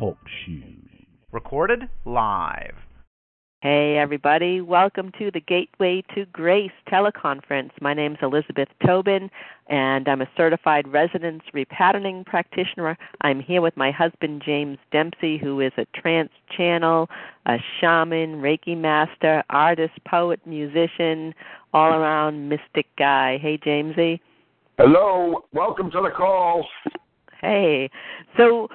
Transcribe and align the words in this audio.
Talk 0.00 0.16
Show. 0.46 0.62
Recorded 1.30 1.82
live. 2.06 2.74
Hey, 3.60 3.98
everybody. 3.98 4.62
Welcome 4.62 5.12
to 5.18 5.30
the 5.30 5.40
Gateway 5.40 6.02
to 6.14 6.24
Grace 6.32 6.70
teleconference. 6.90 7.72
My 7.82 7.92
name 7.92 8.12
is 8.12 8.18
Elizabeth 8.22 8.68
Tobin, 8.86 9.28
and 9.68 10.08
I'm 10.08 10.22
a 10.22 10.30
certified 10.38 10.88
resonance 10.88 11.42
repatterning 11.54 12.24
practitioner. 12.24 12.96
I'm 13.20 13.40
here 13.40 13.60
with 13.60 13.76
my 13.76 13.90
husband, 13.90 14.40
James 14.42 14.78
Dempsey, 14.90 15.36
who 15.36 15.60
is 15.60 15.72
a 15.76 15.84
trance 15.94 16.32
channel, 16.56 17.10
a 17.44 17.58
shaman, 17.78 18.36
Reiki 18.40 18.78
master, 18.78 19.44
artist, 19.50 19.92
poet, 20.08 20.40
musician, 20.46 21.34
all 21.74 21.92
around 21.92 22.48
mystic 22.48 22.86
guy. 22.96 23.36
Hey, 23.36 23.58
Jamesy. 23.58 24.18
Hello. 24.78 25.44
Welcome 25.52 25.90
to 25.90 26.00
the 26.00 26.10
call. 26.16 26.66
Hey. 27.42 27.90
So, 28.38 28.68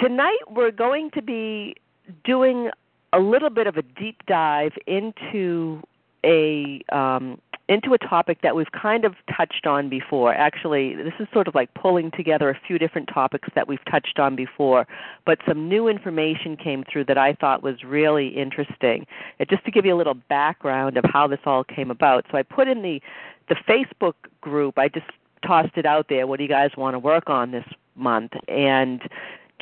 tonight 0.00 0.38
we're 0.50 0.70
going 0.70 1.10
to 1.12 1.22
be 1.22 1.76
doing 2.24 2.70
a 3.12 3.20
little 3.20 3.50
bit 3.50 3.66
of 3.66 3.76
a 3.76 3.82
deep 3.82 4.24
dive 4.26 4.72
into 4.86 5.82
a 6.24 6.80
um, 6.90 7.40
into 7.68 7.92
a 7.94 7.98
topic 7.98 8.42
that 8.42 8.56
we've 8.56 8.72
kind 8.72 9.04
of 9.04 9.14
touched 9.36 9.64
on 9.64 9.88
before. 9.88 10.34
Actually, 10.34 10.96
this 10.96 11.12
is 11.20 11.28
sort 11.32 11.46
of 11.46 11.54
like 11.54 11.72
pulling 11.74 12.10
together 12.10 12.50
a 12.50 12.58
few 12.66 12.78
different 12.78 13.08
topics 13.12 13.48
that 13.54 13.68
we've 13.68 13.84
touched 13.88 14.18
on 14.18 14.34
before, 14.34 14.88
but 15.24 15.38
some 15.46 15.68
new 15.68 15.86
information 15.86 16.56
came 16.56 16.84
through 16.90 17.04
that 17.04 17.16
I 17.16 17.32
thought 17.34 17.62
was 17.62 17.84
really 17.84 18.28
interesting. 18.28 19.06
And 19.38 19.48
just 19.48 19.64
to 19.66 19.70
give 19.70 19.86
you 19.86 19.94
a 19.94 19.98
little 19.98 20.14
background 20.14 20.96
of 20.96 21.04
how 21.04 21.28
this 21.28 21.38
all 21.44 21.62
came 21.62 21.92
about, 21.92 22.26
so 22.30 22.38
I 22.38 22.42
put 22.42 22.66
in 22.66 22.82
the 22.82 23.00
the 23.48 23.56
Facebook 23.68 24.14
group. 24.40 24.78
I 24.78 24.88
just 24.88 25.06
tossed 25.44 25.76
it 25.76 25.84
out 25.84 26.06
there. 26.08 26.26
What 26.26 26.38
do 26.38 26.44
you 26.44 26.48
guys 26.48 26.70
want 26.76 26.94
to 26.94 26.98
work 26.98 27.28
on 27.28 27.50
this 27.50 27.64
month? 27.96 28.32
And 28.48 29.02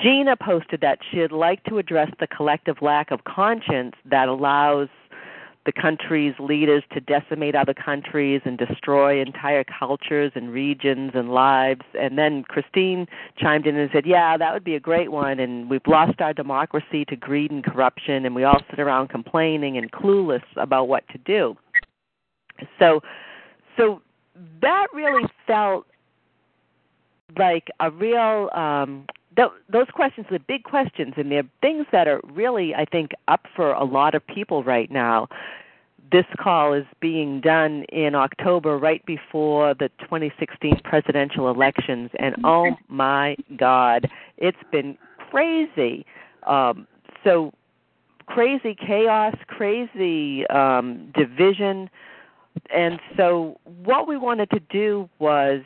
Gina 0.02 0.36
posted 0.36 0.80
that 0.80 0.98
she'd 1.10 1.32
like 1.32 1.64
to 1.64 1.78
address 1.78 2.10
the 2.20 2.26
collective 2.26 2.76
lack 2.80 3.10
of 3.10 3.24
conscience 3.24 3.94
that 4.04 4.28
allows 4.28 4.88
the 5.66 5.72
country's 5.72 6.34
leaders 6.38 6.82
to 6.94 7.00
decimate 7.00 7.54
other 7.54 7.74
countries 7.74 8.40
and 8.46 8.56
destroy 8.56 9.20
entire 9.20 9.64
cultures 9.64 10.32
and 10.34 10.50
regions 10.50 11.10
and 11.14 11.30
lives. 11.30 11.82
And 11.98 12.16
then 12.16 12.44
Christine 12.44 13.06
chimed 13.36 13.66
in 13.66 13.76
and 13.76 13.90
said, 13.92 14.06
Yeah, 14.06 14.38
that 14.38 14.54
would 14.54 14.64
be 14.64 14.76
a 14.76 14.80
great 14.80 15.12
one. 15.12 15.38
And 15.38 15.68
we've 15.68 15.86
lost 15.86 16.20
our 16.20 16.32
democracy 16.32 17.04
to 17.06 17.16
greed 17.16 17.50
and 17.50 17.62
corruption, 17.62 18.24
and 18.24 18.34
we 18.34 18.44
all 18.44 18.62
sit 18.70 18.78
around 18.78 19.08
complaining 19.08 19.76
and 19.76 19.92
clueless 19.92 20.44
about 20.56 20.88
what 20.88 21.06
to 21.08 21.18
do. 21.18 21.54
So, 22.78 23.02
so 23.76 24.00
that 24.62 24.86
really 24.94 25.28
felt 25.46 25.86
like 27.36 27.68
a 27.80 27.90
real 27.90 28.48
um 28.54 29.04
th- 29.38 29.52
those 29.70 29.86
questions 29.92 30.26
are 30.30 30.38
the 30.38 30.44
big 30.48 30.64
questions 30.64 31.14
and 31.16 31.30
they're 31.30 31.48
things 31.60 31.86
that 31.92 32.08
are 32.08 32.20
really 32.32 32.74
i 32.74 32.84
think 32.84 33.12
up 33.28 33.46
for 33.54 33.72
a 33.72 33.84
lot 33.84 34.14
of 34.14 34.26
people 34.26 34.62
right 34.64 34.90
now. 34.90 35.28
This 36.10 36.24
call 36.38 36.72
is 36.72 36.86
being 37.00 37.40
done 37.40 37.84
in 37.90 38.14
october 38.14 38.76
right 38.78 39.04
before 39.06 39.74
the 39.74 39.90
2016 40.00 40.80
presidential 40.82 41.48
elections 41.50 42.10
and 42.18 42.34
oh 42.44 42.70
my 42.88 43.36
god 43.56 44.10
it's 44.36 44.64
been 44.72 44.98
crazy. 45.30 46.04
Um 46.46 46.86
so 47.24 47.52
crazy 48.26 48.74
chaos 48.74 49.34
crazy 49.46 50.46
um 50.48 51.12
division. 51.14 51.88
And 52.74 52.98
so 53.16 53.60
what 53.84 54.08
we 54.08 54.16
wanted 54.16 54.50
to 54.50 54.60
do 54.68 55.08
was 55.20 55.62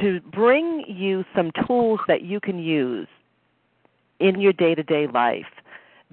to 0.00 0.20
bring 0.32 0.84
you 0.88 1.24
some 1.34 1.50
tools 1.66 2.00
that 2.08 2.22
you 2.22 2.40
can 2.40 2.58
use 2.58 3.08
in 4.18 4.40
your 4.40 4.52
day 4.52 4.74
to 4.74 4.82
day 4.82 5.06
life 5.06 5.46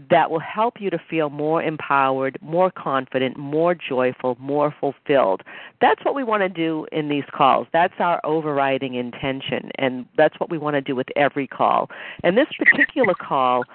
that 0.09 0.31
will 0.31 0.39
help 0.39 0.81
you 0.81 0.89
to 0.89 0.97
feel 1.09 1.29
more 1.29 1.61
empowered, 1.61 2.37
more 2.41 2.71
confident, 2.71 3.37
more 3.37 3.75
joyful, 3.75 4.35
more 4.39 4.73
fulfilled. 4.79 5.43
That's 5.81 6.03
what 6.03 6.15
we 6.15 6.23
want 6.23 6.41
to 6.41 6.49
do 6.49 6.87
in 6.91 7.09
these 7.09 7.25
calls. 7.31 7.67
That's 7.73 7.93
our 7.99 8.19
overriding 8.23 8.95
intention, 8.95 9.71
and 9.77 10.05
that's 10.17 10.39
what 10.39 10.49
we 10.49 10.57
want 10.57 10.75
to 10.75 10.81
do 10.81 10.95
with 10.95 11.07
every 11.15 11.45
call. 11.45 11.91
And 12.23 12.37
this 12.37 12.47
particular 12.57 13.13
call, 13.13 13.65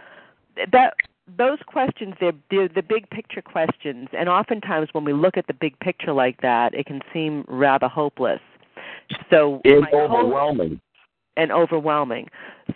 that 0.73 0.95
those 1.37 1.59
questions 1.67 2.15
they're, 2.21 2.33
they're 2.51 2.69
the 2.69 2.83
big 2.83 3.09
picture 3.11 3.43
questions 3.43 4.09
and 4.17 4.31
oftentimes 4.31 4.89
when 4.93 5.05
we 5.05 5.13
look 5.13 5.37
at 5.37 5.47
the 5.47 5.53
big 5.53 5.79
picture 5.79 6.15
like 6.15 6.41
that 6.41 6.73
it 6.73 6.87
can 6.87 7.03
seem 7.13 7.45
rather 7.49 7.87
hopeless 7.87 8.41
so 9.31 9.61
it's 9.65 9.87
overwhelming. 9.93 10.81
And 11.37 11.53
overwhelming. 11.53 12.29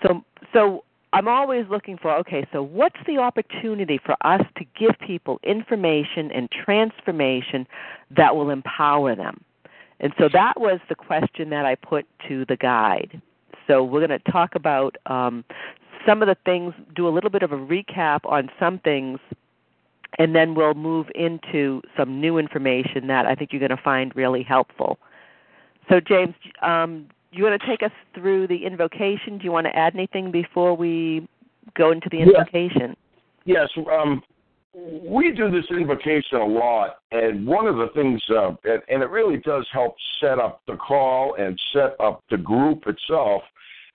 So 0.03 0.25
so 0.53 0.85
i'm 1.15 1.29
always 1.29 1.67
looking 1.69 1.99
for 1.99 2.11
okay 2.11 2.47
so 2.53 2.63
what's 2.63 2.97
the 3.07 3.19
opportunity 3.19 4.01
for 4.03 4.17
us 4.25 4.41
to 4.57 4.65
give 4.79 4.93
people 5.07 5.39
information 5.43 6.31
and 6.31 6.51
transformation 6.51 7.67
that 8.17 8.35
will 8.35 8.51
empower 8.51 9.15
them? 9.15 9.43
And 10.01 10.13
so 10.19 10.29
that 10.33 10.61
was 10.61 10.81
the 10.89 10.95
question 10.95 11.51
that 11.51 11.65
i 11.65 11.75
put 11.75 12.07
to 12.29 12.45
the 12.47 12.57
guide. 12.57 13.21
So 13.67 13.85
we're 13.85 14.07
going 14.07 14.21
to 14.21 14.33
talk 14.33 14.55
about 14.55 14.97
um, 15.07 15.45
some 16.07 16.23
of 16.23 16.29
the 16.29 16.37
things, 16.45 16.75
do 16.95 17.07
a 17.07 17.11
little 17.11 17.31
bit 17.31 17.43
of 17.43 17.53
a 17.53 17.57
recap 17.57 18.21
on 18.25 18.51
some 18.59 18.79
things, 18.81 19.19
and 20.19 20.35
then 20.35 20.55
we'll 20.55 20.75
move 20.75 21.07
into 21.15 21.83
some 21.97 22.21
new 22.21 22.39
information 22.39 23.07
that 23.07 23.27
I 23.27 23.35
think 23.35 23.53
you're 23.53 23.61
going 23.61 23.77
to 23.77 23.83
find 23.83 24.15
really 24.15 24.43
helpful. 24.43 24.99
So, 25.91 26.01
James, 26.01 26.35
um, 26.63 27.07
you 27.33 27.45
want 27.45 27.61
to 27.61 27.67
take 27.67 27.83
us 27.83 27.93
through 28.15 28.47
the 28.49 28.65
invocation? 28.67 29.39
Do 29.39 29.45
you 29.45 29.53
want 29.53 29.67
to 29.67 29.77
add 29.77 29.95
anything 29.95 30.31
before 30.31 30.77
we 30.77 31.29
go 31.75 31.93
into 31.93 32.09
the 32.11 32.19
invocation? 32.19 32.97
Yes. 33.45 33.69
Um, 33.91 34.23
we 34.75 35.33
do 35.33 35.51
this 35.51 35.65
invocation 35.71 36.39
a 36.39 36.47
lot, 36.47 36.99
and 37.11 37.47
one 37.47 37.67
of 37.67 37.77
the 37.77 37.89
things, 37.95 38.23
uh, 38.31 38.51
and, 38.65 38.83
and 38.89 39.03
it 39.03 39.11
really 39.11 39.39
does 39.39 39.67
help 39.73 39.95
set 40.21 40.39
up 40.39 40.63
the 40.67 40.77
call 40.77 41.35
and 41.35 41.61
set 41.73 41.95
up 42.01 42.23
the 42.31 42.39
group 42.39 42.85
itself 42.87 43.43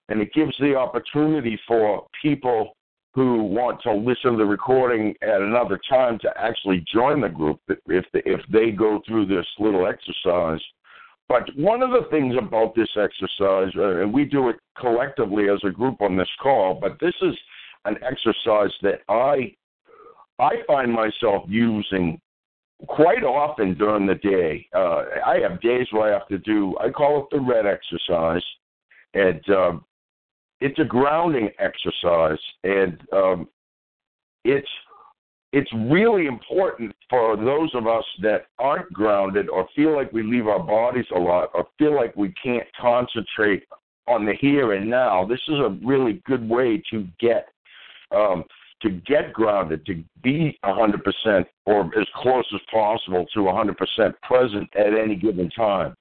and 0.10 0.22
it 0.22 0.34
gives 0.34 0.56
the 0.60 0.76
opportunity 0.76 1.60
for 1.68 2.08
people 2.22 2.76
who 3.14 3.44
want 3.44 3.82
to 3.82 3.92
listen 3.92 4.34
to 4.34 4.38
the 4.38 4.46
recording 4.46 5.14
at 5.22 5.42
another 5.42 5.80
time 5.90 6.20
to 6.20 6.30
actually 6.38 6.86
join 6.94 7.20
the 7.20 7.30
group 7.30 7.60
if 7.68 8.06
they, 8.14 8.22
if 8.26 8.42
they 8.52 8.72
go 8.72 9.02
through 9.08 9.26
this 9.26 9.46
little 9.60 9.88
exercise. 9.88 10.62
But 11.30 11.50
one 11.58 11.82
of 11.82 11.90
the 11.90 12.08
things 12.10 12.36
about 12.38 12.74
this 12.74 12.90
exercise, 12.96 13.74
uh, 13.76 14.02
and 14.02 14.14
we 14.14 14.24
do 14.24 14.50
it 14.50 14.56
collectively 14.78 15.50
as 15.50 15.60
a 15.66 15.72
group 15.72 16.02
on 16.02 16.16
this 16.16 16.30
call, 16.42 16.80
but 16.80 16.98
this 17.02 17.16
is 17.22 17.36
an 17.86 17.98
exercise 18.04 18.72
that 18.82 19.02
I 19.10 19.54
I 20.40 20.62
find 20.68 20.92
myself 20.92 21.44
using 21.48 22.22
quite 22.88 23.24
often 23.24 23.74
during 23.74 24.06
the 24.06 24.16
day. 24.16 24.68
Uh, 24.74 25.04
I 25.26 25.40
have 25.40 25.60
days 25.62 25.88
where 25.92 26.14
I 26.14 26.18
have 26.18 26.28
to 26.28 26.38
do 26.38 26.78
I 26.80 26.90
call 26.92 27.24
it 27.24 27.36
the 27.36 27.42
red 27.42 27.66
exercise, 27.66 28.44
and 29.14 29.50
um, 29.50 29.86
it's 30.62 30.80
a 30.80 30.86
grounding 30.86 31.50
exercise, 31.60 32.40
and 32.64 33.02
um, 33.12 33.50
it's 34.46 34.70
it's 35.54 35.72
really 35.74 36.26
important 36.26 36.94
for 37.10 37.38
those 37.38 37.74
of 37.74 37.88
us 37.88 38.04
that 38.22 38.48
aren't 38.60 38.92
grounded 38.92 39.50
or 39.50 39.68
feel 39.76 39.96
like 39.96 40.12
we 40.12 40.24
leave 40.24 40.48
our 40.48 40.62
bodies 40.62 41.06
a 41.16 41.20
lot 41.20 41.50
or 41.54 41.68
feel 41.78 41.96
like 41.96 42.16
we 42.16 42.34
can't 42.44 42.68
concentrate 42.80 43.64
on 44.08 44.26
the 44.26 44.34
here 44.40 44.74
and 44.74 44.90
now. 44.90 45.26
This 45.26 45.40
is 45.48 45.56
a 45.60 45.78
really 45.86 46.22
good 46.26 46.48
way 46.48 46.82
to 46.92 47.08
get 47.20 47.48
um, 48.12 48.44
to 48.82 48.92
get 48.92 49.34
grounded, 49.34 49.86
to 49.88 50.04
be 50.22 50.58
100% 50.64 51.46
or 51.66 51.86
as 52.00 52.08
close 52.16 52.46
as 52.54 52.62
possible 52.72 53.26
to 53.34 53.40
100% 53.40 54.14
present 54.22 54.70
at 54.76 54.94
any 54.94 55.16
given 55.16 55.50
time. 55.50 55.96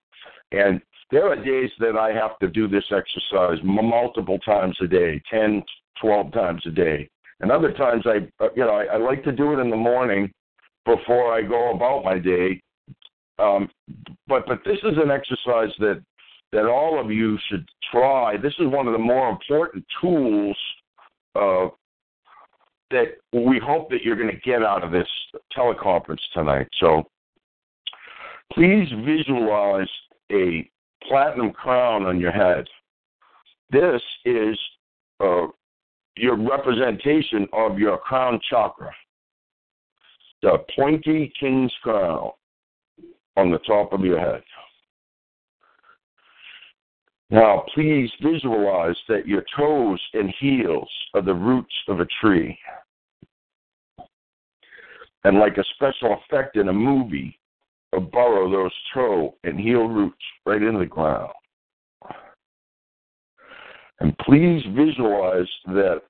And 0.53 0.81
there 1.11 1.27
are 1.27 1.37
days 1.37 1.71
that 1.81 1.97
I 1.97 2.13
have 2.13 2.39
to 2.41 2.49
do 2.49 2.69
this 2.69 2.85
exercise 2.91 3.59
multiple 3.65 4.39
times 4.41 4.77
a 4.83 4.87
day, 4.87 5.23
10, 5.31 5.63
12 6.01 6.33
times 6.33 6.63
a 6.67 6.71
day. 6.71 7.09
And 7.41 7.51
other 7.51 7.73
times 7.73 8.05
I, 8.07 8.29
uh, 8.43 8.49
you 8.57 8.65
know, 8.65 8.71
I, 8.71 8.85
I 8.85 8.97
like 8.97 9.23
to 9.25 9.33
do 9.33 9.53
it 9.53 9.61
in 9.61 9.71
the 9.71 9.77
morning 9.77 10.33
before 10.85 11.33
I 11.33 11.43
go 11.43 11.75
about 11.75 12.05
my 12.05 12.19
day. 12.19 12.61
Um, 13.39 13.69
but 14.27 14.47
but 14.47 14.61
this 14.65 14.79
is 14.79 14.97
an 14.97 15.11
exercise 15.11 15.71
that 15.79 16.03
that 16.53 16.67
all 16.67 16.99
of 16.99 17.11
you 17.11 17.39
should 17.49 17.69
try. 17.91 18.37
This 18.37 18.55
is 18.59 18.69
one 18.69 18.87
of 18.87 18.93
the 18.93 18.99
more 18.99 19.29
important 19.29 19.85
tools 20.01 20.57
uh, 21.35 21.69
that 22.91 23.17
we 23.33 23.59
hope 23.59 23.91
that 23.91 24.03
you're 24.03 24.17
going 24.17 24.31
to 24.31 24.41
get 24.41 24.63
out 24.63 24.85
of 24.85 24.93
this 24.93 25.09
teleconference 25.55 26.21
tonight. 26.33 26.69
So 26.81 27.03
please 28.53 28.89
visualize 29.05 29.89
a 30.33 30.71
platinum 31.07 31.53
crown 31.53 32.05
on 32.05 32.21
your 32.21 32.33
head. 32.33 32.67
This 33.71 34.01
is 34.25 34.59
uh, 35.21 35.49
your 36.17 36.37
representation 36.37 37.47
of 37.53 37.79
your 37.79 37.99
crown 37.99 38.41
chakra, 38.49 38.93
the 40.43 40.59
pointy 40.75 41.33
king's 41.39 41.73
crown 41.83 42.31
on 43.37 43.51
the 43.51 43.59
top 43.59 43.93
of 43.93 44.01
your 44.05 44.19
head. 44.19 44.43
Now, 47.29 47.65
please 47.75 48.11
visualize 48.23 48.97
that 49.09 49.27
your 49.27 49.45
toes 49.57 50.01
and 50.15 50.33
heels 50.39 50.89
are 51.15 51.23
the 51.23 51.35
roots 51.35 51.75
of 51.89 52.01
a 52.01 52.07
tree. 52.21 52.57
And 55.25 55.39
like 55.39 55.59
a 55.59 55.65
special 55.75 56.17
effect 56.31 56.57
in 56.57 56.69
a 56.69 56.73
movie, 56.73 57.37
burrow 58.01 58.51
those 58.51 58.73
toe 58.93 59.35
and 59.45 59.59
heel 59.59 59.89
roots 59.89 60.23
right 60.45 60.63
into 60.63 60.79
the 60.79 60.87
ground. 60.87 61.33
And 64.01 64.17
please 64.19 64.63
visualize 64.75 65.49
that 65.67 66.03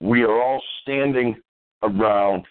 we 0.00 0.22
are 0.22 0.42
all 0.42 0.62
standing 0.82 1.36
around 1.82 2.44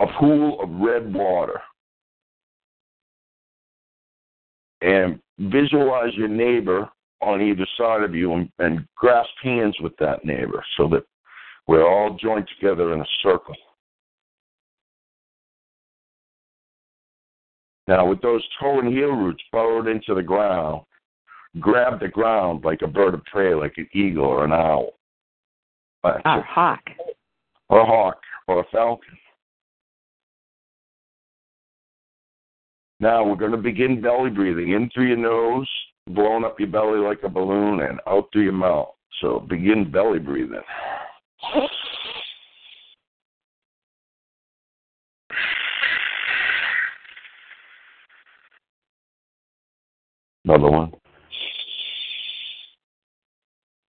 a 0.00 0.06
pool 0.18 0.60
of 0.62 0.70
red 0.70 1.12
water. 1.12 1.60
And 4.80 5.20
visualize 5.38 6.14
your 6.14 6.28
neighbor 6.28 6.88
on 7.20 7.42
either 7.42 7.66
side 7.76 8.02
of 8.02 8.14
you 8.14 8.32
and, 8.32 8.50
and 8.58 8.86
grasp 8.96 9.30
hands 9.42 9.76
with 9.80 9.94
that 9.98 10.24
neighbor 10.24 10.64
so 10.78 10.88
that 10.88 11.04
we're 11.66 11.86
all 11.86 12.16
joined 12.20 12.48
together 12.58 12.94
in 12.94 13.00
a 13.00 13.06
circle. 13.22 13.54
Now, 17.86 18.08
with 18.08 18.22
those 18.22 18.42
toe 18.58 18.78
and 18.78 18.88
heel 18.88 19.10
roots 19.10 19.42
burrowed 19.52 19.88
into 19.88 20.14
the 20.14 20.22
ground, 20.22 20.82
grab 21.58 21.98
the 22.00 22.08
ground 22.08 22.64
like 22.64 22.82
a 22.82 22.86
bird 22.86 23.14
of 23.14 23.24
prey, 23.24 23.54
like 23.54 23.74
an 23.76 23.88
eagle 23.92 24.24
or 24.24 24.44
an 24.44 24.52
owl. 24.52 24.90
Or 26.04 26.20
a 26.24 26.42
hawk. 26.42 26.82
Or 27.68 27.80
a 27.80 27.86
hawk, 27.86 28.20
or 28.46 28.60
a 28.60 28.64
falcon. 28.72 29.18
Now 33.00 33.24
we're 33.24 33.36
going 33.36 33.52
to 33.52 33.56
begin 33.56 34.00
belly 34.00 34.30
breathing 34.30 34.72
in 34.72 34.90
through 34.90 35.08
your 35.08 35.16
nose, 35.16 35.68
blowing 36.08 36.44
up 36.44 36.60
your 36.60 36.68
belly 36.68 36.98
like 36.98 37.22
a 37.24 37.28
balloon, 37.28 37.80
and 37.80 37.98
out 38.06 38.28
through 38.32 38.44
your 38.44 38.52
mouth. 38.52 38.88
So 39.20 39.40
begin 39.40 39.90
belly 39.90 40.18
breathing. 40.18 40.60
Another 50.44 50.70
one. 50.70 50.92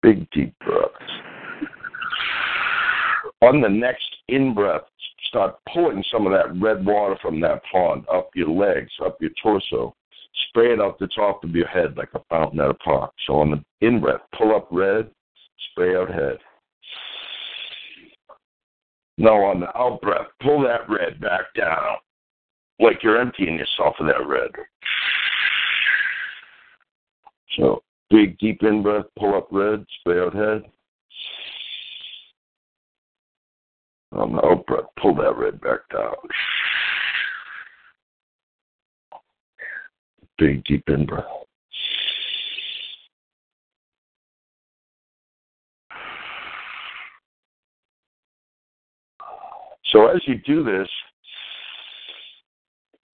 Big 0.03 0.29
deep 0.31 0.53
breaths. 0.59 0.93
On 3.41 3.61
the 3.61 3.69
next 3.69 4.05
in 4.27 4.53
breath, 4.53 4.83
start 5.29 5.55
pulling 5.73 6.03
some 6.11 6.27
of 6.27 6.33
that 6.33 6.55
red 6.61 6.85
water 6.85 7.17
from 7.21 7.39
that 7.41 7.61
pond 7.71 8.05
up 8.13 8.29
your 8.35 8.49
legs, 8.49 8.91
up 9.03 9.17
your 9.19 9.31
torso. 9.41 9.95
Spray 10.49 10.73
it 10.73 10.79
out 10.79 10.99
the 10.99 11.07
top 11.15 11.43
of 11.43 11.51
your 11.51 11.67
head 11.67 11.97
like 11.97 12.09
a 12.13 12.21
fountain 12.29 12.59
at 12.59 12.69
a 12.69 12.73
park. 12.75 13.11
So 13.25 13.35
on 13.35 13.51
the 13.51 13.87
in 13.87 13.99
breath, 13.99 14.21
pull 14.37 14.55
up 14.55 14.67
red, 14.71 15.09
spray 15.71 15.95
out 15.95 16.09
head. 16.09 16.37
Now 19.17 19.43
on 19.43 19.59
the 19.61 19.77
out 19.77 20.01
breath, 20.01 20.27
pull 20.41 20.61
that 20.63 20.89
red 20.89 21.19
back 21.21 21.53
down 21.55 21.97
like 22.79 23.03
you're 23.03 23.19
emptying 23.19 23.57
yourself 23.57 23.95
of 23.99 24.07
that 24.07 24.27
red. 24.27 24.51
So 27.57 27.83
big 28.13 28.37
deep 28.37 28.61
in 28.61 28.83
breath, 28.83 29.05
pull 29.17 29.35
up 29.35 29.47
red, 29.51 29.83
spray 29.99 30.19
out 30.19 30.35
head. 30.35 30.61
On 34.11 34.33
the 34.33 34.37
out 34.37 34.43
oh, 34.45 34.63
breath, 34.67 34.85
pull 35.01 35.15
that 35.15 35.35
red 35.35 35.59
back 35.59 35.79
down. 35.91 36.13
Big 40.37 40.63
deep 40.65 40.83
in 40.89 41.07
breath. 41.07 41.25
So 49.91 50.07
as 50.07 50.21
you 50.27 50.35
do 50.45 50.63
this, 50.63 50.87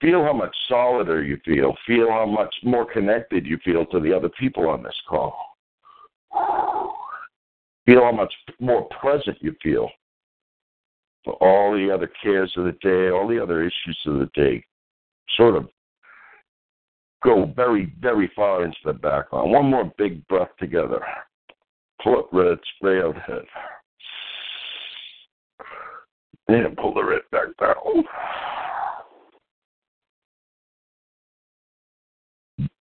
Feel 0.00 0.24
how 0.24 0.32
much 0.32 0.54
solider 0.66 1.22
you 1.22 1.38
feel. 1.44 1.76
Feel 1.86 2.10
how 2.10 2.24
much 2.24 2.54
more 2.62 2.90
connected 2.90 3.46
you 3.46 3.58
feel 3.64 3.84
to 3.86 4.00
the 4.00 4.14
other 4.14 4.30
people 4.30 4.68
on 4.68 4.82
this 4.82 4.98
call. 5.08 5.36
Feel 7.86 8.04
how 8.04 8.12
much 8.12 8.32
more 8.60 8.88
present 9.00 9.36
you 9.40 9.54
feel 9.62 9.90
for 11.24 11.34
all 11.34 11.74
the 11.74 11.92
other 11.92 12.10
cares 12.22 12.52
of 12.56 12.64
the 12.64 12.72
day, 12.80 13.10
all 13.10 13.28
the 13.28 13.42
other 13.42 13.62
issues 13.62 13.98
of 14.06 14.20
the 14.20 14.30
day. 14.34 14.64
Sort 15.36 15.56
of 15.56 15.68
go 17.22 17.52
very, 17.54 17.92
very 18.00 18.30
far 18.34 18.64
into 18.64 18.78
the 18.84 18.92
background. 18.94 19.50
One 19.50 19.66
more 19.66 19.92
big 19.98 20.26
breath 20.28 20.50
together. 20.58 21.00
Pull 22.02 22.18
up 22.18 22.28
red, 22.32 22.58
spray 22.76 23.02
out 23.02 23.16
head. 23.16 23.44
And 26.48 26.76
pull 26.76 26.94
the 26.94 27.04
red 27.04 27.22
back 27.30 27.48
down. 27.60 28.04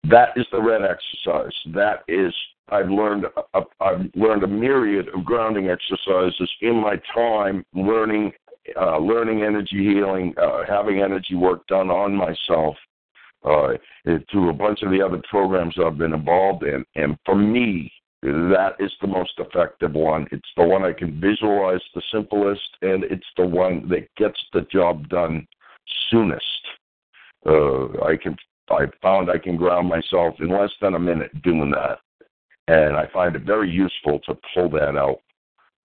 That 0.10 0.30
is 0.36 0.46
the 0.52 0.62
red 0.62 0.82
exercise. 0.84 1.54
That 1.74 2.04
is 2.08 2.34
I've 2.70 2.90
learned 2.90 3.26
a, 3.54 3.62
I've 3.80 4.10
learned 4.16 4.44
a 4.44 4.48
myriad 4.48 5.08
of 5.10 5.24
grounding 5.24 5.70
exercises 5.70 6.52
in 6.62 6.76
my 6.76 7.00
time 7.14 7.66
learning 7.74 8.34
uh, 8.76 8.98
learning 8.98 9.44
energy 9.44 9.78
healing, 9.78 10.34
uh, 10.42 10.64
having 10.68 11.00
energy 11.00 11.36
work 11.36 11.66
done 11.68 11.90
on 11.90 12.14
myself 12.14 12.76
uh, 13.46 13.70
through 14.30 14.50
a 14.50 14.54
bunch 14.54 14.82
of 14.82 14.92
the 14.92 15.02
other 15.02 15.22
programs 15.30 15.76
I've 15.80 15.98
been 15.98 16.14
involved 16.14 16.64
in. 16.64 16.84
And 16.96 17.18
for 17.26 17.36
me, 17.36 17.92
that 18.24 18.74
is 18.80 18.92
the 19.00 19.08
most 19.08 19.34
effective 19.38 19.94
one. 19.94 20.28
It's 20.32 20.50
the 20.58 20.66
one 20.66 20.84
I 20.84 20.92
can 20.92 21.22
visualize 21.22 21.82
the 21.96 22.02
simplest, 22.12 22.70
and 22.82 23.06
it's 23.06 23.28
the 23.38 23.46
one 23.46 23.88
that 23.90 24.14
gets 24.18 24.40
the 24.52 24.62
job 24.72 25.08
done 25.08 25.48
soonest. 26.10 26.44
Uh, 27.46 28.04
I 28.04 28.18
can 28.22 28.36
I 28.70 28.86
found 29.02 29.30
I 29.30 29.38
can 29.38 29.56
ground 29.56 29.88
myself 29.88 30.36
in 30.40 30.50
less 30.50 30.72
than 30.82 30.96
a 30.96 31.00
minute 31.00 31.42
doing 31.42 31.72
that. 31.72 32.00
And 32.68 32.98
I 32.98 33.08
find 33.14 33.36
it 33.36 33.44
very 33.44 33.70
useful 33.70 34.20
to 34.28 34.38
pull 34.54 34.70
that 34.72 34.98
out 34.98 35.20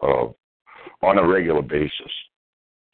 uh, 0.02 1.06
on 1.06 1.18
a 1.18 1.26
regular 1.26 1.62
basis. 1.62 2.10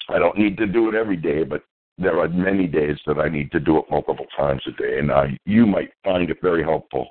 I 0.08 0.18
don't 0.18 0.38
need 0.38 0.56
to 0.58 0.66
do 0.66 0.88
it 0.88 0.94
every 0.94 1.16
day, 1.16 1.42
but 1.42 1.62
there 1.98 2.20
are 2.20 2.28
many 2.28 2.66
days 2.66 2.96
that 3.06 3.18
I 3.18 3.28
need 3.28 3.50
to 3.52 3.60
do 3.60 3.78
it 3.78 3.84
multiple 3.90 4.26
times 4.36 4.62
a 4.66 4.72
day, 4.72 4.98
and 4.98 5.10
I, 5.10 5.36
you 5.44 5.66
might 5.66 5.90
find 6.04 6.30
it 6.30 6.38
very 6.40 6.62
helpful. 6.62 7.08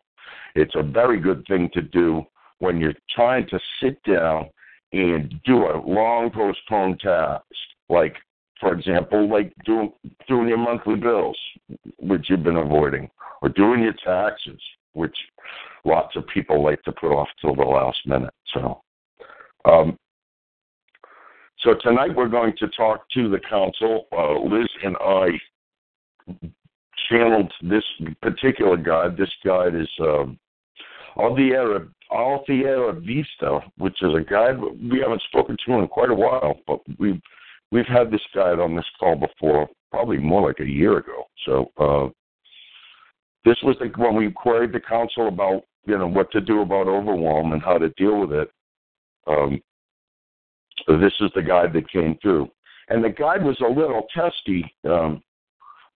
It's 0.56 0.76
a 0.76 0.84
very 0.84 1.20
good 1.20 1.44
thing 1.48 1.70
to 1.74 1.82
do 1.82 2.24
when 2.60 2.80
you're 2.80 2.94
trying 3.14 3.48
to 3.50 3.60
sit 3.82 4.02
down 4.04 4.50
and 4.94 5.34
do 5.44 5.66
a 5.66 5.84
long 5.86 6.32
postponed 6.32 7.00
task, 7.02 7.44
like 7.90 8.16
for 8.60 8.74
example, 8.74 9.30
like 9.30 9.54
doing 9.66 9.92
doing 10.28 10.48
your 10.48 10.58
monthly 10.58 10.96
bills, 10.96 11.38
which 12.00 12.30
you've 12.30 12.44
been 12.44 12.58
avoiding, 12.58 13.10
or 13.42 13.50
doing 13.50 13.82
your 13.82 13.94
taxes, 14.04 14.62
which 14.94 15.16
lots 15.86 16.16
of 16.16 16.28
people 16.28 16.64
like 16.64 16.82
to 16.84 16.92
put 16.92 17.12
off 17.12 17.28
till 17.42 17.56
the 17.56 17.62
last 17.62 18.00
minute. 18.06 18.34
So, 18.54 18.82
um, 19.66 19.98
so 21.60 21.76
tonight 21.82 22.16
we're 22.16 22.30
going 22.30 22.54
to 22.60 22.68
talk 22.70 23.08
to 23.14 23.30
the 23.30 23.40
council. 23.50 24.08
Uh, 24.12 24.40
Liz 24.40 24.70
and 24.84 24.96
I 25.00 25.28
channeled 27.10 27.52
this 27.62 27.84
particular 28.22 28.78
guide. 28.78 29.18
This 29.18 29.32
guide 29.46 29.76
is 29.76 29.90
um, 30.00 30.40
Alfiera 31.18 31.90
Vista, 33.06 33.60
which 33.78 34.02
is 34.02 34.14
a 34.16 34.22
guide 34.22 34.60
we 34.60 35.00
haven't 35.00 35.22
spoken 35.24 35.58
to 35.66 35.74
in 35.74 35.88
quite 35.88 36.10
a 36.10 36.16
while, 36.16 36.60
but 36.68 36.80
we've 37.00 37.22
we've 37.72 37.86
had 37.86 38.12
this 38.12 38.22
guide 38.34 38.60
on 38.60 38.76
this 38.76 38.86
call 39.00 39.16
before, 39.16 39.68
probably 39.92 40.18
more 40.18 40.48
like 40.48 40.60
a 40.60 40.70
year 40.70 40.98
ago. 40.98 41.26
So 41.46 41.72
uh, 41.78 42.10
this 43.46 43.58
was 43.64 43.76
the, 43.80 43.88
when 43.98 44.16
we 44.16 44.32
queried 44.32 44.74
the 44.74 44.80
council 44.80 45.28
about 45.28 45.64
you 45.86 45.98
know 45.98 46.08
what 46.08 46.32
to 46.32 46.42
do 46.42 46.62
about 46.62 46.88
overwhelm 46.88 47.54
and 47.54 47.62
how 47.62 47.78
to 47.78 47.90
deal 47.90 48.20
with 48.20 48.32
it. 48.32 48.52
Um, 49.26 49.62
this 50.88 51.14
is 51.22 51.32
the 51.36 51.42
guide 51.42 51.74
that 51.74 51.90
came 51.90 52.18
through, 52.22 52.50
and 52.90 53.04
the 53.04 53.10
guide 53.10 53.44
was 53.44 53.58
a 53.62 53.68
little 53.68 54.06
testy. 54.14 54.70
Um, 54.90 55.22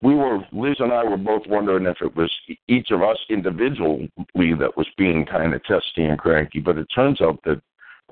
we 0.02 0.14
were 0.14 0.40
Liz 0.52 0.76
and 0.80 0.92
I 0.92 1.04
were 1.04 1.16
both 1.16 1.42
wondering 1.46 1.86
if 1.86 1.96
it 2.00 2.14
was 2.16 2.30
each 2.68 2.90
of 2.90 3.02
us 3.02 3.18
individually 3.30 4.10
that 4.34 4.76
was 4.76 4.88
being 4.98 5.24
kind 5.24 5.54
of 5.54 5.62
testy 5.64 6.04
and 6.04 6.18
cranky, 6.18 6.58
but 6.58 6.76
it 6.76 6.88
turns 6.92 7.20
out 7.20 7.38
that 7.44 7.60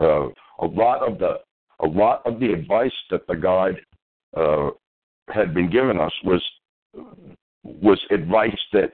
uh, 0.01 0.29
a 0.61 0.67
lot 0.67 1.03
of 1.03 1.19
the 1.19 1.41
a 1.83 1.87
lot 1.87 2.23
of 2.27 2.41
the 2.41 2.53
advice 2.53 2.93
that 3.11 3.27
the 3.27 3.35
guide 3.35 3.81
uh, 4.37 4.71
had 5.29 5.55
been 5.55 5.71
given 5.71 5.99
us 5.99 6.13
was 6.25 6.43
was 7.65 8.01
advice 8.11 8.59
that 8.73 8.93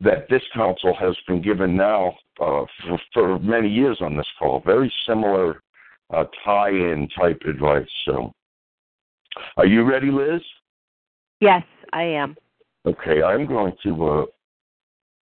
that 0.00 0.28
this 0.28 0.42
council 0.54 0.94
has 0.94 1.16
been 1.26 1.40
given 1.40 1.76
now 1.76 2.14
uh, 2.40 2.64
for, 2.82 3.00
for, 3.12 3.38
many 3.38 3.68
years 3.68 3.98
on 4.00 4.16
this 4.16 4.26
call. 4.38 4.60
Very 4.64 4.92
similar 5.06 5.62
uh, 6.12 6.24
tie-in 6.44 7.08
type 7.16 7.40
advice. 7.48 7.86
So, 8.04 8.32
are 9.56 9.66
you 9.66 9.84
ready, 9.84 10.10
Liz? 10.10 10.42
Yes, 11.40 11.62
I 11.92 12.02
am. 12.02 12.36
Okay, 12.86 13.22
I'm 13.22 13.46
going 13.46 13.72
to 13.84 14.06
uh, 14.06 14.24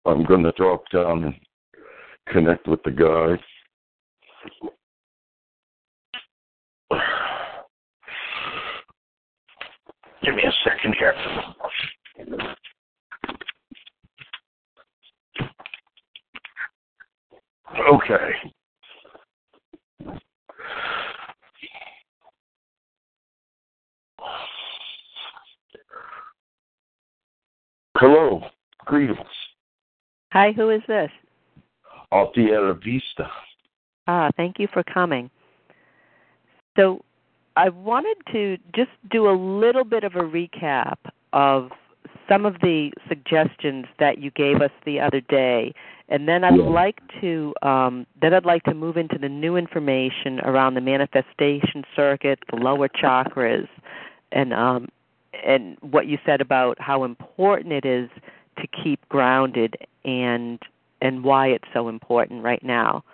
I'm 0.04 0.25
going 0.25 0.42
to 0.42 0.52
drop 0.52 0.84
down 0.92 1.25
and 1.25 1.34
connect 2.28 2.66
with 2.66 2.82
the 2.82 2.90
guy. 2.90 3.40
Give 10.22 10.34
me 10.34 10.42
a 10.44 10.52
second 10.64 10.94
here. 10.98 11.14
Okay. 17.92 18.30
Hello. 27.96 28.42
Greetings. 28.84 29.18
Hi, 30.32 30.52
who 30.52 30.70
is 30.70 30.82
this? 30.88 31.10
Altiera 32.12 32.74
Vista. 32.82 33.30
Ah, 34.06 34.30
thank 34.36 34.58
you 34.58 34.68
for 34.72 34.82
coming. 34.82 35.30
So, 36.76 37.04
I 37.56 37.68
wanted 37.68 38.16
to 38.32 38.56
just 38.75 38.90
do 39.11 39.28
a 39.28 39.37
little 39.37 39.85
bit 39.85 40.04
of 40.04 40.14
a 40.14 40.21
recap 40.21 40.97
of 41.32 41.71
some 42.28 42.47
of 42.47 42.54
the 42.61 42.92
suggestions 43.09 43.87
that 43.99 44.18
you 44.18 44.30
gave 44.30 44.62
us 44.62 44.71
the 44.87 45.00
other 45.00 45.21
day, 45.21 45.75
and 46.09 46.28
then 46.28 46.44
I'd 46.44 46.59
like 46.59 47.00
to 47.21 47.54
um, 47.62 48.06
then 48.21 48.32
I'd 48.32 48.44
like 48.44 48.62
to 48.64 48.75
move 48.75 48.97
into 48.97 49.18
the 49.18 49.28
new 49.28 49.56
information 49.56 50.40
around 50.40 50.75
the 50.75 50.80
manifestation 50.80 51.85
circuit, 51.94 52.38
the 52.50 52.56
lower 52.56 52.88
chakras, 52.88 53.68
and 54.30 54.52
um, 54.54 54.88
and 55.44 55.76
what 55.80 56.06
you 56.06 56.18
said 56.25 56.40
about 56.40 56.80
how 56.80 57.04
important 57.04 57.73
it 57.73 57.85
is 57.85 58.09
to 58.59 58.66
keep 58.82 59.06
grounded 59.09 59.76
and 60.04 60.59
and 61.00 61.25
why 61.25 61.49
it's 61.49 61.68
so 61.75 61.88
important 61.88 62.44
right 62.44 62.62
now. 62.62 63.04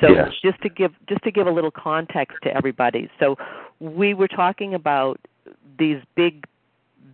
So 0.00 0.08
Yes. 0.10 0.32
just 0.42 0.60
to 0.62 0.68
give 0.68 0.92
just 1.06 1.22
to 1.24 1.30
give 1.30 1.46
a 1.46 1.50
little 1.50 1.70
context 1.70 2.38
to 2.42 2.54
everybody. 2.54 3.10
So 3.18 3.36
we 3.80 4.14
were 4.14 4.28
talking 4.28 4.74
about 4.74 5.20
these 5.78 6.00
big 6.14 6.46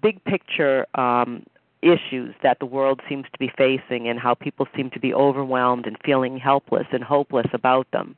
big 0.03 0.23
picture 0.25 0.87
um, 0.95 1.45
issues 1.83 2.35
that 2.43 2.59
the 2.59 2.67
world 2.67 3.01
seems 3.09 3.25
to 3.33 3.39
be 3.39 3.51
facing 3.57 4.09
and 4.09 4.19
how 4.19 4.35
people 4.35 4.67
seem 4.77 4.91
to 4.91 5.01
be 5.01 5.13
overwhelmed 5.13 5.87
and 5.87 5.97
feeling 6.05 6.39
helpless 6.39 6.87
and 6.93 7.03
hopeless 7.03 7.47
about 7.53 7.91
them. 7.91 8.17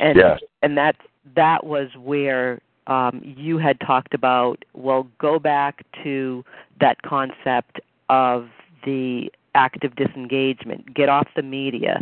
And 0.00 0.18
Yes. 0.18 0.40
and 0.62 0.76
that 0.76 0.96
that 1.34 1.64
was 1.64 1.94
where 1.96 2.60
um, 2.88 3.20
you 3.24 3.58
had 3.58 3.78
talked 3.80 4.14
about 4.14 4.64
well 4.74 5.06
go 5.18 5.38
back 5.38 5.84
to 6.02 6.44
that 6.80 7.00
concept 7.02 7.80
of 8.08 8.48
the 8.84 9.32
active 9.54 9.94
disengagement 9.94 10.92
get 10.94 11.08
off 11.08 11.28
the 11.36 11.42
media 11.42 12.00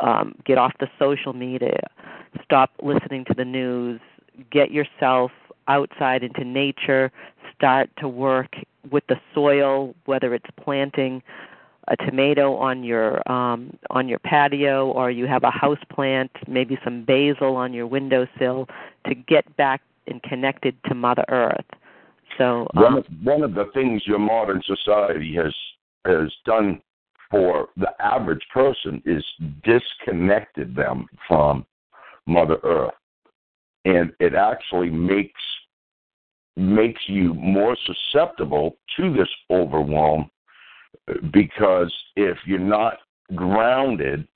um, 0.00 0.34
get 0.44 0.58
off 0.58 0.72
the 0.80 0.88
social 0.98 1.32
media 1.32 1.78
stop 2.44 2.70
listening 2.82 3.24
to 3.24 3.34
the 3.34 3.44
news 3.44 4.00
get 4.50 4.70
yourself 4.70 5.30
outside 5.68 6.22
into 6.22 6.44
nature 6.44 7.10
start 7.54 7.88
to 7.96 8.08
work 8.08 8.54
with 8.90 9.06
the 9.08 9.16
soil 9.34 9.94
whether 10.04 10.34
it's 10.34 10.50
planting 10.62 11.22
a 11.88 11.96
tomato 11.96 12.56
on 12.56 12.82
your 12.82 13.20
um, 13.30 13.76
on 13.90 14.08
your 14.08 14.18
patio 14.18 14.90
or 14.90 15.10
you 15.10 15.26
have 15.26 15.44
a 15.44 15.50
house 15.50 15.78
plant 15.92 16.30
maybe 16.48 16.78
some 16.82 17.04
basil 17.04 17.56
on 17.56 17.72
your 17.72 17.86
windowsill 17.86 18.66
to 19.06 19.14
get 19.14 19.56
back 19.56 19.82
and 20.06 20.22
connected 20.22 20.76
to 20.86 20.94
mother 20.94 21.24
earth. 21.28 21.64
So 22.38 22.66
One 22.74 22.84
um, 22.84 22.96
of, 22.98 23.06
one 23.22 23.42
of 23.42 23.54
the 23.54 23.66
things 23.74 24.02
your 24.06 24.18
modern 24.18 24.62
society 24.64 25.34
has 25.36 25.54
has 26.04 26.30
done 26.44 26.82
for 27.34 27.68
the 27.76 27.90
average 28.00 28.46
person 28.52 29.02
is 29.04 29.24
disconnected 29.64 30.76
them 30.76 31.06
from 31.26 31.66
Mother 32.26 32.58
Earth, 32.62 32.94
and 33.84 34.12
it 34.20 34.34
actually 34.34 34.90
makes 34.90 35.40
makes 36.56 37.00
you 37.08 37.34
more 37.34 37.76
susceptible 37.84 38.76
to 38.96 39.12
this 39.12 39.28
overwhelm 39.50 40.30
because 41.32 41.92
if 42.14 42.38
you're 42.46 42.60
not 42.60 42.98
grounded, 43.34 44.28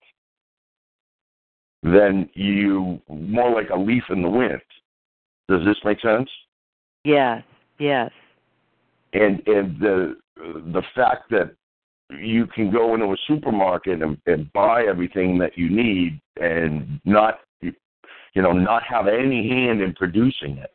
then 1.85 2.29
you 2.35 3.01
more 3.09 3.53
like 3.53 3.71
a 3.71 3.79
leaf 3.79 4.03
in 4.11 4.23
the 4.23 4.29
wind. 4.29 4.61
Does 5.49 5.65
this 5.65 5.77
make 5.85 6.01
sense? 6.01 6.29
yes 7.05 7.43
yes 7.79 8.11
and 9.13 9.41
and 9.47 9.81
the 9.81 10.17
the 10.37 10.83
fact 10.95 11.31
that 11.31 11.55
you 12.11 12.47
can 12.47 12.71
go 12.71 12.95
into 12.95 13.07
a 13.07 13.17
supermarket 13.27 14.03
and, 14.03 14.19
and 14.27 14.53
buy 14.53 14.85
everything 14.85 15.39
that 15.39 15.57
you 15.57 15.69
need 15.69 16.21
and 16.41 17.01
not 17.05 17.41
you 17.61 18.43
know 18.43 18.53
not 18.53 18.83
have 18.83 19.09
any 19.09 19.49
hand 19.49 19.81
in 19.81 19.93
producing 19.95 20.59
it. 20.59 20.71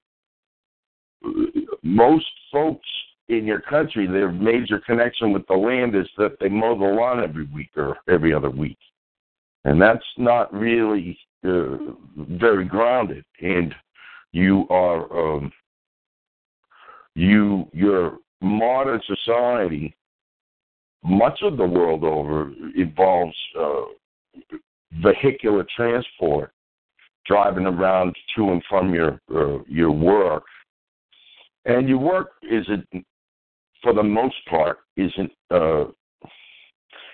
Most 1.82 2.26
folks 2.52 2.88
in 3.30 3.46
your 3.46 3.62
country 3.62 4.06
their 4.06 4.32
major 4.32 4.80
connection 4.80 5.32
with 5.32 5.48
the 5.48 5.54
land 5.54 5.96
is 5.96 6.08
that 6.18 6.38
they 6.40 6.50
mow 6.50 6.78
the 6.78 6.86
lawn 6.86 7.24
every 7.24 7.46
week 7.46 7.70
or 7.78 7.98
every 8.10 8.34
other 8.34 8.50
week. 8.50 8.78
And 9.66 9.82
that's 9.82 10.04
not 10.18 10.54
really 10.54 11.18
uh, 11.46 11.78
very 12.16 12.66
grounded. 12.66 13.24
And 13.42 13.74
you 14.34 14.68
are 14.70 15.36
um, 15.36 15.52
you 17.16 17.68
your 17.72 18.18
modern 18.42 19.02
society 19.06 19.96
much 21.04 21.40
of 21.42 21.58
the 21.58 21.66
world 21.66 22.04
over 22.04 22.52
involves 22.76 23.36
uh, 23.60 23.82
vehicular 25.02 25.66
transport 25.76 26.52
driving 27.26 27.66
around 27.66 28.16
to 28.36 28.52
and 28.52 28.64
from 28.70 28.94
your 28.94 29.20
uh, 29.34 29.64
your 29.68 29.92
work 29.92 30.44
and 31.66 31.88
your 31.88 32.00
work 32.00 32.32
isn't 32.44 32.88
for 33.82 33.94
the 33.94 34.04
most 34.04 34.36
part 34.50 34.80
isn't 34.98 35.32
uh, 35.52 35.86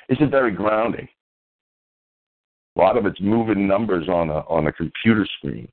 isn't 0.10 0.32
very 0.32 0.52
grounding 0.52 1.08
a 2.76 2.80
lot 2.80 2.98
of 2.98 3.06
it's 3.06 3.22
moving 3.22 3.68
numbers 3.68 4.08
on 4.08 4.30
a 4.30 4.40
on 4.48 4.68
a 4.68 4.72
computer 4.72 5.28
screen 5.38 5.68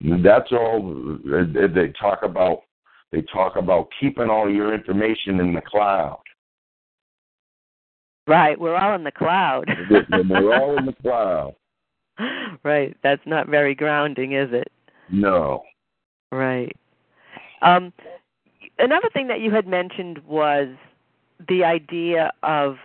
that's 0.00 0.50
all 0.52 1.18
uh, 1.28 1.44
they 1.52 1.92
talk 2.00 2.20
about. 2.22 2.62
They 3.12 3.22
talk 3.22 3.56
about 3.56 3.88
keeping 3.98 4.28
all 4.30 4.48
your 4.48 4.72
information 4.74 5.40
in 5.40 5.52
the 5.54 5.60
cloud. 5.62 6.20
right 8.26 8.58
we're 8.60 8.76
all 8.76 8.94
in 8.94 9.04
the 9.04 9.10
cloud 9.10 9.64
We're 9.90 10.54
all 10.60 10.78
in 10.78 10.86
the 10.86 10.94
cloud. 11.02 11.54
right 12.62 12.96
that's 13.02 13.22
not 13.26 13.48
very 13.48 13.74
grounding 13.74 14.32
is 14.32 14.48
it 14.52 14.70
No. 15.10 15.62
Right. 16.32 16.76
Um, 17.62 17.92
another 18.78 19.08
thing 19.12 19.26
that 19.26 19.40
you 19.40 19.50
had 19.50 19.66
mentioned 19.66 20.20
was 20.26 20.68
the 21.48 21.64
idea 21.64 22.30
of 22.44 22.76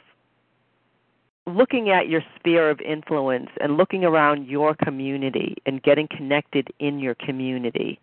looking 1.45 1.91
at 1.91 2.09
your 2.09 2.21
sphere 2.39 2.71
of 2.71 2.81
influence 2.81 3.49
and 3.61 3.77
looking 3.77 4.03
around 4.03 4.47
your 4.47 4.73
community 4.83 5.57
and 5.67 5.83
getting 5.83 6.07
connected 6.07 6.69
in 6.79 6.97
your 6.97 7.13
community. 7.13 7.99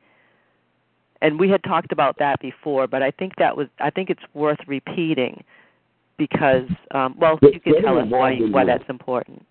And 1.23 1.39
we 1.39 1.49
had 1.49 1.63
talked 1.63 1.93
about 1.93 2.19
that 2.19 2.41
before, 2.41 2.89
but 2.89 3.01
I 3.01 3.13
think 3.13 3.35
that 3.39 3.57
was 3.57 3.69
I 3.79 3.91
think 3.91 4.11
it's 4.11 4.23
worth 4.35 4.59
repeating 4.67 5.43
because 6.19 6.69
um, 6.91 7.15
well, 7.17 7.39
you 7.43 7.61
can 7.61 7.81
tell 7.81 7.99
us 7.99 8.07
why 8.09 8.37
why 8.37 8.63
your- 8.63 8.67
that's 8.67 8.91
important. 8.91 9.47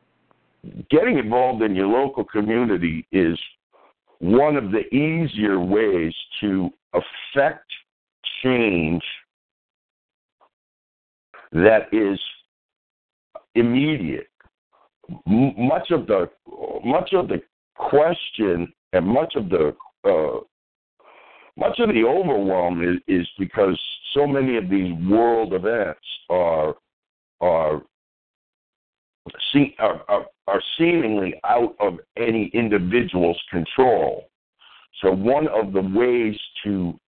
Getting 0.92 1.18
involved 1.18 1.64
in 1.64 1.74
your 1.74 1.88
local 1.88 2.24
community 2.24 3.08
is 3.12 3.40
one 4.20 4.56
of 4.58 4.72
the 4.72 4.82
easier 4.94 5.60
ways 5.60 6.14
to 6.42 6.70
affect 6.94 7.66
change 8.44 9.02
that 11.54 11.88
is 11.92 12.20
immediate. 13.56 14.28
M- 15.26 15.54
much 15.58 15.90
of 15.92 16.06
the 16.06 16.30
much 16.84 17.14
of 17.14 17.30
the 17.30 17.42
question 17.76 18.72
and 18.92 19.08
much 19.08 19.36
of 19.36 19.50
the 19.50 19.74
uh, 20.04 20.40
much 21.58 21.80
of 21.80 21.90
the 21.90 22.04
overwhelm 22.04 22.82
is, 22.84 22.98
is 23.08 23.28
because 23.38 23.80
so 24.14 24.26
many 24.26 24.58
of 24.58 24.70
these 24.70 24.94
world 25.10 25.54
events 25.54 26.00
are 26.30 26.76
are 27.40 27.82
see, 29.52 29.76
are, 29.80 30.02
are 30.08 30.26
are 30.48 30.62
seemingly 30.78 31.40
out 31.44 31.76
of 31.80 32.00
any 32.18 32.52
individual's 32.54 33.42
control. 33.50 34.30
So 35.02 35.12
one 35.12 35.48
of 35.48 35.74
the 35.74 35.82
ways 35.82 36.38
to 36.64 37.00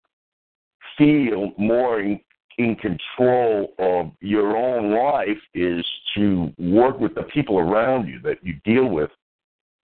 feel 0.97 1.51
more 1.57 2.01
in, 2.01 2.19
in 2.57 2.75
control 2.75 3.73
of 3.79 4.12
your 4.21 4.55
own 4.55 4.93
life 4.93 5.41
is 5.53 5.85
to 6.15 6.51
work 6.57 7.00
with 7.00 7.15
the 7.15 7.23
people 7.23 7.59
around 7.59 8.07
you 8.07 8.19
that 8.21 8.38
you 8.43 8.53
deal 8.63 8.88
with, 8.88 9.09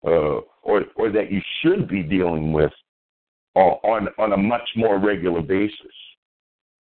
uh, 0.06 0.40
or 0.64 0.86
or 0.96 1.10
that 1.12 1.32
you 1.32 1.42
should 1.62 1.88
be 1.88 2.04
dealing 2.04 2.54
with 2.54 2.72
on 3.56 4.08
on 4.18 4.34
a 4.34 4.38
much 4.38 4.68
more 4.76 5.00
regular 5.00 5.42
basis. 5.42 5.96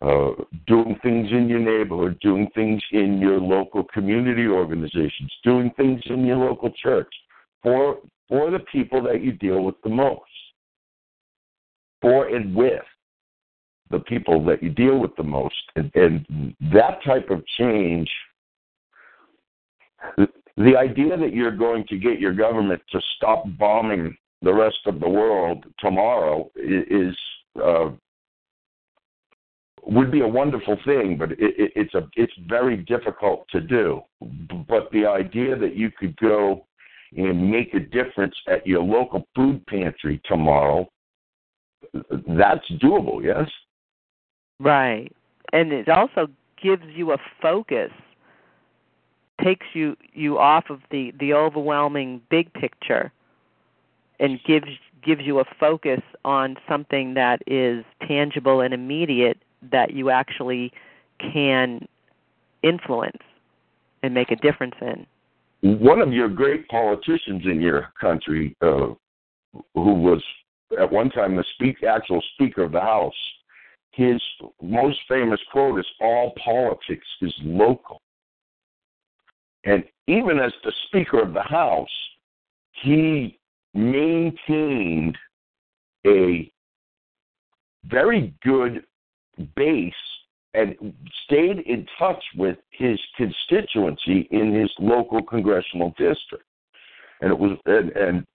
uh, 0.02 0.32
doing 0.66 0.98
things 1.04 1.30
in 1.32 1.48
your 1.48 1.60
neighborhood, 1.60 2.20
doing 2.22 2.50
things 2.56 2.82
in 2.92 3.20
your 3.20 3.40
local 3.40 3.84
community 3.84 4.48
organizations, 4.48 5.32
doing 5.44 5.72
things 5.78 6.02
in 6.08 6.26
your 6.26 6.38
local 6.38 6.72
church 6.72 7.14
for 7.62 8.00
for 8.28 8.50
the 8.50 8.60
people 8.72 9.04
that 9.04 9.22
you 9.22 9.34
deal 9.34 9.62
with 9.64 9.76
the 9.84 9.90
most, 9.90 10.22
for 12.02 12.28
and 12.30 12.56
with 12.56 12.82
the 13.92 14.00
people 14.00 14.44
that 14.46 14.64
you 14.64 14.70
deal 14.70 14.98
with 14.98 15.16
the 15.18 15.24
most, 15.24 15.62
and, 15.76 15.92
and 15.96 16.56
that 16.74 17.04
type 17.06 17.30
of 17.30 17.46
change. 17.60 18.10
The 20.58 20.76
idea 20.78 21.18
that 21.18 21.34
you're 21.34 21.56
going 21.56 21.86
to 21.88 21.98
get 21.98 22.20
your 22.20 22.34
government 22.34 22.82
to 22.92 23.02
stop 23.18 23.44
bombing 23.60 24.16
the 24.42 24.54
rest 24.54 24.80
of 24.86 25.00
the 25.00 25.10
world 25.10 25.66
tomorrow 25.80 26.50
is 26.56 27.16
uh, 27.62 27.90
would 29.84 30.12
be 30.12 30.22
a 30.22 30.28
wonderful 30.28 30.78
thing, 30.86 31.18
but 31.18 31.32
it, 31.34 31.40
it, 31.40 31.72
it's 31.76 31.94
a 31.94 32.08
it's 32.16 32.34
very 32.48 32.78
difficult 32.78 33.46
to 33.52 33.62
do. 33.62 34.02
But 34.68 34.92
the 34.92 35.06
idea 35.06 35.56
that 35.58 35.76
you 35.76 35.92
could 35.92 36.16
go 36.18 36.66
and 37.16 37.52
make 37.52 37.74
a 37.74 37.80
difference 37.80 38.36
at 38.48 38.66
your 38.66 38.82
local 38.82 39.28
food 39.36 39.66
pantry 39.68 40.22
tomorrow, 40.26 40.88
that's 41.94 42.70
doable. 42.82 43.24
Yes. 43.24 43.50
Right, 44.60 45.12
and 45.52 45.74
it 45.74 45.90
also 45.90 46.28
gives 46.62 46.84
you 46.96 47.12
a 47.12 47.18
focus, 47.42 47.92
takes 49.44 49.66
you 49.74 49.98
you 50.14 50.38
off 50.38 50.66
of 50.70 50.80
the 50.92 51.12
the 51.20 51.34
overwhelming 51.34 52.22
big 52.30 52.54
picture, 52.54 53.12
and 54.22 54.40
gives 54.46 54.68
gives 55.04 55.22
you 55.24 55.40
a 55.40 55.46
focus 55.60 56.00
on 56.24 56.56
something 56.70 57.16
that 57.16 57.42
is 57.48 57.84
tangible 58.08 58.62
and 58.62 58.72
immediate 58.72 59.40
that 59.72 59.94
you 59.94 60.12
actually 60.12 60.72
can 61.20 61.88
influence 62.62 63.18
and 64.04 64.14
make 64.14 64.30
a 64.30 64.36
difference 64.36 64.76
in. 64.80 65.08
One 65.80 66.00
of 66.00 66.14
your 66.14 66.30
great 66.30 66.68
politicians 66.68 67.44
in 67.46 67.62
your 67.62 67.92
country, 68.00 68.56
uh, 68.62 68.94
who 69.74 69.94
was 69.94 70.24
at 70.80 70.92
one 70.92 71.10
time 71.10 71.36
the 71.36 71.44
speak, 71.56 71.84
actual 71.84 72.22
Speaker 72.36 72.64
of 72.64 72.72
the 72.72 72.80
House, 72.80 73.14
his 73.92 74.22
most 74.62 75.00
famous 75.10 75.40
quote 75.52 75.80
is 75.80 75.86
"All 76.00 76.34
politics 76.44 77.08
is 77.22 77.34
local." 77.42 78.00
And 79.64 79.84
even 80.08 80.40
as 80.40 80.54
the 80.64 80.74
Speaker 80.88 81.22
of 81.22 81.34
the 81.34 81.42
House, 81.42 81.90
he 82.84 83.40
maintained 83.74 85.18
a 86.06 86.52
very 87.86 88.34
good 88.44 88.84
base 89.56 89.94
and 90.54 90.76
stayed 91.26 91.60
in 91.60 91.88
touch 91.98 92.22
with 92.36 92.58
his 92.72 93.00
constituency 93.16 94.28
in 94.32 94.54
his 94.54 94.70
local 94.80 95.24
congressional 95.24 95.90
district. 95.98 96.44
And 97.22 97.32
it 97.32 97.38
was 97.38 97.58
and 97.66 97.92
and, 97.92 98.26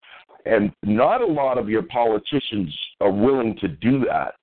and 0.46 0.72
not 0.82 1.20
a 1.20 1.26
lot 1.26 1.58
of 1.58 1.68
your 1.68 1.82
politicians 1.82 2.76
are 3.00 3.10
willing 3.10 3.56
to 3.60 3.68
do 3.68 4.04
that 4.06 4.34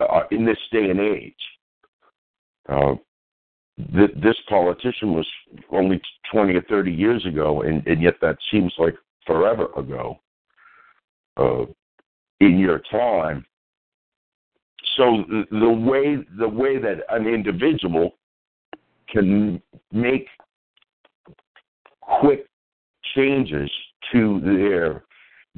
uh, 0.00 0.22
in 0.30 0.44
this 0.44 0.58
day 0.70 0.90
and 0.90 1.00
age. 1.00 1.34
Uh, 2.68 2.94
th- 3.78 4.14
this 4.22 4.36
politician 4.48 5.12
was 5.14 5.26
only 5.70 6.00
20 6.32 6.54
or 6.54 6.62
30 6.62 6.92
years 6.92 7.24
ago, 7.26 7.62
and, 7.62 7.86
and 7.86 8.02
yet 8.02 8.14
that 8.20 8.36
seems 8.50 8.72
like 8.78 8.94
forever 9.26 9.68
ago 9.76 10.18
uh, 11.36 11.64
in 12.40 12.58
your 12.58 12.80
time. 12.90 13.44
So 14.96 15.24
the, 15.28 15.44
the 15.50 15.70
way 15.70 16.18
the 16.38 16.48
way 16.48 16.78
that 16.78 16.98
an 17.10 17.26
individual 17.26 18.12
can 19.08 19.60
make 19.92 20.28
quick 22.00 22.46
changes 23.14 23.70
to 24.12 24.40
their 24.40 25.04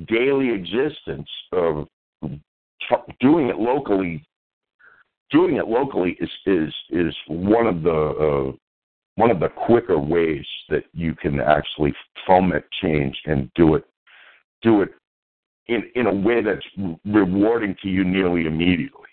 daily 0.07 0.51
existence 0.51 1.29
of 1.53 1.89
doing 3.21 3.49
it 3.49 3.59
locally 3.59 4.25
doing 5.31 5.57
it 5.57 5.69
locally 5.69 6.17
is 6.21 6.31
is 6.47 6.73
is 6.91 7.15
one 7.29 7.67
of 7.67 7.83
the 7.83 7.91
uh, 7.91 8.53
one 9.17 9.31
of 9.31 9.41
the 9.41 9.49
quicker 9.49 9.99
ways 9.99 10.47
that 10.69 10.85
you 10.93 11.15
can 11.15 11.41
actually 11.41 11.95
foment 12.27 12.65
change 12.83 13.17
and 13.27 13.51
do 13.55 13.75
it 13.75 13.85
do 14.63 14.83
it 14.83 14.91
in 15.69 15.83
in 15.95 16.07
a 16.07 16.15
way 16.15 16.43
that's 16.43 16.67
rewarding 17.05 17.75
to 17.83 17.89
you 17.89 18.05
nearly 18.05 18.47
immediately. 18.47 19.07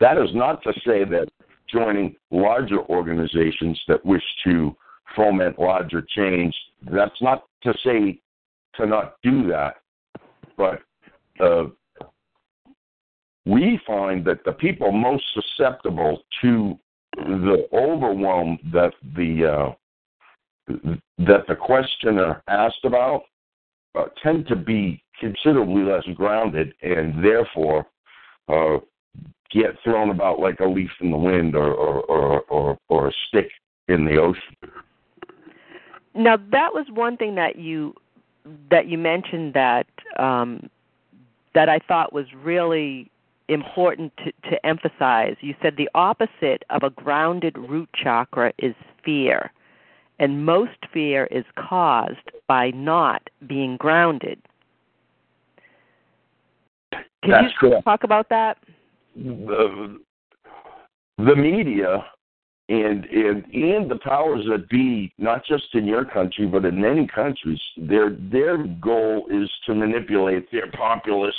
That 0.00 0.18
is 0.18 0.30
not 0.34 0.62
to 0.62 0.72
say 0.84 1.04
that 1.04 1.28
joining 1.68 2.16
larger 2.30 2.80
organizations 2.80 3.80
that 3.88 4.04
wish 4.04 4.22
to 4.44 4.76
foment 5.16 5.58
larger 5.58 6.02
change, 6.16 6.54
that's 6.90 7.20
not 7.20 7.44
to 7.62 7.74
say 7.84 8.20
to 8.76 8.86
not 8.86 9.16
do 9.22 9.46
that, 9.48 9.76
but 10.56 10.82
uh, 11.40 11.64
we 13.46 13.80
find 13.86 14.24
that 14.24 14.44
the 14.44 14.52
people 14.52 14.92
most 14.92 15.24
susceptible 15.34 16.22
to 16.42 16.78
the 17.16 17.68
overwhelm 17.72 18.58
that 18.72 18.92
the 19.16 19.46
uh, 19.46 19.72
that 21.18 21.46
the 21.48 21.56
questioner 21.56 22.42
asked 22.48 22.84
about 22.84 23.22
uh, 23.98 24.04
tend 24.22 24.46
to 24.46 24.56
be 24.56 25.02
considerably 25.18 25.82
less 25.82 26.04
grounded 26.14 26.72
and 26.82 27.24
therefore 27.24 27.86
uh, 28.48 28.78
get 29.50 29.76
thrown 29.82 30.10
about 30.10 30.38
like 30.38 30.60
a 30.60 30.66
leaf 30.66 30.90
in 31.00 31.10
the 31.10 31.16
wind 31.16 31.56
or 31.56 31.72
or 31.72 32.02
or 32.02 32.40
or, 32.42 32.78
or 32.88 33.08
a 33.08 33.12
stick 33.28 33.50
in 33.88 34.04
the 34.04 34.16
ocean. 34.16 34.56
Now 36.14 36.36
that 36.36 36.72
was 36.72 36.86
one 36.92 37.16
thing 37.16 37.34
that 37.36 37.56
you 37.56 37.94
that 38.70 38.86
you 38.86 38.98
mentioned 38.98 39.54
that 39.54 39.86
um, 40.18 40.70
that 41.54 41.68
I 41.68 41.78
thought 41.78 42.12
was 42.12 42.26
really 42.42 43.10
important 43.50 44.12
to, 44.18 44.32
to 44.50 44.66
emphasize. 44.66 45.36
You 45.40 45.54
said 45.62 45.76
the 45.76 45.90
opposite 45.94 46.64
of 46.70 46.82
a 46.82 46.90
grounded 46.90 47.56
root 47.58 47.88
chakra 47.94 48.52
is 48.58 48.74
fear, 49.04 49.52
and 50.18 50.44
most 50.44 50.78
fear 50.92 51.26
is 51.26 51.44
caused 51.56 52.30
by 52.46 52.70
not 52.70 53.28
being 53.46 53.76
grounded. 53.76 54.40
Can 56.92 57.32
That's 57.32 57.44
you 57.44 57.50
correct. 57.58 57.84
talk 57.84 58.04
about 58.04 58.28
that? 58.30 58.56
the, 59.16 59.98
the 61.18 61.36
media 61.36 62.04
and 62.68 63.04
and 63.06 63.44
and 63.52 63.90
the 63.90 63.98
powers 64.02 64.44
that 64.48 64.68
be, 64.68 65.12
not 65.18 65.44
just 65.44 65.74
in 65.74 65.86
your 65.86 66.04
country 66.04 66.46
but 66.46 66.64
in 66.64 66.80
many 66.80 67.06
countries, 67.06 67.60
their 67.76 68.16
their 68.30 68.58
goal 68.58 69.26
is 69.30 69.50
to 69.66 69.74
manipulate 69.74 70.50
their 70.52 70.70
populace 70.70 71.34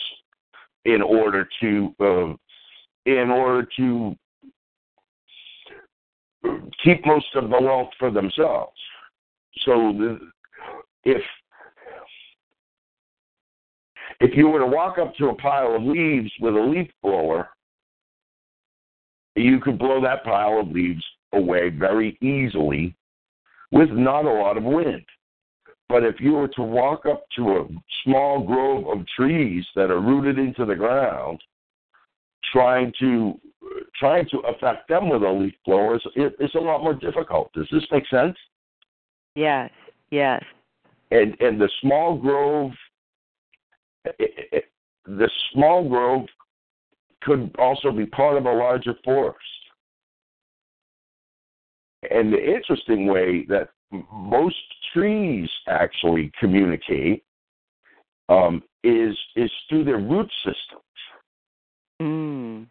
in 0.85 1.01
order 1.01 1.47
to 1.61 1.95
uh, 1.99 2.33
in 3.05 3.29
order 3.29 3.67
to 3.77 4.15
keep 6.83 7.05
most 7.05 7.27
of 7.35 7.49
the 7.49 7.61
wealth 7.61 7.89
for 7.99 8.11
themselves. 8.11 8.77
So 9.65 10.19
if 11.03 11.21
if 14.19 14.35
you 14.35 14.47
were 14.47 14.59
to 14.59 14.67
walk 14.67 14.97
up 14.97 15.15
to 15.15 15.29
a 15.29 15.35
pile 15.35 15.75
of 15.75 15.83
leaves 15.83 16.31
with 16.39 16.55
a 16.55 16.59
leaf 16.59 16.89
blower 17.01 17.49
you 19.35 19.59
could 19.59 19.79
blow 19.79 20.01
that 20.01 20.23
pile 20.23 20.59
of 20.59 20.69
leaves 20.69 21.03
away 21.33 21.69
very 21.69 22.17
easily 22.21 22.93
with 23.71 23.89
not 23.89 24.25
a 24.25 24.31
lot 24.31 24.57
of 24.57 24.63
wind. 24.63 25.05
But 25.91 26.05
if 26.05 26.21
you 26.21 26.31
were 26.33 26.47
to 26.47 26.61
walk 26.61 27.05
up 27.05 27.25
to 27.35 27.57
a 27.57 27.67
small 28.05 28.41
grove 28.41 28.87
of 28.87 29.05
trees 29.07 29.65
that 29.75 29.91
are 29.91 29.99
rooted 29.99 30.39
into 30.39 30.65
the 30.65 30.75
ground, 30.75 31.43
trying 32.53 32.93
to 33.01 33.37
trying 33.99 34.27
to 34.29 34.39
affect 34.39 34.87
them 34.87 35.09
with 35.09 35.21
a 35.21 35.29
leaf 35.29 35.53
blower 35.65 35.97
is 35.97 36.01
it's 36.15 36.55
a 36.55 36.59
lot 36.59 36.81
more 36.81 36.93
difficult. 36.93 37.51
Does 37.53 37.67
this 37.71 37.83
make 37.91 38.07
sense? 38.07 38.37
Yes. 39.35 39.69
Yes. 40.11 40.41
And 41.11 41.35
and 41.41 41.59
the 41.59 41.69
small 41.81 42.17
grove, 42.17 42.71
it, 44.05 44.47
it, 44.53 44.65
the 45.05 45.29
small 45.51 45.87
grove 45.89 46.25
could 47.21 47.53
also 47.59 47.91
be 47.91 48.05
part 48.05 48.37
of 48.37 48.45
a 48.45 48.53
larger 48.53 48.95
forest. 49.03 49.37
And 52.09 52.31
the 52.31 52.41
interesting 52.41 53.07
way 53.07 53.45
that 53.49 53.69
most 54.11 54.55
trees 54.93 55.49
actually 55.67 56.31
communicate 56.39 57.23
um, 58.29 58.63
is 58.83 59.17
is 59.35 59.51
through 59.69 59.83
their 59.83 59.99
root 59.99 60.31
systems. 60.43 60.83
Mm. 62.01 62.67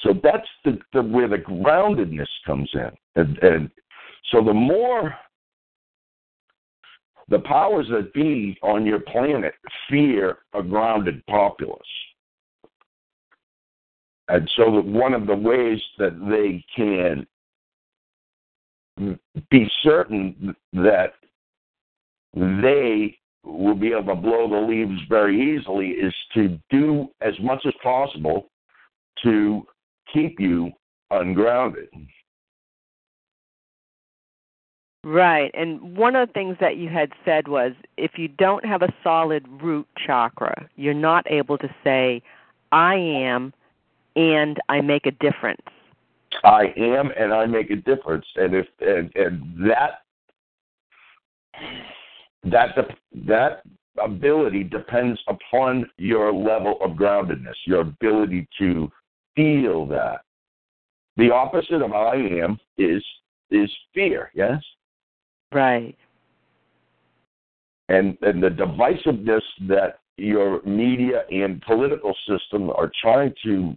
So 0.00 0.14
that's 0.22 0.48
the, 0.64 0.78
the 0.92 1.02
where 1.02 1.28
the 1.28 1.38
groundedness 1.38 2.26
comes 2.44 2.70
in, 2.74 2.90
and, 3.16 3.38
and 3.38 3.70
so 4.30 4.42
the 4.44 4.52
more 4.52 5.14
the 7.28 7.38
powers 7.40 7.86
that 7.90 8.12
be 8.12 8.58
on 8.62 8.84
your 8.84 9.00
planet 9.00 9.54
fear 9.88 10.38
a 10.54 10.62
grounded 10.62 11.24
populace 11.26 11.80
And 14.28 14.50
so 14.56 14.76
that 14.76 14.84
one 14.84 15.14
of 15.14 15.26
the 15.26 15.34
ways 15.34 15.80
that 15.98 16.18
they 16.28 16.64
can 16.74 17.26
be 19.50 19.70
certain 19.82 20.54
that 20.72 21.14
they 22.34 23.16
will 23.44 23.74
be 23.74 23.88
able 23.88 24.14
to 24.14 24.20
blow 24.20 24.48
the 24.48 24.66
leaves 24.66 25.00
very 25.08 25.56
easily 25.56 25.88
is 25.88 26.14
to 26.34 26.58
do 26.70 27.08
as 27.20 27.34
much 27.40 27.64
as 27.66 27.74
possible 27.82 28.48
to 29.22 29.66
keep 30.12 30.38
you 30.38 30.70
ungrounded. 31.10 31.88
Right. 35.04 35.50
And 35.54 35.96
one 35.96 36.14
of 36.14 36.28
the 36.28 36.32
things 36.32 36.56
that 36.60 36.76
you 36.76 36.88
had 36.88 37.10
said 37.24 37.48
was 37.48 37.72
if 37.96 38.12
you 38.16 38.28
don't 38.28 38.64
have 38.64 38.82
a 38.82 38.94
solid 39.02 39.44
root 39.60 39.88
chakra, 40.06 40.68
you're 40.76 40.94
not 40.94 41.28
able 41.28 41.58
to 41.58 41.74
say, 41.82 42.22
I 42.70 42.94
am 42.94 43.52
and 44.14 44.58
I 44.68 44.80
make 44.80 45.06
a 45.06 45.10
difference. 45.10 45.66
I 46.44 46.72
am 46.76 47.10
and 47.18 47.32
I 47.32 47.46
make 47.46 47.70
a 47.70 47.76
difference. 47.76 48.26
And 48.36 48.54
if 48.54 48.66
and, 48.80 49.14
and 49.14 49.68
that 49.68 50.00
that 52.44 52.76
that 53.26 53.62
ability 54.02 54.64
depends 54.64 55.20
upon 55.28 55.88
your 55.98 56.32
level 56.32 56.78
of 56.80 56.92
groundedness, 56.92 57.54
your 57.66 57.80
ability 57.82 58.48
to 58.58 58.90
feel 59.36 59.86
that. 59.86 60.22
The 61.16 61.30
opposite 61.30 61.82
of 61.82 61.92
I 61.92 62.16
am 62.16 62.58
is 62.78 63.04
is 63.50 63.70
fear, 63.94 64.30
yes? 64.34 64.62
Right. 65.52 65.96
And 67.88 68.16
and 68.22 68.42
the 68.42 68.48
divisiveness 68.48 69.42
that 69.68 69.98
your 70.16 70.62
media 70.62 71.24
and 71.30 71.60
political 71.62 72.14
system 72.28 72.70
are 72.70 72.90
trying 73.00 73.34
to 73.44 73.74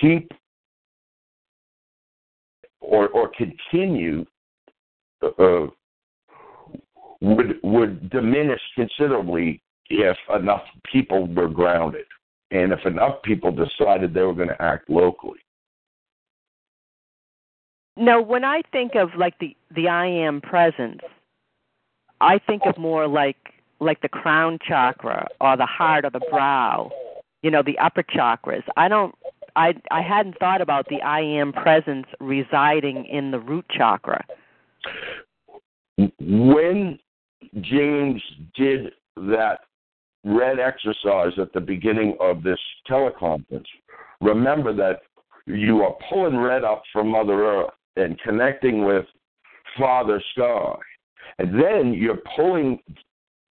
keep 0.00 0.30
or 2.80 3.08
or 3.08 3.30
continue 3.36 4.24
uh, 5.22 5.66
would 7.20 7.58
would 7.62 8.10
diminish 8.10 8.60
considerably 8.74 9.62
if 9.88 10.16
enough 10.34 10.62
people 10.90 11.26
were 11.26 11.48
grounded 11.48 12.06
and 12.50 12.72
if 12.72 12.84
enough 12.84 13.22
people 13.22 13.50
decided 13.50 14.12
they 14.12 14.22
were 14.22 14.34
going 14.34 14.48
to 14.48 14.62
act 14.62 14.88
locally. 14.90 15.38
No, 17.96 18.20
when 18.20 18.44
I 18.44 18.62
think 18.72 18.94
of 18.94 19.10
like 19.16 19.38
the 19.38 19.56
the 19.74 19.88
I 19.88 20.06
am 20.06 20.40
presence, 20.40 21.00
I 22.20 22.38
think 22.38 22.62
of 22.66 22.76
more 22.76 23.08
like 23.08 23.36
like 23.80 24.00
the 24.02 24.08
crown 24.08 24.58
chakra 24.66 25.26
or 25.40 25.56
the 25.56 25.66
heart 25.66 26.04
or 26.04 26.10
the 26.10 26.20
brow, 26.30 26.90
you 27.42 27.50
know, 27.50 27.62
the 27.62 27.78
upper 27.78 28.02
chakras. 28.02 28.62
I 28.76 28.88
don't 28.88 29.14
I 29.56 29.74
I 29.90 30.02
hadn't 30.02 30.38
thought 30.38 30.60
about 30.60 30.86
the 30.88 31.02
I 31.02 31.20
am 31.20 31.52
presence 31.52 32.06
residing 32.20 33.06
in 33.06 33.30
the 33.30 33.40
root 33.40 33.64
chakra. 33.70 34.24
When 36.20 36.98
James 37.62 38.22
did 38.54 38.92
that 39.16 39.60
red 40.24 40.58
exercise 40.58 41.32
at 41.38 41.52
the 41.52 41.60
beginning 41.60 42.16
of 42.20 42.42
this 42.42 42.58
teleconference, 42.88 43.64
remember 44.20 44.74
that 44.74 45.00
you 45.46 45.82
are 45.82 45.96
pulling 46.10 46.36
red 46.36 46.64
up 46.64 46.82
from 46.92 47.08
Mother 47.08 47.44
Earth 47.44 47.70
and 47.96 48.18
connecting 48.20 48.84
with 48.84 49.06
Father 49.78 50.22
Sky. 50.32 50.74
And 51.38 51.54
then 51.54 51.92
you're 51.92 52.20
pulling 52.34 52.78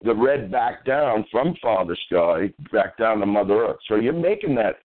the 0.04 0.14
red 0.14 0.50
back 0.50 0.84
down 0.84 1.24
from 1.30 1.56
Father 1.60 1.96
Sky 2.06 2.52
back 2.72 2.96
down 2.98 3.18
to 3.18 3.26
Mother 3.26 3.66
Earth. 3.66 3.78
So 3.88 3.96
you're 3.96 4.12
making 4.12 4.54
that 4.56 4.76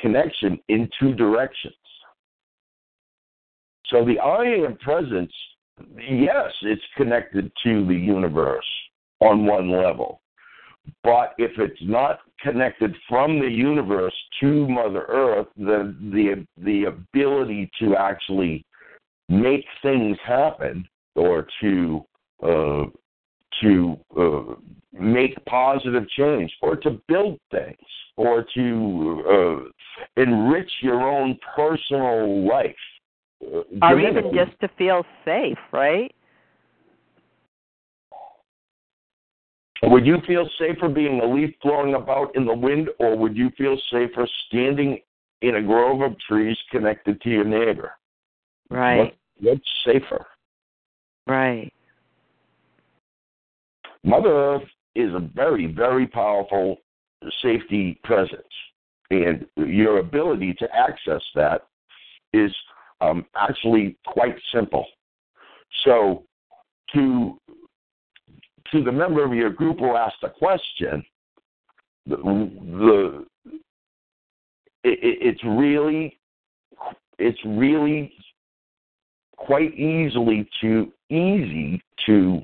connection 0.00 0.58
in 0.68 0.88
two 0.98 1.14
directions. 1.14 1.74
So 3.86 4.04
the 4.04 4.18
I 4.18 4.44
am 4.66 4.76
presence, 4.78 5.32
yes, 5.96 6.50
it's 6.62 6.82
connected 6.96 7.52
to 7.64 7.86
the 7.86 7.94
universe 7.94 8.64
on 9.20 9.46
one 9.46 9.70
level. 9.70 10.20
But 11.04 11.34
if 11.38 11.52
it's 11.58 11.80
not 11.82 12.20
connected 12.40 12.94
from 13.08 13.38
the 13.38 13.48
universe 13.48 14.14
to 14.40 14.66
Mother 14.68 15.04
Earth, 15.08 15.46
then 15.56 16.10
the 16.12 16.46
the 16.64 16.84
ability 16.84 17.70
to 17.80 17.96
actually 17.96 18.64
make 19.28 19.64
things 19.82 20.16
happen 20.24 20.84
or 21.14 21.46
to 21.60 22.04
uh, 22.42 22.84
to 23.60 23.96
uh, 24.18 24.54
make 24.92 25.32
positive 25.44 26.08
change 26.10 26.52
or 26.62 26.74
to 26.76 27.00
build 27.06 27.38
things 27.50 27.76
or 28.16 28.44
to 28.54 29.22
uh, 29.30 29.68
enrich 30.16 30.70
your 30.80 31.02
own 31.02 31.38
personal 31.54 32.46
life. 32.46 32.74
Or 33.82 33.98
even 33.98 34.32
just 34.34 34.58
to 34.60 34.68
feel 34.78 35.04
safe, 35.24 35.58
right? 35.72 36.14
Would 39.84 40.06
you 40.06 40.18
feel 40.26 40.48
safer 40.58 40.88
being 40.88 41.20
a 41.20 41.26
leaf 41.26 41.54
blowing 41.60 41.94
about 41.94 42.36
in 42.36 42.46
the 42.46 42.54
wind, 42.54 42.88
or 43.00 43.16
would 43.16 43.36
you 43.36 43.50
feel 43.58 43.76
safer 43.90 44.28
standing 44.46 44.98
in 45.40 45.56
a 45.56 45.62
grove 45.62 46.02
of 46.02 46.18
trees 46.20 46.56
connected 46.70 47.20
to 47.22 47.30
your 47.30 47.44
neighbor? 47.44 47.92
Right. 48.70 48.98
What, 48.98 49.14
what's 49.40 49.68
safer? 49.84 50.24
Right. 51.26 51.72
Mother 54.04 54.30
Earth 54.30 54.68
is 54.94 55.12
a 55.14 55.20
very, 55.34 55.66
very 55.66 56.06
powerful 56.06 56.76
safety 57.42 58.00
presence, 58.04 58.42
and 59.12 59.46
your 59.56 59.98
ability 59.98 60.54
to 60.54 60.68
access 60.74 61.22
that 61.34 61.62
is 62.32 62.52
um, 63.00 63.26
actually 63.36 63.96
quite 64.06 64.36
simple. 64.52 64.86
So, 65.84 66.24
to 66.94 67.38
to 68.70 68.82
the 68.82 68.92
member 68.92 69.24
of 69.24 69.34
your 69.34 69.50
group 69.50 69.80
who 69.80 69.96
asked 69.96 70.20
the 70.22 70.28
question, 70.28 71.04
the, 72.06 72.16
the 72.16 73.26
it, 74.84 74.98
it's 75.02 75.44
really 75.44 76.18
it's 77.18 77.38
really 77.44 78.12
quite 79.36 79.74
easily 79.74 80.48
to 80.60 80.92
easy 81.10 81.82
to 82.06 82.42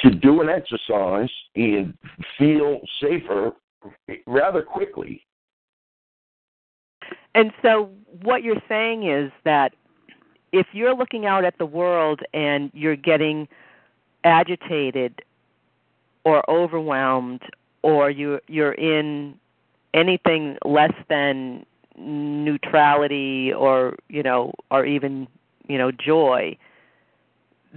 to 0.00 0.10
do 0.10 0.40
an 0.40 0.48
exercise 0.48 1.30
and 1.56 1.94
feel 2.38 2.80
safer 3.00 3.52
rather 4.26 4.62
quickly. 4.62 5.22
And 7.34 7.52
so, 7.62 7.90
what 8.22 8.42
you're 8.42 8.62
saying 8.68 9.08
is 9.08 9.30
that 9.44 9.72
if 10.52 10.66
you're 10.72 10.94
looking 10.94 11.26
out 11.26 11.44
at 11.44 11.58
the 11.58 11.66
world 11.66 12.20
and 12.32 12.70
you're 12.74 12.96
getting 12.96 13.48
agitated 14.24 15.22
or 16.24 16.48
overwhelmed 16.50 17.42
or 17.82 18.10
you 18.10 18.40
you're 18.48 18.72
in 18.72 19.34
anything 19.94 20.56
less 20.64 20.92
than 21.08 21.64
neutrality 21.96 23.52
or 23.52 23.96
you 24.08 24.22
know 24.22 24.52
or 24.70 24.84
even 24.84 25.26
you 25.68 25.78
know 25.78 25.90
joy 25.90 26.56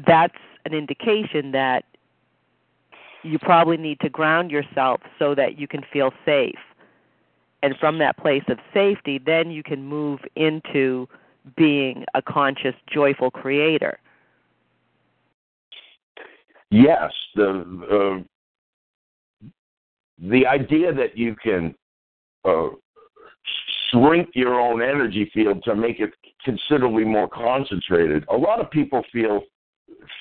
that's 0.07 0.38
an 0.65 0.73
indication 0.73 1.51
that 1.51 1.86
you 3.23 3.39
probably 3.39 3.77
need 3.77 3.99
to 4.01 4.10
ground 4.10 4.51
yourself 4.51 5.01
so 5.19 5.36
that 5.36 5.57
you 5.57 5.67
can 5.67 5.81
feel 5.91 6.12
safe. 6.25 6.60
And 7.63 7.75
from 7.79 7.99
that 7.99 8.17
place 8.17 8.43
of 8.47 8.57
safety, 8.73 9.19
then 9.23 9.51
you 9.51 9.63
can 9.63 9.84
move 9.84 10.19
into 10.36 11.07
being 11.55 12.05
a 12.15 12.21
conscious, 12.21 12.73
joyful 12.91 13.31
creator. 13.31 13.99
Yes, 16.71 17.12
the 17.36 18.23
uh, 19.41 19.47
the 20.29 20.45
idea 20.45 20.93
that 20.93 21.17
you 21.17 21.36
can 21.36 21.75
uh, 22.45 22.69
shrink 23.89 24.29
your 24.34 24.60
own 24.60 24.81
energy 24.81 25.29
field 25.34 25.63
to 25.65 25.75
make 25.75 25.99
it 25.99 26.12
considerably 26.45 27.03
more 27.03 27.27
concentrated. 27.27 28.23
A 28.29 28.38
lot 28.38 28.60
of 28.60 28.71
people 28.71 29.03
feel 29.12 29.41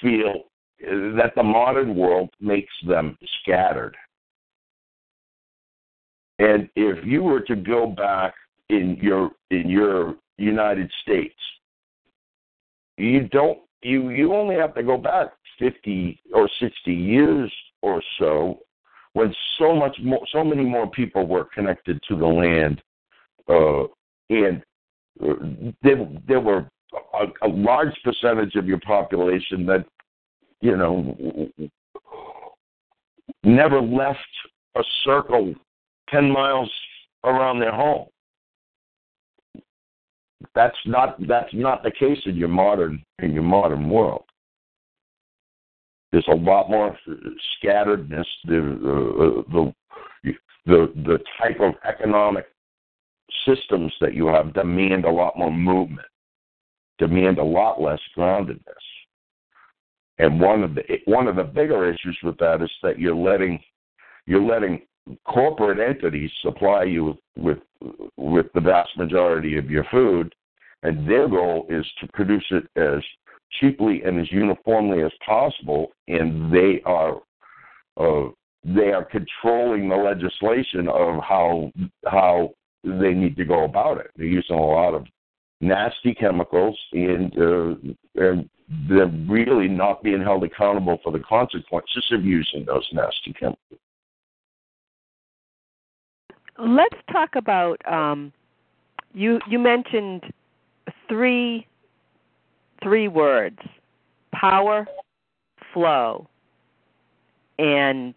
feel 0.02 0.49
that 0.80 1.32
the 1.36 1.42
modern 1.42 1.94
world 1.94 2.30
makes 2.40 2.72
them 2.86 3.16
scattered. 3.42 3.96
And 6.38 6.68
if 6.74 7.04
you 7.04 7.22
were 7.22 7.40
to 7.40 7.56
go 7.56 7.86
back 7.86 8.34
in 8.70 8.96
your 9.00 9.30
in 9.50 9.68
your 9.68 10.14
United 10.38 10.90
States, 11.02 11.38
you 12.96 13.28
don't 13.28 13.58
you 13.82 14.10
you 14.10 14.34
only 14.34 14.56
have 14.56 14.74
to 14.74 14.82
go 14.82 14.96
back 14.96 15.32
50 15.58 16.20
or 16.32 16.48
60 16.60 16.92
years 16.92 17.52
or 17.82 18.02
so 18.18 18.60
when 19.12 19.34
so 19.58 19.74
much 19.74 19.96
more 20.02 20.24
so 20.32 20.42
many 20.42 20.64
more 20.64 20.90
people 20.90 21.26
were 21.26 21.44
connected 21.44 22.00
to 22.08 22.16
the 22.16 22.26
land 22.26 22.80
uh, 23.48 23.84
and 24.30 24.62
uh, 25.22 25.72
there 25.82 26.08
there 26.26 26.40
were 26.40 26.66
a, 27.14 27.46
a 27.46 27.48
large 27.48 27.94
percentage 28.02 28.54
of 28.54 28.66
your 28.66 28.80
population 28.80 29.66
that 29.66 29.84
you 30.60 30.76
know, 30.76 31.16
never 33.44 33.80
left 33.80 34.18
a 34.76 34.82
circle 35.04 35.54
ten 36.08 36.30
miles 36.30 36.70
around 37.24 37.60
their 37.60 37.74
home. 37.74 38.06
That's 40.54 40.76
not 40.86 41.16
that's 41.26 41.52
not 41.52 41.82
the 41.82 41.90
case 41.90 42.18
in 42.26 42.36
your 42.36 42.48
modern 42.48 43.02
in 43.20 43.32
your 43.32 43.42
modern 43.42 43.88
world. 43.88 44.24
There's 46.12 46.28
a 46.28 46.34
lot 46.34 46.70
more 46.70 46.96
scatteredness. 47.62 48.24
The 48.44 49.44
the 49.52 49.72
the 50.66 50.92
the 50.96 51.18
type 51.40 51.60
of 51.60 51.74
economic 51.86 52.46
systems 53.46 53.92
that 54.00 54.14
you 54.14 54.26
have 54.26 54.54
demand 54.54 55.04
a 55.04 55.10
lot 55.10 55.38
more 55.38 55.52
movement, 55.52 56.08
demand 56.98 57.38
a 57.38 57.44
lot 57.44 57.80
less 57.80 58.00
groundedness. 58.16 58.60
And 60.20 60.38
one 60.38 60.62
of 60.62 60.74
the 60.74 60.82
one 61.06 61.28
of 61.28 61.36
the 61.36 61.44
bigger 61.44 61.90
issues 61.90 62.18
with 62.22 62.36
that 62.38 62.60
is 62.60 62.70
that 62.82 62.98
you're 62.98 63.16
letting 63.16 63.58
you're 64.26 64.42
letting 64.42 64.82
corporate 65.24 65.78
entities 65.78 66.30
supply 66.42 66.84
you 66.84 67.16
with 67.38 67.58
with 68.18 68.46
the 68.54 68.60
vast 68.60 68.90
majority 68.98 69.56
of 69.56 69.70
your 69.70 69.84
food, 69.90 70.34
and 70.82 71.08
their 71.08 71.26
goal 71.26 71.66
is 71.70 71.86
to 72.00 72.08
produce 72.12 72.44
it 72.50 72.64
as 72.76 73.02
cheaply 73.58 74.02
and 74.04 74.20
as 74.20 74.30
uniformly 74.30 75.02
as 75.02 75.12
possible, 75.24 75.90
and 76.08 76.52
they 76.52 76.82
are 76.84 77.16
uh, 77.96 78.28
they 78.62 78.92
are 78.92 79.06
controlling 79.06 79.88
the 79.88 79.96
legislation 79.96 80.86
of 80.88 81.22
how 81.22 81.72
how 82.04 82.50
they 82.84 83.14
need 83.14 83.36
to 83.36 83.46
go 83.46 83.64
about 83.64 83.96
it. 83.96 84.10
They're 84.16 84.26
using 84.26 84.56
a 84.56 84.66
lot 84.66 84.92
of 84.92 85.06
nasty 85.62 86.14
chemicals, 86.14 86.78
and 86.92 87.32
uh, 87.38 87.74
and 88.16 88.50
they're 88.88 89.12
really 89.28 89.68
not 89.68 90.02
being 90.02 90.22
held 90.22 90.44
accountable 90.44 90.98
for 91.02 91.12
the 91.12 91.18
consequences 91.20 92.06
of 92.12 92.24
using 92.24 92.64
those 92.64 92.88
nasty 92.92 93.32
chemicals. 93.32 93.80
Let's 96.58 96.96
talk 97.10 97.30
about 97.36 97.80
um, 97.90 98.32
you. 99.14 99.40
You 99.48 99.58
mentioned 99.58 100.24
three 101.08 101.66
three 102.82 103.08
words: 103.08 103.58
power, 104.32 104.86
flow, 105.72 106.28
and 107.58 108.14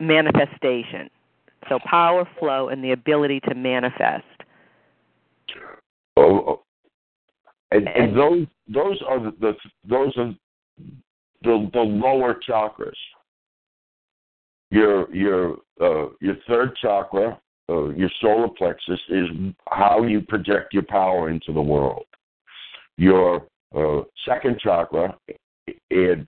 manifestation. 0.00 1.10
So 1.68 1.78
power, 1.84 2.28
flow, 2.38 2.68
and 2.68 2.82
the 2.82 2.92
ability 2.92 3.40
to 3.40 3.54
manifest. 3.54 4.24
And, 7.70 7.88
and 7.88 8.16
those 8.16 8.46
those 8.72 9.00
are 9.08 9.18
the, 9.20 9.32
the 9.40 9.52
those 9.88 10.16
are 10.16 10.34
the 11.42 11.70
the 11.72 11.80
lower 11.80 12.38
chakras. 12.48 12.92
Your 14.70 15.12
your 15.14 15.56
uh, 15.80 16.08
your 16.20 16.36
third 16.48 16.76
chakra, 16.80 17.40
uh, 17.68 17.88
your 17.90 18.10
solar 18.20 18.48
plexus, 18.48 19.00
is 19.08 19.28
how 19.68 20.04
you 20.04 20.20
project 20.20 20.74
your 20.74 20.84
power 20.84 21.28
into 21.28 21.52
the 21.52 21.60
world. 21.60 22.06
Your 22.98 23.46
uh, 23.76 24.02
second 24.24 24.60
chakra, 24.60 25.16
it, 25.90 26.26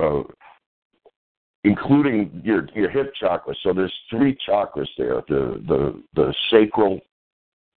uh, 0.00 0.22
including 1.64 2.40
your 2.42 2.68
your 2.74 2.90
hip 2.90 3.12
chakra. 3.20 3.54
So 3.62 3.74
there's 3.74 3.94
three 4.08 4.36
chakras 4.48 4.88
there: 4.96 5.22
the 5.28 5.62
the 5.68 6.02
the 6.14 6.34
sacral 6.50 7.00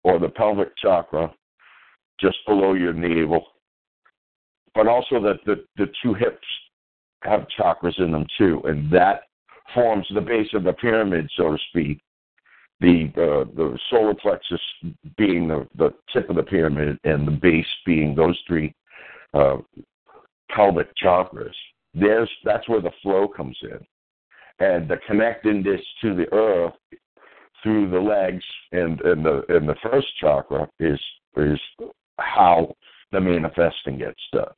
or 0.04 0.18
the 0.18 0.28
pelvic 0.28 0.76
chakra, 0.78 1.32
just 2.20 2.38
below 2.46 2.74
your 2.74 2.92
navel, 2.92 3.46
but 4.74 4.87
also 4.87 5.20
that 5.20 5.40
the 5.46 5.64
the 5.76 5.90
two 6.02 6.14
hips 6.14 6.46
have 7.22 7.46
chakras 7.59 7.98
in 7.98 8.12
them 8.12 8.26
too, 8.38 8.61
and 8.64 8.90
that 8.90 9.22
forms 9.74 10.06
the 10.14 10.20
base 10.20 10.48
of 10.54 10.64
the 10.64 10.72
pyramid, 10.74 11.30
so 11.37 11.52
to 11.52 11.59
speak. 11.70 12.00
The 12.80 13.12
uh, 13.16 13.44
the 13.54 13.78
solar 13.90 14.14
plexus 14.14 14.61
being 15.18 15.48
the 15.48 15.68
the 15.76 15.92
tip 16.12 16.30
of 16.30 16.37
the 16.37 16.42
pyramid, 16.42 16.98
and 17.04 17.26
the 17.26 17.33
base 17.33 17.66
being 17.85 18.14
those 18.14 18.38
three 18.46 18.74
uh, 19.35 19.59
pelvic 20.50 20.88
chakras. 20.96 21.54
There's 21.92 22.30
that's 22.44 22.68
where 22.68 22.80
the 22.80 22.92
flow 23.02 23.28
comes 23.28 23.59
in, 23.62 23.80
and 24.64 24.88
the 24.88 24.96
connecting 25.06 25.62
this 25.62 25.80
to 26.02 26.14
the 26.14 26.33
earth 26.33 26.74
through 27.62 27.90
the 27.90 28.00
legs 28.00 28.44
and 28.72 29.00
and 29.02 29.24
the 29.24 29.42
and 29.48 29.68
the 29.68 29.76
first 29.83 30.09
chakra 30.18 30.68
is 30.78 31.00
is 31.37 31.61
how 32.20 32.74
the 33.12 33.20
manifesting 33.20 33.98
gets 33.98 34.20
done. 34.33 34.54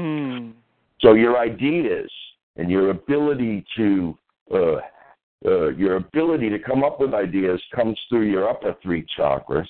Mm. 0.00 0.52
So 1.00 1.14
your 1.14 1.38
ideas 1.38 2.10
and 2.56 2.70
your 2.70 2.90
ability 2.90 3.64
to 3.76 4.18
uh, 4.52 4.76
uh, 5.46 5.68
your 5.68 5.96
ability 5.96 6.50
to 6.50 6.58
come 6.58 6.82
up 6.82 6.98
with 7.00 7.14
ideas 7.14 7.62
comes 7.74 7.98
through 8.08 8.28
your 8.28 8.48
upper 8.48 8.74
three 8.82 9.06
chakras, 9.16 9.66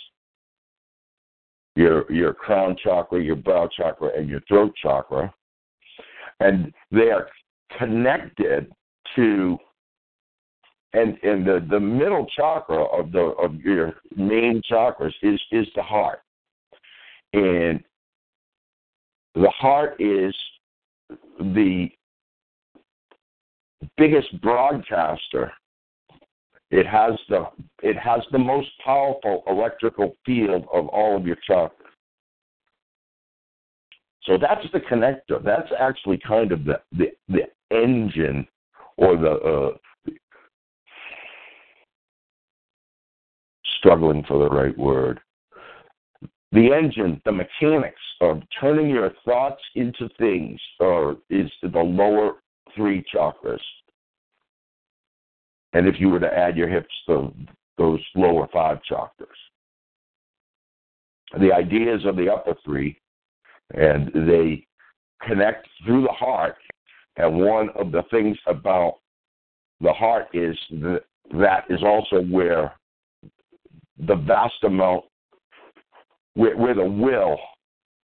your 1.77 2.11
your 2.11 2.33
crown 2.33 2.77
chakra, 2.83 3.23
your 3.23 3.37
brow 3.37 3.69
chakra, 3.77 4.11
and 4.17 4.29
your 4.29 4.41
throat 4.49 4.73
chakra, 4.83 5.33
and 6.41 6.73
they 6.91 7.11
are 7.11 7.29
connected 7.79 8.71
to 9.15 9.59
and 10.95 11.19
and 11.23 11.47
the 11.47 11.67
the 11.71 11.81
middle 11.81 12.27
chakra 12.35 12.85
of 12.85 13.13
the 13.13 13.21
of 13.21 13.57
your 13.57 13.95
main 14.17 14.63
chakras 14.71 15.13
is 15.23 15.41
is 15.53 15.67
the 15.75 15.83
heart 15.83 16.21
and 17.33 17.83
the 19.35 19.51
heart 19.51 20.01
is 20.01 20.35
the 21.39 21.89
biggest 23.97 24.41
broadcaster. 24.41 25.53
It 26.71 26.87
has 26.87 27.13
the 27.29 27.47
it 27.83 27.97
has 27.97 28.21
the 28.31 28.39
most 28.39 28.69
powerful 28.85 29.43
electrical 29.47 30.17
field 30.27 30.67
of 30.73 30.89
all 30.89 31.17
of 31.17 31.27
your 31.27 31.39
chakras. 31.49 31.71
So 34.25 34.37
that's 34.37 34.67
the 34.73 34.81
connector. 34.81 35.43
That's 35.43 35.71
actually 35.79 36.19
kind 36.19 36.53
of 36.53 36.65
the 36.65 36.81
the, 36.93 37.13
the 37.29 37.45
engine 37.71 38.47
or 38.99 39.17
the 39.17 39.31
uh, 39.31 40.13
struggling 43.79 44.25
for 44.25 44.39
the 44.39 44.55
right 44.55 44.77
word. 44.77 45.21
The 46.53 46.73
engine, 46.73 47.21
the 47.25 47.33
mechanics 47.33 48.01
of 48.21 48.43
turning 48.61 48.89
your 48.89 49.13
thoughts 49.25 49.61
into 49.75 50.09
things, 50.19 50.59
or 50.81 51.17
is 51.29 51.51
the 51.63 51.79
lower 51.79 52.37
three 52.75 53.05
chakras. 53.15 53.61
And 55.75 55.87
if 55.87 56.01
you 56.01 56.09
were 56.09 56.21
to 56.21 56.33
add 56.33 56.57
your 56.57 56.69
hips, 56.69 56.89
to 57.07 57.33
those 57.77 58.01
lower 58.15 58.49
five 58.53 58.79
chakras. 58.91 59.27
The 61.39 61.53
ideas 61.53 62.05
of 62.07 62.17
the 62.17 62.33
upper 62.33 62.55
three, 62.65 62.99
and 63.75 64.11
they 64.15 64.67
connect 65.27 65.69
through 65.85 66.03
the 66.03 66.13
heart. 66.13 66.57
And 67.17 67.39
one 67.39 67.69
of 67.71 67.93
the 67.93 68.03
things 68.11 68.39
about 68.47 68.95
the 69.81 69.93
heart 69.93 70.29
is 70.33 70.57
that 70.71 71.03
that 71.33 71.65
is 71.69 71.83
also 71.83 72.23
where 72.23 72.73
the 73.99 74.17
vast 74.17 74.65
amount, 74.65 75.05
where, 76.39 76.57
where 76.57 76.75
the 76.75 76.85
will, 76.85 77.37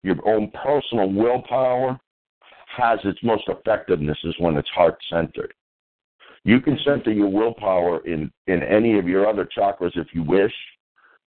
your 0.02 0.16
own 0.28 0.52
personal 0.64 1.08
willpower, 1.12 2.00
has 2.76 2.98
its 3.04 3.20
most 3.22 3.44
effectiveness 3.48 4.18
is 4.24 4.34
when 4.40 4.58
it's 4.58 4.70
heart 4.70 4.98
centered. 5.08 5.54
You 6.44 6.60
can 6.60 6.80
center 6.84 7.12
your 7.12 7.30
willpower 7.30 8.04
in, 8.08 8.32
in 8.48 8.64
any 8.64 8.98
of 8.98 9.08
your 9.08 9.30
other 9.30 9.48
chakras 9.56 9.96
if 9.96 10.08
you 10.14 10.24
wish, 10.24 10.52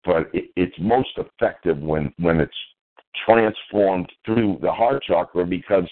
but 0.05 0.31
it, 0.33 0.51
it's 0.55 0.77
most 0.79 1.11
effective 1.17 1.79
when, 1.79 2.15
when 2.19 2.39
it's 2.39 2.55
transformed 3.27 4.11
through 4.25 4.59
the 4.63 4.71
heart 4.71 5.03
chakra 5.03 5.45
because 5.45 5.91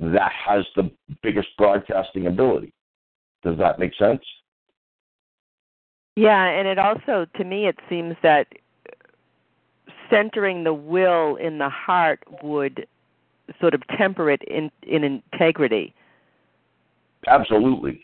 that 0.00 0.32
has 0.44 0.64
the 0.74 0.90
biggest 1.22 1.48
broadcasting 1.56 2.26
ability. 2.26 2.74
Does 3.44 3.56
that 3.58 3.78
make 3.78 3.92
sense? 3.96 4.22
Yeah, 6.16 6.46
and 6.46 6.66
it 6.66 6.80
also, 6.80 7.26
to 7.36 7.44
me, 7.44 7.68
it 7.68 7.78
seems 7.88 8.16
that 8.24 8.48
centering 10.12 10.64
the 10.64 10.74
will 10.74 11.36
in 11.36 11.58
the 11.58 11.68
heart 11.68 12.20
would 12.42 12.86
sort 13.60 13.74
of 13.74 13.82
temper 13.96 14.30
it 14.30 14.42
in 14.42 14.70
in 14.82 15.04
integrity. 15.04 15.94
Absolutely. 17.26 18.02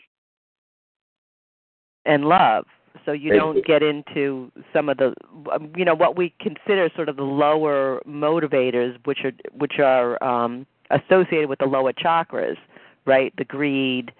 And 2.05 2.25
love. 2.25 2.65
So 3.05 3.11
you 3.11 3.33
don't 3.33 3.65
get 3.65 3.81
into 3.83 4.51
some 4.73 4.89
of 4.89 4.97
the 4.97 5.13
um, 5.53 5.71
you 5.75 5.85
know 5.85 5.95
what 5.95 6.17
we 6.17 6.33
consider 6.39 6.89
sort 6.95 7.09
of 7.09 7.15
the 7.15 7.23
lower 7.23 8.01
motivators 8.07 8.97
which 9.05 9.19
are 9.23 9.31
which 9.57 9.79
are 9.79 10.21
um 10.23 10.65
associated 10.91 11.49
with 11.49 11.59
the 11.59 11.65
lower 11.65 11.93
chakras, 11.93 12.57
right? 13.05 13.33
The 13.37 13.45
greed, 13.45 14.11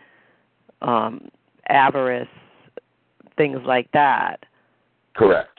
um 0.82 1.30
avarice, 1.68 2.28
things 3.38 3.60
like 3.66 3.92
that. 3.94 4.46
Correct. 5.16 5.59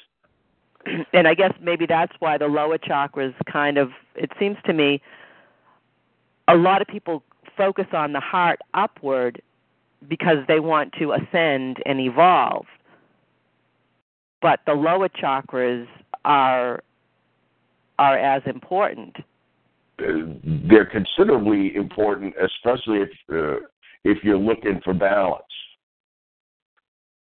And 1.12 1.28
I 1.28 1.34
guess 1.34 1.52
maybe 1.60 1.86
that's 1.86 2.12
why 2.20 2.38
the 2.38 2.46
lower 2.46 2.78
chakras 2.78 3.34
kind 3.50 3.78
of 3.78 3.90
it 4.14 4.30
seems 4.38 4.56
to 4.66 4.72
me 4.72 5.02
a 6.48 6.56
lot 6.56 6.82
of 6.82 6.88
people 6.88 7.22
focus 7.56 7.86
on 7.92 8.12
the 8.12 8.20
heart 8.20 8.60
upward 8.74 9.42
because 10.08 10.38
they 10.48 10.60
want 10.60 10.92
to 10.98 11.12
ascend 11.12 11.78
and 11.86 12.00
evolve. 12.00 12.66
but 14.40 14.60
the 14.66 14.72
lower 14.72 15.08
chakras 15.08 15.86
are 16.24 16.82
are 17.98 18.18
as 18.18 18.42
important. 18.46 19.16
Uh, 19.98 20.04
they're 20.68 20.86
considerably 20.86 21.74
important, 21.74 22.34
especially 22.42 23.00
if 23.00 23.10
uh, 23.30 23.60
if 24.04 24.24
you're 24.24 24.38
looking 24.38 24.80
for 24.82 24.94
balance. 24.94 25.44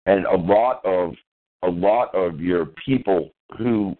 And 0.06 0.26
a 0.26 0.36
lot 0.36 0.84
of 0.84 1.14
a 1.64 1.70
lot 1.70 2.14
of 2.14 2.40
your 2.40 2.66
people 2.66 3.30
who 3.58 3.96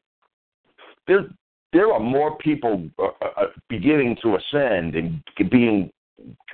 there 1.07 1.27
there 1.73 1.93
are 1.93 2.01
more 2.01 2.37
people 2.39 2.89
uh, 2.99 3.07
uh, 3.21 3.29
uh 3.37 3.47
beginning 3.69 4.17
to 4.23 4.37
ascend 4.37 4.95
and 4.95 5.23
being 5.51 5.91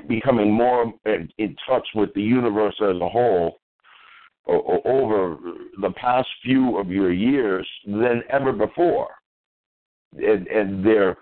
becoming 0.08 0.52
more 0.52 0.92
in 1.04 1.56
touch 1.68 1.86
with 1.94 2.12
the 2.14 2.22
universe 2.22 2.74
as 2.80 2.96
a 3.00 3.08
whole 3.08 3.60
over 4.46 5.36
the 5.80 5.90
past 5.90 6.28
few 6.42 6.78
of 6.78 6.88
your 6.88 7.12
years 7.12 7.68
than 7.86 8.22
ever 8.30 8.52
before. 8.52 9.08
And, 10.16 10.46
and 10.48 10.84
they're 10.84 11.16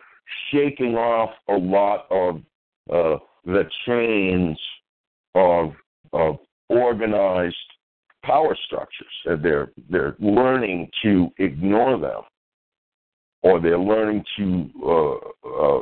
shaking 0.50 0.94
off 0.94 1.30
a 1.48 1.56
lot 1.56 2.06
of 2.10 2.36
uh, 2.90 3.18
the 3.44 3.68
chains 3.86 4.58
of, 5.34 5.72
of 6.12 6.38
organized 6.68 7.56
power 8.28 8.56
structures. 8.66 9.06
And 9.24 9.42
they're, 9.42 9.72
they're 9.90 10.16
learning 10.20 10.90
to 11.02 11.28
ignore 11.38 11.98
them, 11.98 12.22
or 13.42 13.60
they're 13.60 13.78
learning 13.78 14.24
to 14.36 14.70
uh, 14.84 15.48
uh, 15.48 15.80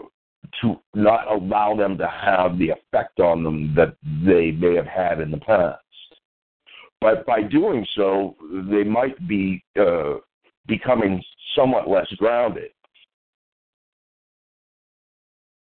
to 0.63 0.77
not 0.95 1.31
allow 1.31 1.75
them 1.77 1.99
to 1.99 2.07
have 2.07 2.57
the 2.59 2.71
effect 2.71 3.19
on 3.21 3.43
them 3.43 3.75
that 3.75 3.97
they 4.25 4.53
may 4.53 4.77
have 4.77 4.87
had 4.87 5.21
in 5.21 5.31
the 5.31 5.39
past. 5.39 5.83
But 7.01 7.27
by 7.27 7.43
doing 7.43 7.85
so, 7.95 8.37
they 8.71 8.85
might 8.85 9.27
be 9.29 9.63
uh, 9.79 10.15
becoming 10.67 11.23
somewhat 11.55 11.89
less 11.89 12.07
grounded. 12.17 12.71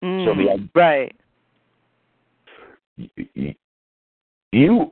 Mm, 0.03 0.25
so 0.25 0.33
the 0.35 0.69
right. 0.75 1.15
You 2.97 3.53
you 4.51 4.91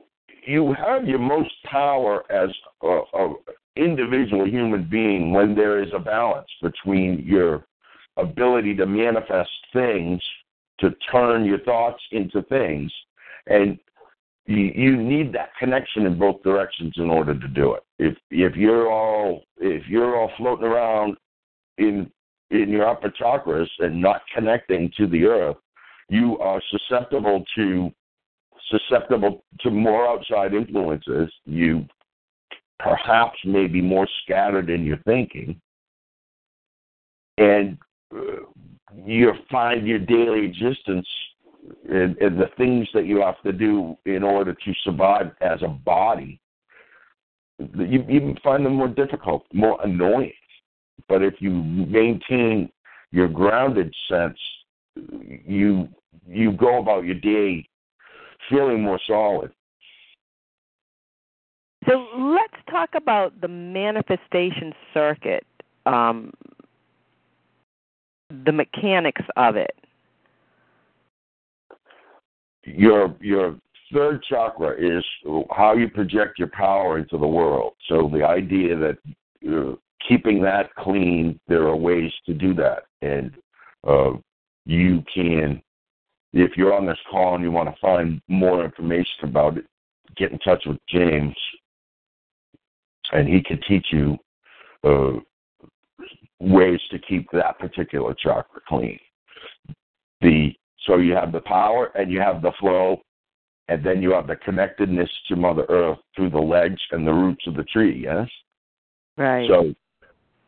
have 0.74 1.06
your 1.06 1.18
most 1.18 1.50
power 1.64 2.24
as 2.30 2.50
a, 2.82 3.00
a 3.14 3.34
individual 3.76 4.46
human 4.46 4.88
being 4.90 5.32
when 5.32 5.54
there 5.54 5.82
is 5.82 5.88
a 5.94 5.98
balance 5.98 6.48
between 6.60 7.24
your 7.26 7.64
ability 8.16 8.74
to 8.74 8.86
manifest 8.86 9.50
things, 9.72 10.20
to 10.80 10.90
turn 11.10 11.44
your 11.44 11.60
thoughts 11.60 12.02
into 12.12 12.42
things, 12.42 12.92
and 13.46 13.78
you, 14.46 14.72
you 14.74 14.96
need 14.96 15.32
that 15.32 15.50
connection 15.58 16.06
in 16.06 16.18
both 16.18 16.42
directions 16.42 16.92
in 16.96 17.08
order 17.08 17.38
to 17.38 17.48
do 17.48 17.74
it. 17.74 17.82
If 17.98 18.16
if 18.30 18.56
you're 18.56 18.90
all 18.90 19.44
if 19.58 19.84
you're 19.88 20.16
all 20.16 20.32
floating 20.36 20.66
around 20.66 21.16
in 21.78 22.10
in 22.50 22.68
your 22.68 22.88
upper 22.88 23.10
chakras 23.10 23.68
and 23.78 24.00
not 24.00 24.22
connecting 24.34 24.90
to 24.98 25.06
the 25.06 25.24
earth, 25.24 25.56
you 26.08 26.38
are 26.38 26.60
susceptible 26.70 27.44
to 27.56 27.90
susceptible 28.70 29.44
to 29.60 29.70
more 29.70 30.06
outside 30.06 30.54
influences. 30.54 31.32
You 31.44 31.86
perhaps 32.78 33.38
may 33.44 33.66
be 33.66 33.80
more 33.80 34.08
scattered 34.22 34.70
in 34.70 34.84
your 34.84 34.98
thinking, 34.98 35.60
and 37.38 37.78
uh, 38.14 38.44
you 39.04 39.32
find 39.50 39.86
your 39.86 39.98
daily 39.98 40.44
existence 40.44 41.06
and, 41.88 42.16
and 42.18 42.38
the 42.38 42.50
things 42.56 42.88
that 42.94 43.06
you 43.06 43.20
have 43.20 43.40
to 43.42 43.52
do 43.52 43.96
in 44.04 44.22
order 44.22 44.52
to 44.52 44.72
survive 44.84 45.30
as 45.40 45.62
a 45.62 45.68
body, 45.68 46.40
you, 47.58 48.04
you 48.08 48.34
find 48.42 48.66
them 48.66 48.74
more 48.74 48.88
difficult, 48.88 49.44
more 49.52 49.80
annoying. 49.82 50.32
But 51.08 51.22
if 51.22 51.34
you 51.38 51.50
maintain 51.50 52.70
your 53.10 53.28
grounded 53.28 53.94
sense, 54.08 54.38
you 55.46 55.88
you 56.28 56.52
go 56.52 56.78
about 56.78 57.04
your 57.04 57.14
day 57.14 57.66
feeling 58.48 58.82
more 58.82 59.00
solid. 59.06 59.52
So 61.88 62.06
let's 62.16 62.62
talk 62.70 62.90
about 62.94 63.40
the 63.40 63.48
manifestation 63.48 64.72
circuit, 64.94 65.44
um, 65.84 66.32
the 68.44 68.52
mechanics 68.52 69.22
of 69.36 69.56
it 69.56 69.74
your 72.64 73.14
your 73.20 73.58
third 73.92 74.22
chakra 74.28 74.74
is 74.78 75.04
how 75.50 75.74
you 75.74 75.88
project 75.88 76.38
your 76.38 76.48
power 76.48 76.98
into 76.98 77.18
the 77.18 77.26
world. 77.26 77.72
So 77.88 78.10
the 78.12 78.24
idea 78.24 78.76
that 78.76 78.98
uh, 79.48 79.74
keeping 80.06 80.40
that 80.42 80.74
clean, 80.76 81.38
there 81.48 81.66
are 81.66 81.76
ways 81.76 82.12
to 82.26 82.34
do 82.34 82.54
that, 82.54 82.84
and 83.02 83.32
uh, 83.86 84.12
you 84.64 85.04
can, 85.12 85.62
if 86.32 86.56
you're 86.56 86.74
on 86.74 86.86
this 86.86 86.98
call 87.10 87.34
and 87.34 87.44
you 87.44 87.50
want 87.50 87.68
to 87.68 87.80
find 87.80 88.20
more 88.28 88.64
information 88.64 89.24
about 89.24 89.58
it, 89.58 89.66
get 90.16 90.32
in 90.32 90.38
touch 90.38 90.62
with 90.66 90.78
James, 90.88 91.34
and 93.12 93.28
he 93.28 93.42
can 93.42 93.60
teach 93.68 93.86
you 93.90 94.16
uh, 94.84 95.18
ways 96.40 96.80
to 96.90 96.98
keep 96.98 97.30
that 97.32 97.58
particular 97.58 98.14
chakra 98.14 98.60
clean. 98.66 98.98
The 100.20 100.52
so 100.86 100.96
you 100.96 101.12
have 101.12 101.32
the 101.32 101.40
power 101.40 101.92
and 101.94 102.10
you 102.10 102.20
have 102.20 102.42
the 102.42 102.52
flow, 102.58 103.00
and 103.68 103.84
then 103.84 104.02
you 104.02 104.12
have 104.12 104.26
the 104.26 104.36
connectedness 104.36 105.10
to 105.28 105.36
Mother 105.36 105.64
Earth 105.68 105.98
through 106.16 106.30
the 106.30 106.38
legs 106.38 106.80
and 106.90 107.06
the 107.06 107.12
roots 107.12 107.46
of 107.46 107.54
the 107.54 107.64
tree. 107.64 108.02
Yes. 108.02 108.28
Right. 109.16 109.48
So 109.48 109.74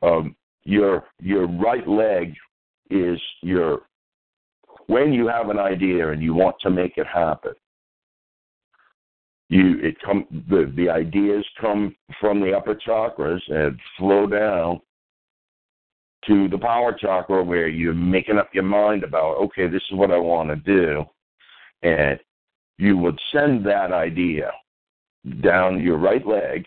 um, 0.06 0.34
your 0.64 1.04
your 1.20 1.46
right 1.46 1.86
leg 1.86 2.34
is 2.90 3.20
your 3.42 3.82
when 4.86 5.12
you 5.12 5.26
have 5.26 5.48
an 5.48 5.58
idea 5.58 6.10
and 6.10 6.22
you 6.22 6.34
want 6.34 6.56
to 6.60 6.70
make 6.70 6.96
it 6.96 7.06
happen. 7.06 7.52
You 9.48 9.78
it 9.80 9.96
come 10.00 10.26
the 10.48 10.72
the 10.76 10.88
ideas 10.88 11.44
come 11.60 11.94
from 12.20 12.40
the 12.40 12.52
upper 12.52 12.74
chakras 12.74 13.40
and 13.48 13.78
flow 13.98 14.26
down 14.26 14.80
to 16.26 16.48
the 16.48 16.58
power 16.58 16.96
chakra 16.98 17.42
where 17.44 17.68
you're 17.68 17.94
making 17.94 18.38
up 18.38 18.48
your 18.54 18.64
mind 18.64 19.04
about, 19.04 19.36
okay, 19.36 19.66
this 19.66 19.82
is 19.90 19.98
what 19.98 20.10
I 20.10 20.18
want 20.18 20.48
to 20.48 20.56
do. 20.56 21.04
And 21.82 22.18
you 22.78 22.96
would 22.96 23.18
send 23.32 23.64
that 23.66 23.92
idea 23.92 24.50
down 25.42 25.82
your 25.82 25.98
right 25.98 26.26
leg. 26.26 26.64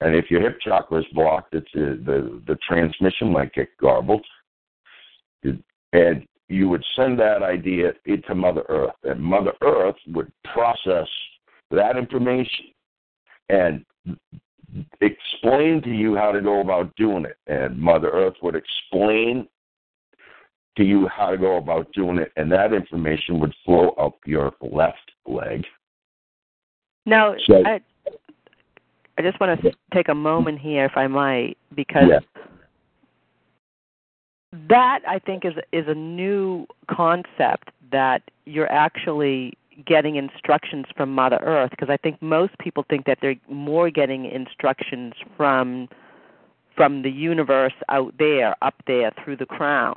And 0.00 0.14
if 0.14 0.30
your 0.30 0.42
hip 0.42 0.58
chakra 0.60 1.00
is 1.00 1.06
blocked, 1.12 1.54
it's 1.54 1.66
uh, 1.74 1.96
the, 2.04 2.42
the 2.46 2.56
transmission 2.68 3.32
might 3.32 3.52
get 3.54 3.68
garbled. 3.80 4.24
And 5.42 6.26
you 6.48 6.68
would 6.68 6.84
send 6.94 7.18
that 7.18 7.42
idea 7.42 7.92
into 8.04 8.34
Mother 8.34 8.64
Earth, 8.68 8.94
and 9.04 9.20
Mother 9.20 9.52
Earth 9.62 9.96
would 10.08 10.30
process 10.44 11.08
that 11.70 11.96
information 11.96 12.66
and 13.48 13.84
explain 15.00 15.82
to 15.82 15.90
you 15.90 16.16
how 16.16 16.32
to 16.32 16.40
go 16.40 16.60
about 16.60 16.94
doing 16.96 17.24
it. 17.24 17.36
And 17.46 17.78
Mother 17.78 18.10
Earth 18.10 18.34
would 18.42 18.54
explain 18.54 19.48
to 20.76 20.84
you 20.84 21.08
how 21.08 21.30
to 21.30 21.38
go 21.38 21.56
about 21.56 21.92
doing 21.92 22.18
it, 22.18 22.32
and 22.36 22.50
that 22.52 22.72
information 22.72 23.40
would 23.40 23.54
flow 23.64 23.90
up 23.90 24.18
your 24.26 24.52
left 24.60 25.10
leg. 25.26 25.64
Now, 27.06 27.34
so, 27.46 27.62
I, 27.64 27.80
I 29.16 29.22
just 29.22 29.40
want 29.40 29.60
to 29.62 29.72
take 29.94 30.08
a 30.08 30.14
moment 30.14 30.60
here, 30.60 30.84
if 30.84 30.96
I 30.96 31.06
might, 31.06 31.56
because 31.74 32.04
yeah. 32.08 32.18
That 34.68 35.00
I 35.06 35.18
think 35.18 35.44
is 35.44 35.54
is 35.72 35.86
a 35.88 35.94
new 35.94 36.66
concept 36.90 37.70
that 37.92 38.22
you're 38.44 38.70
actually 38.70 39.54
getting 39.84 40.16
instructions 40.16 40.86
from 40.96 41.12
Mother 41.12 41.38
Earth 41.42 41.70
because 41.70 41.90
I 41.90 41.96
think 41.98 42.20
most 42.22 42.58
people 42.58 42.84
think 42.88 43.04
that 43.06 43.18
they're 43.20 43.36
more 43.48 43.90
getting 43.90 44.24
instructions 44.24 45.14
from 45.36 45.88
from 46.74 47.02
the 47.02 47.10
universe 47.10 47.72
out 47.88 48.14
there, 48.18 48.54
up 48.62 48.74
there 48.86 49.10
through 49.24 49.36
the 49.36 49.46
crown. 49.46 49.96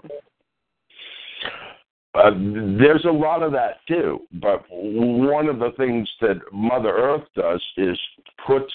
Uh, 2.15 2.31
there's 2.79 3.05
a 3.05 3.11
lot 3.11 3.43
of 3.43 3.51
that 3.51 3.77
too, 3.87 4.21
but 4.33 4.63
one 4.71 5.47
of 5.47 5.59
the 5.59 5.71
things 5.77 6.09
that 6.21 6.37
Mother 6.51 6.89
Earth 6.89 7.23
does 7.35 7.63
is 7.77 7.99
puts 8.47 8.73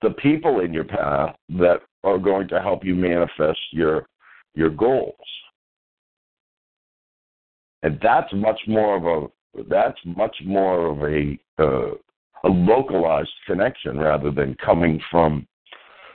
the 0.00 0.10
people 0.10 0.60
in 0.60 0.72
your 0.72 0.84
path 0.84 1.36
that 1.50 1.80
are 2.02 2.18
going 2.18 2.48
to 2.48 2.60
help 2.60 2.84
you 2.84 2.96
manifest 2.96 3.60
your 3.70 4.06
your 4.54 4.70
goals. 4.70 5.14
And 7.82 7.98
that's 8.02 8.32
much 8.32 8.60
more 8.66 8.96
of 8.96 9.04
a 9.04 9.62
that's 9.68 9.98
much 10.04 10.36
more 10.44 10.86
of 10.86 11.02
a 11.02 11.38
uh, 11.58 11.94
a 12.44 12.48
localized 12.48 13.30
connection 13.46 13.98
rather 13.98 14.30
than 14.30 14.56
coming 14.64 15.00
from 15.10 15.46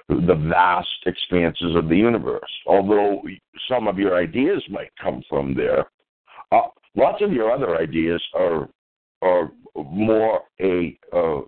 the 0.10 0.36
vast 0.50 0.88
expanses 1.06 1.76
of 1.76 1.90
the 1.90 1.96
universe. 1.96 2.50
Although 2.66 3.22
some 3.70 3.88
of 3.88 3.98
your 3.98 4.18
ideas 4.18 4.64
might 4.70 4.92
come 5.02 5.22
from 5.30 5.54
there, 5.54 5.86
uh, 6.52 6.68
lots 6.96 7.22
of 7.22 7.32
your 7.32 7.52
other 7.52 7.78
ideas 7.78 8.22
are 8.34 8.70
are 9.22 9.52
more 9.76 10.42
a 10.62 10.98
uh, 11.14 11.42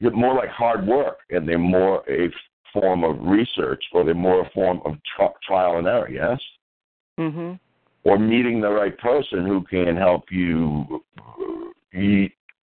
more 0.00 0.34
like 0.34 0.48
hard 0.48 0.86
work, 0.86 1.18
and 1.30 1.48
they're 1.48 1.58
more 1.58 2.02
a 2.08 2.28
form 2.72 3.04
of 3.04 3.16
research, 3.20 3.82
or 3.92 4.04
they're 4.04 4.14
more 4.14 4.48
form 4.54 4.80
of 4.84 4.96
tri- 5.16 5.32
trial 5.46 5.78
and 5.78 5.86
error. 5.86 6.10
Yes. 6.10 6.40
Mhm. 7.18 7.58
Or 8.04 8.18
meeting 8.18 8.60
the 8.60 8.70
right 8.70 8.96
person 8.98 9.46
who 9.46 9.62
can 9.62 9.96
help 9.96 10.30
you, 10.30 11.04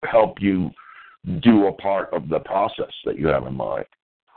help 0.03 0.41
you 0.41 0.71
do 1.39 1.67
a 1.67 1.73
part 1.73 2.13
of 2.13 2.29
the 2.29 2.39
process 2.39 2.93
that 3.05 3.17
you 3.17 3.27
have 3.27 3.47
in 3.47 3.55
mind, 3.55 3.85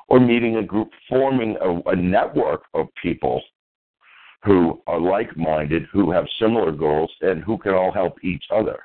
or 0.09 0.19
meeting 0.19 0.57
a 0.57 0.63
group, 0.63 0.91
forming 1.09 1.57
a, 1.61 1.91
a 1.91 1.97
network 1.97 2.63
of 2.75 2.89
people 3.01 3.43
who 4.45 4.83
are 4.87 5.01
like 5.01 5.37
minded, 5.37 5.85
who 5.93 6.11
have 6.11 6.27
similar 6.39 6.73
goals, 6.73 7.13
and 7.21 7.43
who 7.43 7.59
can 7.59 7.75
all 7.75 7.93
help 7.93 8.23
each 8.25 8.45
other. 8.51 8.79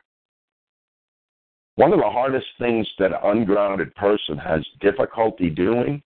One 1.76 1.94
of 1.94 2.00
the 2.00 2.10
hardest 2.10 2.48
things 2.60 2.88
that 3.00 3.12
an 3.12 3.20
ungrounded 3.24 3.96
person 3.96 4.38
has 4.38 4.64
difficulty 4.80 5.50
doing 5.50 6.04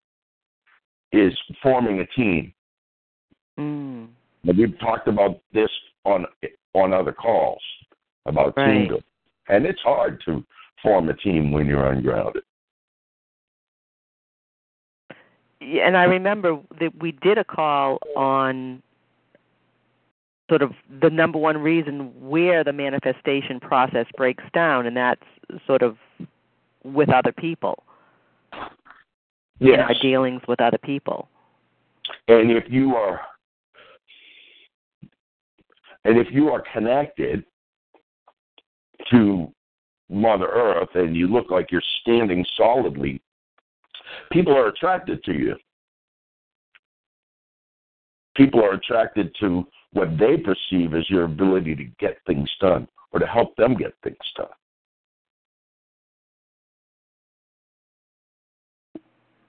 is 1.11 1.37
forming 1.61 1.99
a 1.99 2.05
team. 2.07 2.53
Mm. 3.59 4.07
And 4.43 4.57
we've 4.57 4.77
talked 4.79 5.07
about 5.07 5.39
this 5.53 5.69
on 6.05 6.25
on 6.73 6.93
other 6.93 7.11
calls 7.11 7.61
about 8.25 8.55
Right. 8.55 8.71
team 8.71 8.87
building. 8.87 9.03
And 9.49 9.65
it's 9.65 9.81
hard 9.81 10.21
to 10.25 10.45
form 10.83 11.09
a 11.09 11.13
team 11.15 11.51
when 11.51 11.65
you're 11.65 11.87
ungrounded. 11.91 12.43
Yeah, 15.59 15.87
and 15.87 15.97
I 15.97 16.03
remember 16.03 16.59
that 16.79 16.95
we 16.99 17.13
did 17.13 17.39
a 17.39 17.43
call 17.43 17.97
on 18.15 18.83
sort 20.49 20.61
of 20.61 20.73
the 21.01 21.09
number 21.09 21.39
one 21.39 21.57
reason 21.57 22.29
where 22.29 22.63
the 22.63 22.73
manifestation 22.73 23.59
process 23.59 24.05
breaks 24.15 24.43
down, 24.53 24.85
and 24.85 24.95
that's 24.95 25.23
sort 25.65 25.81
of 25.81 25.97
with 26.83 27.09
other 27.09 27.31
people 27.31 27.83
in 29.59 29.79
our 29.79 29.93
dealings 30.01 30.41
with 30.47 30.61
other 30.61 30.77
people. 30.83 31.27
And 32.27 32.51
if 32.51 32.65
you 32.69 32.95
are 32.95 33.21
and 36.05 36.17
if 36.17 36.27
you 36.31 36.49
are 36.49 36.63
connected 36.71 37.43
to 39.11 39.51
Mother 40.09 40.47
Earth 40.47 40.89
and 40.95 41.15
you 41.15 41.27
look 41.27 41.51
like 41.51 41.69
you're 41.69 41.81
standing 42.01 42.45
solidly, 42.55 43.21
people 44.31 44.55
are 44.55 44.67
attracted 44.67 45.21
to 45.25 45.33
you. 45.33 45.55
People 48.35 48.63
are 48.63 48.73
attracted 48.73 49.35
to 49.41 49.67
what 49.91 50.17
they 50.17 50.37
perceive 50.37 50.93
as 50.93 51.09
your 51.09 51.23
ability 51.25 51.75
to 51.75 51.85
get 51.99 52.17
things 52.25 52.49
done 52.61 52.87
or 53.11 53.19
to 53.19 53.27
help 53.27 53.55
them 53.57 53.75
get 53.75 53.93
things 54.03 54.17
done. 54.37 54.47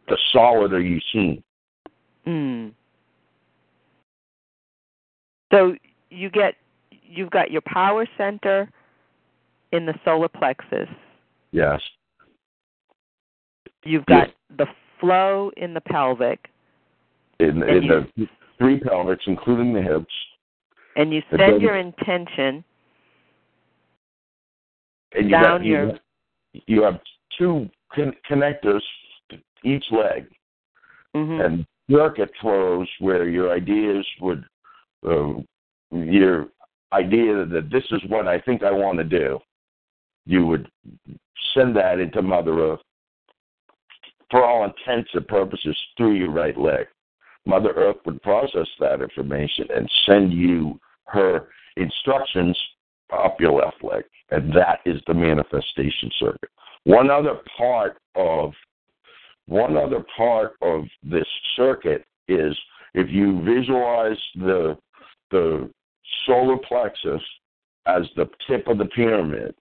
The 0.08 0.18
solider 0.32 0.80
you 0.80 1.00
seem. 1.12 1.42
Mm. 2.26 2.72
So 5.52 5.74
you 6.10 6.30
get 6.30 6.54
you've 7.02 7.30
got 7.30 7.50
your 7.50 7.62
power 7.62 8.06
center 8.16 8.70
in 9.72 9.86
the 9.86 9.94
solar 10.04 10.28
plexus. 10.28 10.88
Yes. 11.52 11.80
You've 13.84 14.06
got 14.06 14.28
the 14.56 14.66
flow 15.00 15.50
in 15.56 15.72
the 15.72 15.80
pelvic, 15.80 16.48
In, 17.38 17.62
in 17.62 17.86
the 17.86 18.28
three 18.58 18.80
pelvics, 18.80 19.26
including 19.26 19.72
the 19.72 19.80
hips. 19.82 20.12
and 20.96 21.12
you 21.12 21.22
then- 21.30 21.60
your 21.60 21.76
intention 21.76 22.64
And 25.12 25.24
you 25.24 25.30
down 25.30 25.42
got, 25.42 25.64
you, 25.64 25.72
your 25.72 25.92
you 26.66 26.82
have 26.82 27.00
two 27.38 27.68
con- 27.94 28.16
connectors 28.28 28.62
to 28.80 28.80
each 29.64 29.84
leg, 29.90 30.26
mhm. 31.14 31.44
and 31.44 31.66
circuit 31.90 32.30
flows 32.40 32.88
where 33.00 33.28
your 33.28 33.52
ideas 33.52 34.06
would, 34.20 34.44
uh, 35.06 35.34
your 35.90 36.48
idea 36.92 37.44
that 37.44 37.68
this 37.70 37.84
is 37.90 38.02
what 38.08 38.26
I 38.26 38.40
think 38.40 38.62
I 38.62 38.70
want 38.70 38.98
to 38.98 39.04
do, 39.04 39.38
you 40.26 40.46
would 40.46 40.70
send 41.54 41.74
that 41.76 41.98
into 41.98 42.22
Mother 42.22 42.72
Earth 42.72 42.80
for 44.30 44.44
all 44.44 44.64
intents 44.64 45.10
and 45.14 45.26
purposes 45.26 45.76
through 45.96 46.14
your 46.14 46.30
right 46.30 46.58
leg. 46.58 46.86
Mother 47.46 47.72
Earth 47.74 47.96
would 48.04 48.22
process 48.22 48.68
that 48.78 49.00
information 49.00 49.66
and 49.74 49.90
send 50.04 50.32
you 50.32 50.78
her 51.06 51.48
instructions 51.76 52.58
up 53.10 53.40
your 53.40 53.52
left 53.52 53.82
leg. 53.82 54.04
And 54.30 54.52
that 54.54 54.80
is 54.84 55.00
the 55.06 55.14
manifestation 55.14 56.10
circuit. 56.18 56.50
One 56.84 57.10
other 57.10 57.38
part 57.56 57.98
of 58.14 58.52
one 59.48 59.76
other 59.76 60.04
part 60.14 60.52
of 60.60 60.84
this 61.02 61.26
circuit 61.56 62.04
is 62.28 62.56
if 62.94 63.08
you 63.10 63.42
visualize 63.42 64.18
the 64.36 64.76
the 65.30 65.70
solar 66.26 66.58
plexus 66.58 67.22
as 67.86 68.02
the 68.16 68.28
tip 68.46 68.66
of 68.68 68.78
the 68.78 68.84
pyramid, 68.86 69.54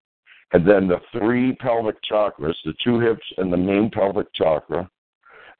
and 0.51 0.67
then 0.67 0.87
the 0.87 0.99
three 1.17 1.55
pelvic 1.55 1.95
chakras, 2.09 2.55
the 2.65 2.73
two 2.83 2.99
hips 2.99 3.25
and 3.37 3.51
the 3.51 3.57
main 3.57 3.89
pelvic 3.89 4.27
chakra, 4.33 4.89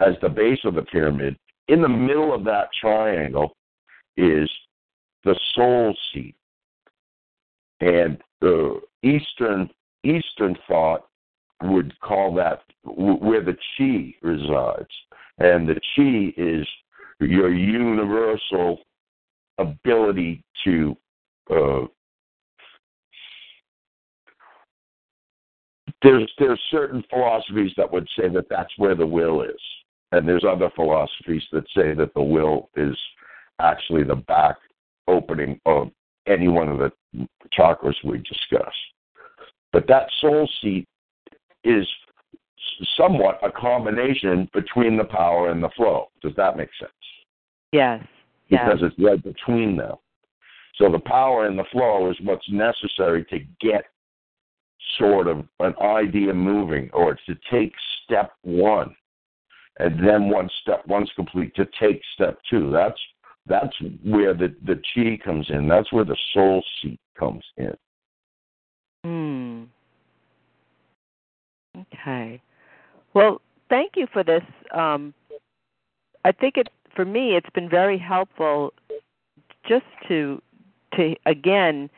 as 0.01 0.15
the 0.21 0.29
base 0.29 0.59
of 0.65 0.75
the 0.75 0.81
pyramid. 0.83 1.37
In 1.69 1.81
the 1.81 1.89
middle 1.89 2.33
of 2.33 2.43
that 2.45 2.69
triangle 2.79 3.55
is 4.17 4.49
the 5.23 5.35
soul 5.55 5.95
seat. 6.13 6.35
And 7.79 8.17
the 8.41 8.81
Eastern 9.03 9.69
Eastern 10.03 10.57
thought 10.67 11.05
would 11.63 11.97
call 12.01 12.33
that 12.35 12.61
where 12.83 13.43
the 13.43 13.57
chi 13.77 14.13
resides, 14.21 14.91
and 15.39 15.67
the 15.67 15.79
chi 15.95 16.33
is 16.37 16.67
your 17.19 17.53
universal 17.53 18.79
ability 19.57 20.43
to 20.63 20.95
uh, 21.49 21.85
there's 26.01 26.31
there's 26.37 26.61
certain 26.69 27.03
philosophies 27.09 27.71
that 27.77 27.91
would 27.91 28.07
say 28.17 28.29
that 28.29 28.49
that's 28.49 28.73
where 28.77 28.95
the 28.95 29.05
will 29.05 29.41
is, 29.41 29.59
and 30.11 30.27
there's 30.27 30.45
other 30.47 30.69
philosophies 30.75 31.43
that 31.51 31.63
say 31.75 31.93
that 31.93 32.13
the 32.13 32.21
will 32.21 32.69
is 32.75 32.95
actually 33.59 34.03
the 34.03 34.15
back 34.15 34.57
opening 35.07 35.59
of 35.65 35.89
any 36.27 36.47
one 36.47 36.69
of 36.69 36.77
the 36.77 37.27
chakras 37.57 37.95
we 38.03 38.19
discuss. 38.19 38.73
But 39.73 39.87
that 39.87 40.09
soul 40.21 40.47
seat 40.61 40.87
is 41.67 41.87
somewhat 42.95 43.39
a 43.43 43.51
combination 43.51 44.49
between 44.53 44.97
the 44.97 45.03
power 45.03 45.51
and 45.51 45.63
the 45.63 45.69
flow. 45.75 46.07
Does 46.21 46.33
that 46.37 46.57
make 46.57 46.69
sense? 46.79 46.91
Yes. 47.71 48.03
Yes. 48.49 48.61
Because 48.65 48.91
it's 48.91 49.03
right 49.03 49.21
between 49.21 49.75
them. 49.75 49.95
So 50.75 50.91
the 50.91 50.99
power 50.99 51.47
and 51.47 51.57
the 51.57 51.65
flow 51.71 52.09
is 52.09 52.17
what's 52.23 52.49
necessary 52.49 53.25
to 53.25 53.39
get 53.59 53.85
sort 54.97 55.27
of 55.27 55.45
an 55.59 55.73
idea 55.81 56.33
moving 56.33 56.89
or 56.93 57.17
to 57.25 57.35
take 57.51 57.73
step 58.03 58.31
one. 58.43 58.95
And 59.79 60.07
then 60.07 60.29
once 60.29 60.51
step 60.61 60.87
one's 60.87 61.11
complete, 61.15 61.53
to 61.55 61.67
take 61.79 62.01
step 62.13 62.39
two. 62.49 62.71
That's 62.71 62.99
that's 63.47 63.75
where 64.03 64.33
the, 64.33 64.53
the 64.65 64.81
chi 64.93 65.23
comes 65.23 65.47
in. 65.49 65.67
That's 65.67 65.91
where 65.93 66.03
the 66.03 66.17
soul 66.33 66.63
seat 66.81 66.99
comes 67.17 67.43
in. 67.57 67.73
Hmm. 69.05 69.63
Okay. 71.77 72.41
Well, 73.13 73.41
thank 73.69 73.93
you 73.95 74.07
for 74.11 74.23
this. 74.23 74.43
Um, 74.73 75.13
I 76.25 76.31
think 76.31 76.57
it 76.57 76.69
for 76.95 77.05
me 77.05 77.35
it's 77.35 77.49
been 77.51 77.69
very 77.69 77.97
helpful 77.97 78.73
just 79.67 79.85
to 80.07 80.41
to 80.95 81.15
again 81.25 81.89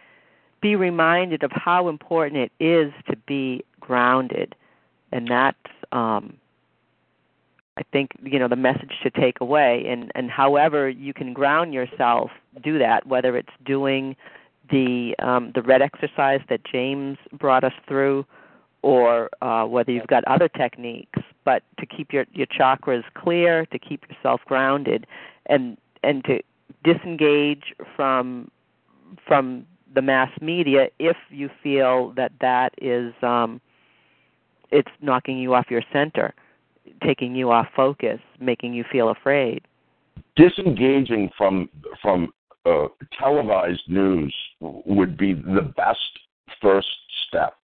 be 0.62 0.76
reminded 0.76 1.44
of 1.44 1.52
how 1.54 1.88
important 1.88 2.38
it 2.38 2.52
is 2.64 2.92
to 3.10 3.16
be 3.16 3.64
grounded, 3.80 4.56
and 5.12 5.28
that's 5.28 5.58
um, 5.92 6.38
I 7.78 7.84
think 7.92 8.12
you 8.24 8.40
know 8.40 8.48
the 8.48 8.56
message 8.56 8.94
to 9.04 9.10
take 9.10 9.40
away. 9.40 9.86
And 9.88 10.12
and 10.16 10.30
however 10.30 10.90
you 10.90 11.14
can 11.14 11.34
ground 11.34 11.74
yourself, 11.74 12.32
do 12.62 12.78
that. 12.80 13.08
Whether 13.08 13.38
it's 13.38 13.54
doing 13.66 14.16
the 14.70 15.16
um, 15.20 15.52
the 15.56 15.62
red 15.62 15.82
exercise 15.82 16.42
that 16.50 16.64
James 16.66 17.18
brought 17.32 17.64
us 17.64 17.74
through, 17.88 18.26
or 18.82 19.30
uh, 19.42 19.66
whether 19.66 19.92
you've 19.92 20.08
got 20.08 20.24
other 20.26 20.48
techniques, 20.48 21.20
but 21.46 21.64
to 21.80 21.86
keep 21.86 22.14
your 22.14 22.26
your 22.32 22.48
chakras 22.48 23.04
clear, 23.16 23.66
to 23.68 23.80
keep 23.80 24.06
yourself 24.10 24.42
grounded, 24.46 25.06
and 25.48 25.78
and 26.04 26.24
to 26.26 26.42
disengage 26.84 27.74
from 27.96 28.50
from 29.28 29.66
the 29.94 30.02
mass 30.02 30.30
media 30.42 30.88
if 31.00 31.18
you 31.30 31.50
feel 31.64 32.14
that 32.16 32.32
that 32.42 32.74
is 32.82 33.14
um, 33.24 33.60
it's 34.72 34.92
knocking 35.02 35.38
you 35.38 35.54
off 35.54 35.66
your 35.70 35.82
center, 35.92 36.34
taking 37.04 37.36
you 37.36 37.52
off 37.52 37.68
focus, 37.76 38.20
making 38.40 38.74
you 38.74 38.84
feel 38.92 39.10
afraid. 39.10 39.64
Disengaging 40.36 41.30
from 41.38 41.70
from 42.02 42.32
uh, 42.66 42.88
televised 43.18 43.82
news 43.88 44.34
would 44.60 45.18
be 45.18 45.34
the 45.34 45.74
best 45.76 46.20
first 46.62 46.88
step. 47.28 47.56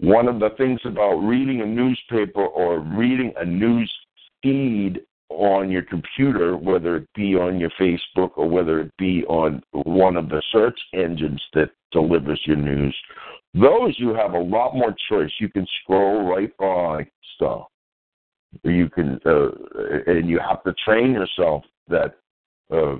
One 0.00 0.28
of 0.28 0.38
the 0.38 0.50
things 0.56 0.80
about 0.84 1.16
reading 1.16 1.60
a 1.60 1.66
newspaper 1.66 2.44
or 2.46 2.80
reading 2.80 3.32
a 3.36 3.44
news 3.44 3.92
feed 4.42 5.00
on 5.30 5.70
your 5.70 5.82
computer, 5.82 6.56
whether 6.56 6.96
it 6.96 7.08
be 7.14 7.34
on 7.34 7.58
your 7.58 7.70
Facebook 7.80 8.30
or 8.36 8.48
whether 8.48 8.80
it 8.80 8.96
be 8.96 9.24
on 9.24 9.62
one 9.72 10.16
of 10.16 10.28
the 10.28 10.42
search 10.52 10.78
engines 10.94 11.42
that 11.54 11.70
delivers 11.92 12.40
your 12.44 12.56
news, 12.56 12.94
those 13.54 13.94
you 13.98 14.14
have 14.14 14.34
a 14.34 14.38
lot 14.38 14.74
more 14.74 14.94
choice. 15.08 15.30
You 15.38 15.48
can 15.48 15.66
scroll 15.82 16.24
right 16.24 16.56
by 16.58 17.06
stuff. 17.34 17.66
You 18.62 18.88
can, 18.88 19.20
uh, 19.26 19.48
and 20.06 20.28
you 20.28 20.38
have 20.38 20.62
to 20.64 20.74
train 20.84 21.12
yourself 21.12 21.64
that 21.88 22.16
uh, 22.72 22.96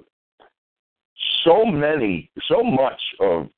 so 1.45 1.65
many, 1.65 2.31
so 2.49 2.63
much 2.63 3.01
of 3.21 3.49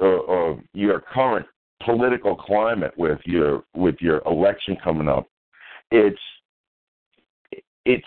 uh, 0.00 0.04
of 0.04 0.58
your 0.74 1.00
current 1.00 1.46
political 1.84 2.36
climate 2.36 2.92
with 2.96 3.18
your 3.24 3.64
with 3.74 3.96
your 4.00 4.22
election 4.26 4.76
coming 4.82 5.08
up, 5.08 5.26
it's 5.90 6.20
it's 7.84 8.06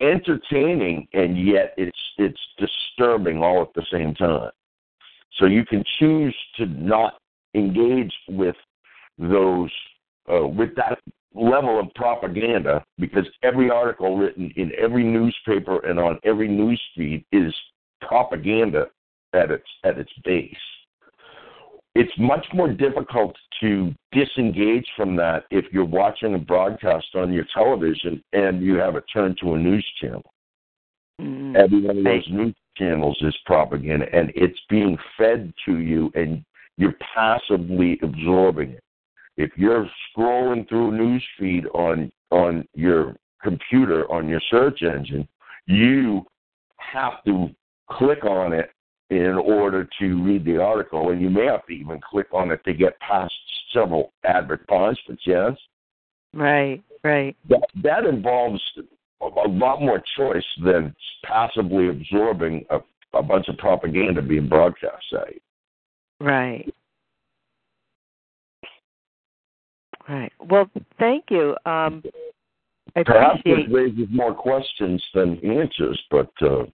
entertaining 0.00 1.08
and 1.12 1.44
yet 1.44 1.74
it's 1.76 1.98
it's 2.18 2.40
disturbing 2.58 3.42
all 3.42 3.62
at 3.62 3.74
the 3.74 3.84
same 3.92 4.14
time. 4.14 4.50
So 5.38 5.46
you 5.46 5.64
can 5.64 5.84
choose 5.98 6.36
to 6.56 6.66
not 6.66 7.18
engage 7.54 8.12
with 8.28 8.56
those 9.18 9.70
uh, 10.32 10.46
with 10.46 10.74
that 10.76 10.98
level 11.34 11.78
of 11.78 11.92
propaganda 11.94 12.84
because 12.98 13.26
every 13.42 13.70
article 13.70 14.16
written 14.16 14.52
in 14.56 14.72
every 14.78 15.04
newspaper 15.04 15.80
and 15.86 15.98
on 15.98 16.18
every 16.24 16.48
news 16.48 16.80
feed 16.96 17.24
is 17.32 17.54
propaganda 18.00 18.86
at 19.32 19.50
its 19.50 19.66
at 19.84 19.98
its 19.98 20.12
base. 20.24 20.54
It's 21.98 22.12
much 22.16 22.46
more 22.54 22.72
difficult 22.72 23.34
to 23.60 23.92
disengage 24.12 24.86
from 24.96 25.16
that 25.16 25.46
if 25.50 25.64
you're 25.72 25.84
watching 25.84 26.36
a 26.36 26.38
broadcast 26.38 27.08
on 27.16 27.32
your 27.32 27.44
television 27.52 28.22
and 28.32 28.62
you 28.62 28.76
have 28.76 28.94
it 28.94 29.02
turned 29.12 29.36
to 29.42 29.54
a 29.54 29.58
news 29.58 29.84
channel. 30.00 30.22
Mm-hmm. 31.20 31.56
Every 31.56 31.80
one 31.82 31.98
of 31.98 32.04
those 32.04 32.28
news 32.30 32.54
channels 32.76 33.18
is 33.22 33.36
propaganda, 33.46 34.06
and 34.12 34.30
it's 34.36 34.60
being 34.70 34.96
fed 35.18 35.52
to 35.64 35.78
you, 35.78 36.12
and 36.14 36.44
you're 36.76 36.94
passively 37.16 37.98
absorbing 38.00 38.70
it. 38.70 38.84
If 39.36 39.50
you're 39.56 39.90
scrolling 40.16 40.68
through 40.68 40.94
a 40.94 40.96
news 40.96 41.24
feed 41.36 41.66
on 41.74 42.12
on 42.30 42.64
your 42.74 43.16
computer 43.42 44.08
on 44.08 44.28
your 44.28 44.40
search 44.52 44.82
engine, 44.82 45.26
you 45.66 46.24
have 46.76 47.24
to 47.24 47.48
click 47.90 48.24
on 48.24 48.52
it 48.52 48.70
in 49.10 49.34
order 49.34 49.88
to 49.98 50.22
read 50.22 50.44
the 50.44 50.58
article, 50.58 51.10
and 51.10 51.20
you 51.20 51.30
may 51.30 51.46
have 51.46 51.64
to 51.66 51.72
even 51.72 52.00
click 52.00 52.26
on 52.32 52.50
it 52.50 52.62
to 52.64 52.74
get 52.74 52.98
past 53.00 53.32
several 53.72 54.12
advertisements. 54.24 55.22
Yes, 55.26 55.52
right, 56.34 56.82
right. 57.02 57.36
That 57.48 57.68
that 57.82 58.04
involves 58.04 58.60
a 59.20 59.48
lot 59.48 59.80
more 59.80 60.02
choice 60.16 60.44
than 60.62 60.94
passively 61.24 61.88
absorbing 61.88 62.64
a, 62.70 62.78
a 63.14 63.22
bunch 63.22 63.48
of 63.48 63.56
propaganda 63.58 64.22
being 64.22 64.48
broadcast 64.48 65.04
at 65.12 65.34
you. 65.34 65.40
Right. 66.20 66.72
Right. 70.08 70.32
Well, 70.48 70.70
thank 70.98 71.24
you. 71.30 71.54
Um, 71.66 72.02
I 72.96 73.02
Perhaps 73.02 73.40
appreciate... 73.40 73.68
it 73.68 73.72
raises 73.72 74.06
more 74.10 74.34
questions 74.34 75.04
than 75.14 75.38
answers, 75.44 76.00
but 76.10 76.30
uh, 76.40 76.64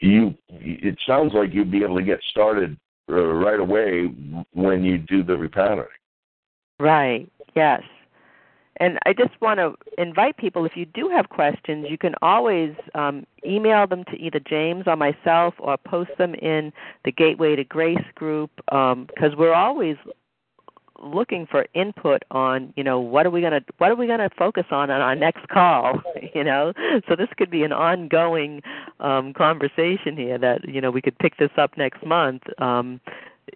you 0.00 0.34
it 0.48 0.98
sounds 1.06 1.32
like 1.34 1.52
you'd 1.52 1.70
be 1.70 1.82
able 1.82 1.96
to 1.96 2.04
get 2.04 2.20
started 2.30 2.76
uh, 3.10 3.14
right 3.14 3.60
away 3.60 4.06
when 4.52 4.84
you 4.84 4.98
do 4.98 5.22
the 5.22 5.32
repatterning. 5.32 5.86
Right. 6.78 7.30
Yes. 7.54 7.82
And 8.80 8.98
I 9.04 9.12
just 9.12 9.38
want 9.42 9.58
to 9.58 9.74
invite 10.02 10.38
people 10.38 10.64
if 10.64 10.72
you 10.74 10.86
do 10.86 11.10
have 11.14 11.28
questions, 11.28 11.86
you 11.90 11.98
can 11.98 12.14
always 12.22 12.74
um, 12.94 13.26
email 13.46 13.86
them 13.86 14.04
to 14.04 14.16
either 14.16 14.40
James 14.40 14.84
or 14.86 14.96
myself 14.96 15.52
or 15.58 15.76
post 15.76 16.10
them 16.16 16.34
in 16.36 16.72
the 17.04 17.12
Gateway 17.12 17.56
to 17.56 17.64
Grace 17.64 17.98
group 18.14 18.50
because 18.56 19.32
um, 19.32 19.36
we're 19.36 19.52
always 19.52 19.96
looking 21.02 21.46
for 21.46 21.66
input 21.74 22.22
on 22.30 22.72
you 22.76 22.84
know 22.84 23.00
what 23.00 23.26
are 23.26 23.30
we 23.30 23.40
going 23.40 23.52
to 23.52 23.64
what 23.78 23.90
are 23.90 23.96
we 23.96 24.06
going 24.06 24.18
to 24.18 24.30
focus 24.38 24.64
on 24.70 24.90
on 24.90 25.00
our 25.00 25.14
next 25.14 25.46
call 25.48 26.00
you 26.34 26.44
know? 26.44 26.72
So 27.08 27.16
this 27.16 27.28
could 27.36 27.50
be 27.50 27.62
an 27.62 27.72
ongoing 27.72 28.62
um 29.00 29.32
conversation 29.32 30.16
here 30.16 30.38
that 30.38 30.68
you 30.68 30.80
know 30.80 30.90
we 30.90 31.02
could 31.02 31.18
pick 31.18 31.36
this 31.36 31.50
up 31.56 31.76
next 31.76 32.04
month 32.04 32.42
um 32.58 33.00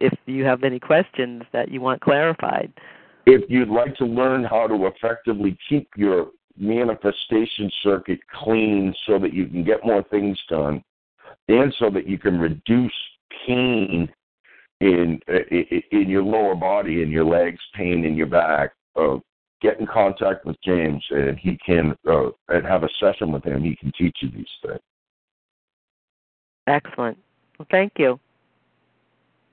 if 0.00 0.12
you 0.26 0.44
have 0.44 0.64
any 0.64 0.80
questions 0.80 1.42
that 1.52 1.70
you 1.70 1.80
want 1.80 2.00
clarified. 2.00 2.72
If 3.26 3.48
you'd 3.48 3.68
like 3.68 3.96
to 3.96 4.04
learn 4.04 4.44
how 4.44 4.66
to 4.66 4.86
effectively 4.86 5.56
keep 5.68 5.88
your 5.96 6.30
manifestation 6.58 7.70
circuit 7.82 8.20
clean 8.42 8.94
so 9.06 9.18
that 9.18 9.32
you 9.32 9.46
can 9.46 9.64
get 9.64 9.84
more 9.84 10.02
things 10.04 10.38
done 10.48 10.82
and 11.48 11.74
so 11.78 11.90
that 11.90 12.08
you 12.08 12.18
can 12.18 12.38
reduce 12.38 12.92
pain 13.46 14.08
in 14.80 15.20
in 15.28 16.08
your 16.08 16.22
lower 16.22 16.54
body, 16.54 17.02
in 17.02 17.10
your 17.10 17.24
legs, 17.24 17.60
pain 17.74 18.04
in 18.04 18.14
your 18.14 18.26
back, 18.26 18.72
uh, 18.96 19.16
get 19.62 19.80
in 19.80 19.86
contact 19.86 20.44
with 20.44 20.56
James, 20.62 21.02
and 21.10 21.38
he 21.38 21.58
can 21.64 21.96
uh, 22.08 22.30
and 22.48 22.66
have 22.66 22.82
a 22.82 22.88
session 23.00 23.32
with 23.32 23.44
him. 23.44 23.62
He 23.62 23.76
can 23.76 23.92
teach 23.96 24.16
you 24.20 24.30
these 24.30 24.46
things. 24.62 24.80
Excellent. 26.66 27.18
Well, 27.58 27.68
thank 27.70 27.92
you. 27.98 28.18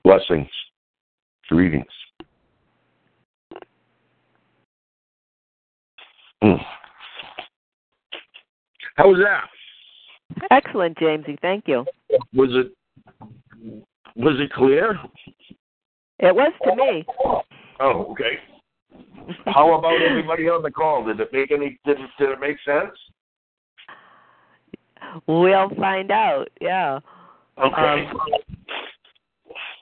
Blessings. 0.04 0.48
Greetings. 1.48 1.84
Mm. 6.42 6.58
How 8.96 9.08
was 9.08 9.20
that? 9.22 9.48
Excellent, 10.50 10.96
Jamesy. 10.96 11.38
Thank 11.40 11.68
you. 11.68 11.84
Was 12.34 12.50
it 12.52 12.72
was 14.16 14.34
it 14.38 14.52
clear? 14.52 14.98
It 16.18 16.34
was 16.34 16.52
to 16.64 16.76
me. 16.76 17.04
Oh, 17.80 18.12
okay. 18.12 18.38
How 19.46 19.72
about 19.78 20.00
everybody 20.00 20.48
on 20.48 20.62
the 20.62 20.70
call? 20.70 21.04
Did 21.04 21.20
it 21.20 21.32
make 21.32 21.50
any? 21.50 21.78
Did 21.84 22.00
it, 22.00 22.10
did 22.18 22.30
it 22.30 22.40
make 22.40 22.56
sense? 22.64 22.96
We'll 25.26 25.70
find 25.76 26.10
out. 26.10 26.48
Yeah. 26.60 27.00
Okay. 27.58 28.08
Um, 28.10 28.20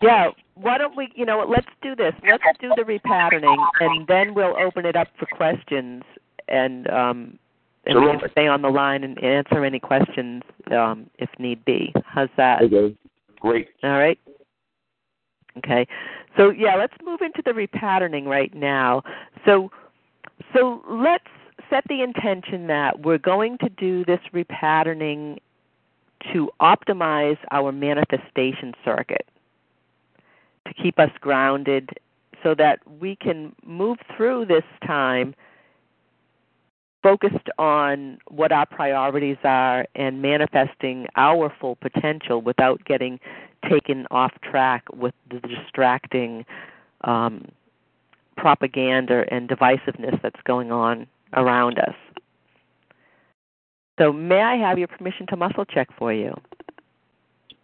yeah. 0.02 0.30
Why 0.54 0.78
don't 0.78 0.96
we? 0.96 1.08
You 1.14 1.26
know, 1.26 1.44
let's 1.48 1.66
do 1.82 1.94
this. 1.94 2.12
Let's 2.22 2.58
do 2.60 2.70
the 2.76 2.82
repatterning, 2.82 3.56
and 3.80 4.06
then 4.06 4.34
we'll 4.34 4.56
open 4.58 4.86
it 4.86 4.96
up 4.96 5.08
for 5.18 5.26
questions, 5.26 6.02
and 6.48 6.88
um, 6.90 7.38
and 7.86 8.00
we 8.00 8.18
can 8.18 8.30
stay 8.30 8.46
on 8.46 8.62
the 8.62 8.68
line 8.68 9.04
and 9.04 9.22
answer 9.22 9.64
any 9.64 9.80
questions 9.80 10.42
um, 10.70 11.08
if 11.18 11.30
need 11.38 11.64
be. 11.64 11.92
How's 12.04 12.28
that? 12.36 12.62
Okay. 12.62 12.96
Great. 13.40 13.68
All 13.82 13.98
right. 13.98 14.18
Okay. 15.58 15.86
So 16.36 16.50
yeah, 16.50 16.76
let's 16.76 16.94
move 17.04 17.20
into 17.22 17.42
the 17.44 17.50
repatterning 17.50 18.26
right 18.26 18.54
now. 18.54 19.02
So 19.44 19.70
so 20.54 20.82
let's 20.88 21.24
set 21.68 21.84
the 21.88 22.02
intention 22.02 22.66
that 22.68 23.00
we're 23.00 23.18
going 23.18 23.58
to 23.58 23.68
do 23.70 24.04
this 24.04 24.20
repatterning 24.32 25.38
to 26.32 26.50
optimize 26.60 27.38
our 27.50 27.72
manifestation 27.72 28.74
circuit 28.84 29.26
to 30.66 30.74
keep 30.74 30.98
us 30.98 31.10
grounded 31.20 31.90
so 32.42 32.54
that 32.54 32.78
we 33.00 33.16
can 33.16 33.54
move 33.64 33.98
through 34.16 34.46
this 34.46 34.64
time 34.86 35.34
focused 37.02 37.48
on 37.58 38.18
what 38.28 38.52
our 38.52 38.66
priorities 38.66 39.38
are 39.44 39.86
and 39.94 40.20
manifesting 40.20 41.06
our 41.16 41.52
full 41.60 41.76
potential 41.76 42.42
without 42.42 42.84
getting 42.84 43.18
taken 43.68 44.06
off 44.10 44.32
track 44.42 44.84
with 44.92 45.14
the 45.30 45.40
distracting 45.40 46.44
um, 47.02 47.46
propaganda 48.36 49.24
and 49.30 49.48
divisiveness 49.48 50.20
that's 50.22 50.40
going 50.44 50.72
on 50.72 51.06
around 51.34 51.78
us. 51.78 51.94
So, 53.98 54.12
may 54.12 54.40
I 54.40 54.56
have 54.56 54.78
your 54.78 54.88
permission 54.88 55.26
to 55.28 55.36
muscle 55.36 55.66
check 55.66 55.88
for 55.98 56.12
you? 56.12 56.34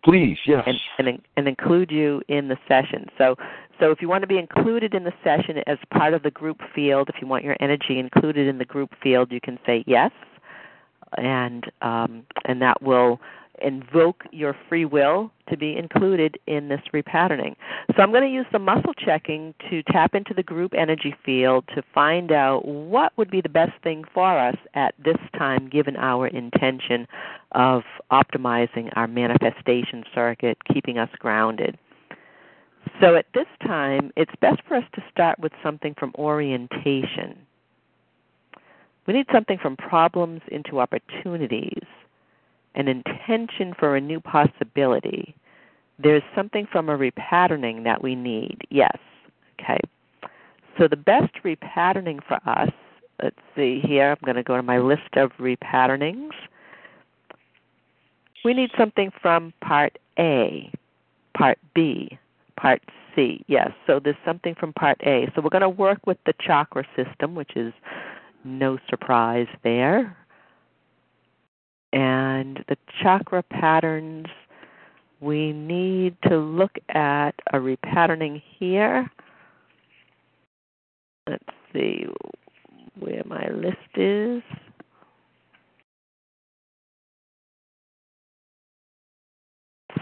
Please, 0.04 0.38
yes. 0.46 0.62
And, 0.66 0.78
and, 0.98 1.22
and 1.36 1.48
include 1.48 1.90
you 1.90 2.22
in 2.28 2.48
the 2.48 2.58
session. 2.68 3.06
So, 3.16 3.36
so 3.78 3.90
if 3.90 4.00
you 4.00 4.08
want 4.08 4.22
to 4.22 4.26
be 4.26 4.38
included 4.38 4.94
in 4.94 5.04
the 5.04 5.12
session 5.22 5.58
as 5.66 5.78
part 5.90 6.14
of 6.14 6.22
the 6.22 6.30
group 6.30 6.60
field, 6.74 7.08
if 7.08 7.16
you 7.20 7.26
want 7.26 7.44
your 7.44 7.56
energy 7.60 7.98
included 7.98 8.48
in 8.48 8.58
the 8.58 8.64
group 8.64 8.90
field, 9.02 9.30
you 9.30 9.40
can 9.40 9.58
say 9.66 9.84
yes, 9.86 10.10
and 11.18 11.70
um, 11.82 12.24
and 12.44 12.62
that 12.62 12.82
will 12.82 13.20
invoke 13.62 14.24
your 14.32 14.54
free 14.68 14.84
will 14.84 15.30
to 15.48 15.56
be 15.56 15.76
included 15.76 16.38
in 16.46 16.68
this 16.68 16.80
repatterning. 16.92 17.54
So 17.94 18.02
I'm 18.02 18.10
going 18.10 18.22
to 18.22 18.28
use 18.28 18.46
the 18.52 18.58
muscle 18.58 18.92
checking 18.94 19.54
to 19.70 19.82
tap 19.84 20.14
into 20.14 20.34
the 20.34 20.42
group 20.42 20.74
energy 20.76 21.14
field 21.24 21.64
to 21.74 21.82
find 21.94 22.32
out 22.32 22.66
what 22.66 23.12
would 23.16 23.30
be 23.30 23.40
the 23.40 23.48
best 23.48 23.72
thing 23.82 24.04
for 24.12 24.38
us 24.38 24.56
at 24.74 24.94
this 25.02 25.16
time 25.38 25.68
given 25.68 25.96
our 25.96 26.26
intention 26.26 27.06
of 27.52 27.82
optimizing 28.10 28.90
our 28.96 29.06
manifestation 29.06 30.04
circuit, 30.14 30.58
keeping 30.72 30.98
us 30.98 31.10
grounded. 31.18 31.78
So 33.00 33.14
at 33.14 33.26
this 33.34 33.46
time, 33.62 34.10
it's 34.16 34.32
best 34.40 34.62
for 34.66 34.76
us 34.76 34.84
to 34.94 35.04
start 35.10 35.38
with 35.38 35.52
something 35.62 35.94
from 35.98 36.12
orientation. 36.18 37.36
We 39.06 39.14
need 39.14 39.26
something 39.32 39.58
from 39.58 39.76
problems 39.76 40.40
into 40.50 40.80
opportunities, 40.80 41.84
an 42.74 42.88
intention 42.88 43.74
for 43.78 43.96
a 43.96 44.00
new 44.00 44.20
possibility. 44.20 45.34
There's 45.98 46.22
something 46.34 46.66
from 46.70 46.88
a 46.88 46.96
repatterning 46.96 47.84
that 47.84 48.02
we 48.02 48.14
need. 48.14 48.58
Yes. 48.70 48.96
Okay. 49.60 49.80
So 50.78 50.88
the 50.88 50.96
best 50.96 51.32
repatterning 51.44 52.20
for 52.26 52.38
us, 52.46 52.70
let's 53.22 53.36
see 53.54 53.80
here, 53.80 54.10
I'm 54.10 54.24
going 54.24 54.36
to 54.36 54.42
go 54.42 54.56
to 54.56 54.62
my 54.62 54.78
list 54.78 55.16
of 55.16 55.32
repatternings. 55.38 56.32
We 58.44 58.54
need 58.54 58.70
something 58.78 59.10
from 59.22 59.52
part 59.60 59.98
A, 60.18 60.70
part 61.36 61.58
B, 61.74 62.18
part 62.56 62.82
C. 63.14 63.44
Yes, 63.46 63.70
so 63.86 64.00
there's 64.02 64.16
something 64.24 64.54
from 64.54 64.72
part 64.72 65.00
A. 65.04 65.30
So 65.34 65.42
we're 65.42 65.50
going 65.50 65.62
to 65.62 65.68
work 65.68 66.06
with 66.06 66.18
the 66.26 66.34
chakra 66.40 66.84
system, 66.94 67.34
which 67.34 67.56
is 67.56 67.72
no 68.44 68.78
surprise 68.88 69.48
there. 69.64 70.16
And 71.92 72.64
the 72.68 72.76
chakra 73.02 73.42
patterns, 73.42 74.26
we 75.20 75.52
need 75.52 76.16
to 76.28 76.36
look 76.36 76.72
at 76.90 77.32
a 77.52 77.58
repatterning 77.58 78.42
here. 78.58 79.10
Let's 81.28 81.44
see 81.72 82.06
where 82.98 83.22
my 83.24 83.48
list 83.48 83.76
is. 83.96 84.42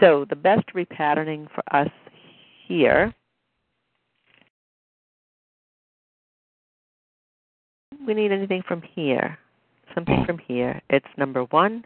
So 0.01 0.27
the 0.29 0.37
best 0.37 0.67
repatterning 0.75 1.49
for 1.55 1.63
us 1.75 1.89
here 2.67 3.15
we 8.07 8.15
need 8.15 8.33
anything 8.33 8.63
from 8.67 8.83
here. 8.83 9.39
Something 9.95 10.25
from 10.27 10.39
here. 10.39 10.81
It's 10.91 11.07
number 11.17 11.45
one, 11.45 11.85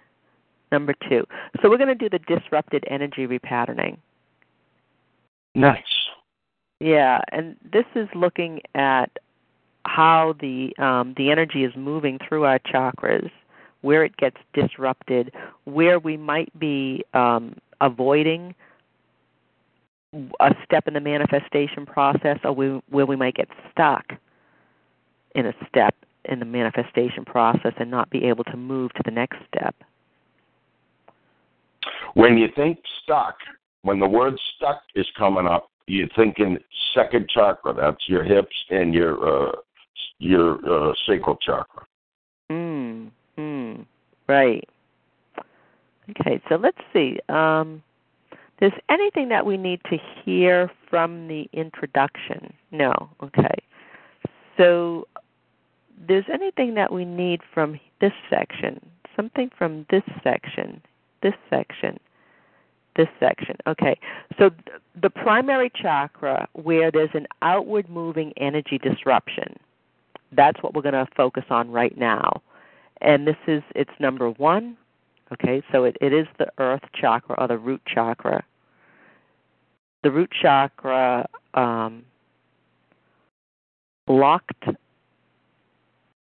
number 0.72 0.95
two. 1.09 1.24
So 1.61 1.68
we're 1.68 1.76
going 1.76 1.89
to 1.89 1.95
do 1.95 2.09
the 2.09 2.20
disrupted 2.20 2.85
energy 2.89 3.26
repatterning. 3.26 3.99
Nice. 5.55 5.83
Yeah, 6.81 7.20
and 7.33 7.57
this 7.72 7.85
is 7.95 8.09
looking 8.14 8.61
at 8.74 9.11
how 9.85 10.35
the 10.41 10.72
um, 10.79 11.14
the 11.16 11.31
energy 11.31 11.64
is 11.64 11.72
moving 11.76 12.18
through 12.29 12.45
our 12.45 12.61
chakras, 12.61 13.31
where 13.81 14.05
it 14.05 14.16
gets 14.16 14.37
disrupted, 14.55 15.33
where 15.64 15.99
we 15.99 16.16
might 16.16 16.57
be 16.59 17.05
um, 17.14 17.57
avoiding 17.81 18.55
a 20.12 20.54
step 20.64 20.88
in 20.88 20.94
the 20.94 21.00
manifestation 21.00 21.86
process, 21.86 22.38
or 22.44 22.52
we, 22.52 22.80
where 22.90 23.06
we 23.06 23.16
might 23.16 23.34
get 23.34 23.48
stuck 23.70 24.04
in 25.34 25.46
a 25.46 25.52
step 25.68 25.94
in 26.24 26.38
the 26.38 26.44
manifestation 26.44 27.24
process 27.24 27.72
and 27.78 27.90
not 27.90 28.11
be 28.11 28.24
able 28.24 28.44
to 28.44 28.56
move 28.56 28.92
to 28.94 29.02
the 29.04 29.11
next 29.11 29.38
step. 29.48 29.74
When 32.14 32.36
you 32.36 32.48
think 32.56 32.78
stuck, 33.02 33.36
when 33.82 34.00
the 34.00 34.09
word 34.09 34.38
stuck 34.56 34.82
is 34.94 35.06
coming 35.16 35.46
up, 35.46 35.70
you're 35.86 36.09
thinking 36.16 36.59
second 36.94 37.28
chakra. 37.28 37.72
That's 37.74 38.09
your 38.09 38.24
hips 38.24 38.54
and 38.70 38.92
your 38.92 39.48
uh, 39.48 39.52
your 40.18 40.90
uh, 40.90 40.94
sacral 41.06 41.36
chakra. 41.36 41.84
Hmm. 42.50 43.06
Hmm. 43.36 43.82
Right. 44.26 44.68
Okay. 46.11 46.42
So 46.48 46.56
let's 46.56 46.78
see. 46.92 47.18
Um, 47.28 47.82
there's 48.61 48.72
anything 48.88 49.28
that 49.28 49.46
we 49.46 49.56
need 49.56 49.80
to 49.90 49.98
hear 50.24 50.70
from 50.90 51.28
the 51.28 51.48
introduction? 51.52 52.52
No. 52.72 52.92
Okay. 53.22 53.54
So 54.56 55.06
there's 56.06 56.24
anything 56.32 56.74
that 56.74 56.92
we 56.92 57.04
need 57.04 57.40
from 57.54 57.78
this 58.00 58.12
section, 58.28 58.80
something 59.14 59.50
from 59.56 59.86
this 59.90 60.02
section, 60.22 60.82
this 61.22 61.34
section, 61.50 61.98
this 62.96 63.09
section. 63.20 63.56
Okay. 63.66 63.98
So 64.38 64.50
the 65.00 65.11
primary 65.11 65.70
chakra 65.74 66.48
where 66.54 66.90
there's 66.90 67.14
an 67.14 67.26
outward 67.42 67.88
moving 67.88 68.32
energy 68.36 68.78
disruption. 68.78 69.56
That's 70.32 70.62
what 70.62 70.74
we're 70.74 70.82
going 70.82 70.94
to 70.94 71.09
focus 71.16 71.44
on 71.48 71.70
right 71.70 71.96
now. 71.96 72.42
And 73.00 73.26
this 73.26 73.36
is 73.46 73.62
it's 73.74 73.90
number 74.00 74.30
1. 74.30 74.76
Okay, 75.33 75.62
so 75.70 75.85
it, 75.85 75.97
it 76.01 76.12
is 76.12 76.26
the 76.39 76.49
earth 76.59 76.83
chakra 76.95 77.37
or 77.39 77.49
the 77.49 77.59
root 77.59 77.83
chakra. 77.87 78.45
The 80.03 80.11
root 80.11 80.31
chakra 80.41 81.29
um, 81.55 82.05
blocked 84.07 84.64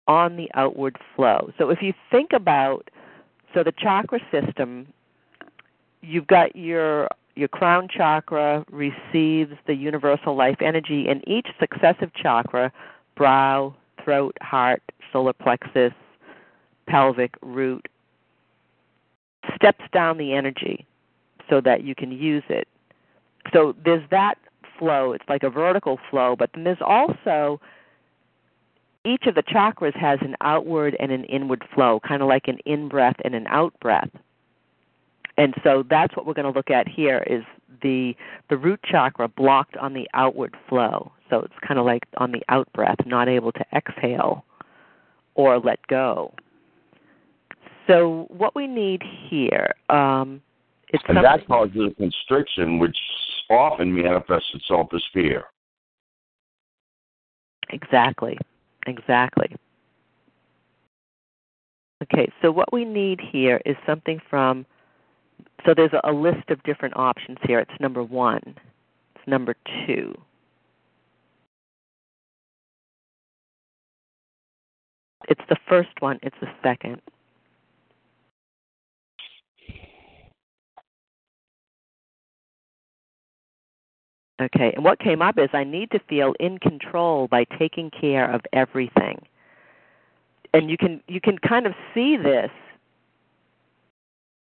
on 0.08 0.36
the 0.36 0.50
outward 0.54 0.98
flow. 1.14 1.52
So 1.56 1.70
if 1.70 1.82
you 1.82 1.92
think 2.10 2.30
about 2.34 2.90
so 3.54 3.62
the 3.62 3.72
chakra 3.72 4.20
system, 4.32 4.88
you've 6.02 6.26
got 6.26 6.56
your 6.56 7.08
your 7.36 7.48
crown 7.48 7.88
chakra 7.88 8.64
receives 8.70 9.52
the 9.66 9.74
universal 9.74 10.36
life 10.36 10.58
energy 10.60 11.06
and 11.08 11.22
each 11.28 11.46
successive 11.58 12.12
chakra, 12.14 12.72
brow, 13.16 13.74
throat, 14.04 14.36
heart, 14.40 14.82
solar 15.12 15.32
plexus, 15.32 15.92
pelvic, 16.88 17.34
root, 17.40 17.86
steps 19.60 19.84
down 19.92 20.18
the 20.18 20.32
energy 20.32 20.86
so 21.48 21.60
that 21.60 21.84
you 21.84 21.94
can 21.94 22.10
use 22.10 22.44
it. 22.48 22.66
So 23.52 23.74
there's 23.84 24.08
that 24.10 24.38
flow, 24.78 25.12
it's 25.12 25.24
like 25.28 25.42
a 25.42 25.50
vertical 25.50 25.98
flow, 26.10 26.36
but 26.36 26.50
then 26.54 26.64
there's 26.64 26.78
also 26.80 27.60
each 29.04 29.26
of 29.26 29.34
the 29.34 29.42
chakras 29.42 29.96
has 29.96 30.18
an 30.22 30.36
outward 30.40 30.96
and 31.00 31.10
an 31.10 31.24
inward 31.24 31.64
flow, 31.74 32.00
kind 32.06 32.22
of 32.22 32.28
like 32.28 32.48
an 32.48 32.58
in 32.64 32.88
breath 32.88 33.16
and 33.24 33.34
an 33.34 33.46
out 33.46 33.78
breath. 33.80 34.10
And 35.36 35.54
so 35.64 35.84
that's 35.88 36.14
what 36.16 36.26
we're 36.26 36.34
going 36.34 36.52
to 36.52 36.56
look 36.56 36.70
at 36.70 36.86
here 36.86 37.24
is 37.26 37.42
the 37.82 38.14
the 38.50 38.58
root 38.58 38.80
chakra 38.84 39.26
blocked 39.28 39.76
on 39.78 39.94
the 39.94 40.08
outward 40.12 40.54
flow. 40.68 41.12
So 41.30 41.40
it's 41.40 41.54
kind 41.66 41.78
of 41.78 41.86
like 41.86 42.04
on 42.18 42.32
the 42.32 42.42
out 42.48 42.70
breath, 42.74 42.98
not 43.06 43.28
able 43.28 43.52
to 43.52 43.64
exhale 43.72 44.44
or 45.34 45.58
let 45.58 45.86
go. 45.86 46.34
So 47.90 48.26
what 48.28 48.54
we 48.54 48.68
need 48.68 49.02
here, 49.28 49.74
um, 49.88 50.40
it's 50.90 51.02
and 51.08 51.16
that 51.16 51.44
causes 51.48 51.90
a 51.90 51.94
constriction, 51.94 52.78
which 52.78 52.96
often 53.50 53.92
manifests 53.92 54.50
itself 54.54 54.90
as 54.94 55.02
fear. 55.12 55.44
Exactly. 57.70 58.38
Exactly. 58.86 59.56
Okay, 62.04 62.30
so 62.40 62.52
what 62.52 62.72
we 62.72 62.84
need 62.84 63.20
here 63.20 63.60
is 63.66 63.76
something 63.84 64.20
from, 64.30 64.64
so 65.66 65.74
there's 65.74 65.92
a, 65.92 66.00
a 66.08 66.12
list 66.12 66.48
of 66.48 66.62
different 66.62 66.96
options 66.96 67.38
here. 67.42 67.58
It's 67.58 67.80
number 67.80 68.04
one, 68.04 68.42
it's 69.14 69.26
number 69.26 69.54
two. 69.86 70.14
It's 75.28 75.42
the 75.48 75.56
first 75.68 75.90
one, 75.98 76.20
it's 76.22 76.36
the 76.40 76.48
second. 76.62 77.02
Okay, 84.40 84.72
and 84.74 84.84
what 84.84 84.98
came 85.00 85.20
up 85.20 85.38
is 85.38 85.50
I 85.52 85.64
need 85.64 85.90
to 85.90 85.98
feel 86.08 86.34
in 86.40 86.58
control 86.58 87.28
by 87.28 87.44
taking 87.58 87.90
care 87.90 88.30
of 88.32 88.40
everything. 88.52 89.20
And 90.54 90.70
you 90.70 90.78
can 90.78 91.02
you 91.08 91.20
can 91.20 91.38
kind 91.38 91.66
of 91.66 91.74
see 91.94 92.16
this 92.16 92.50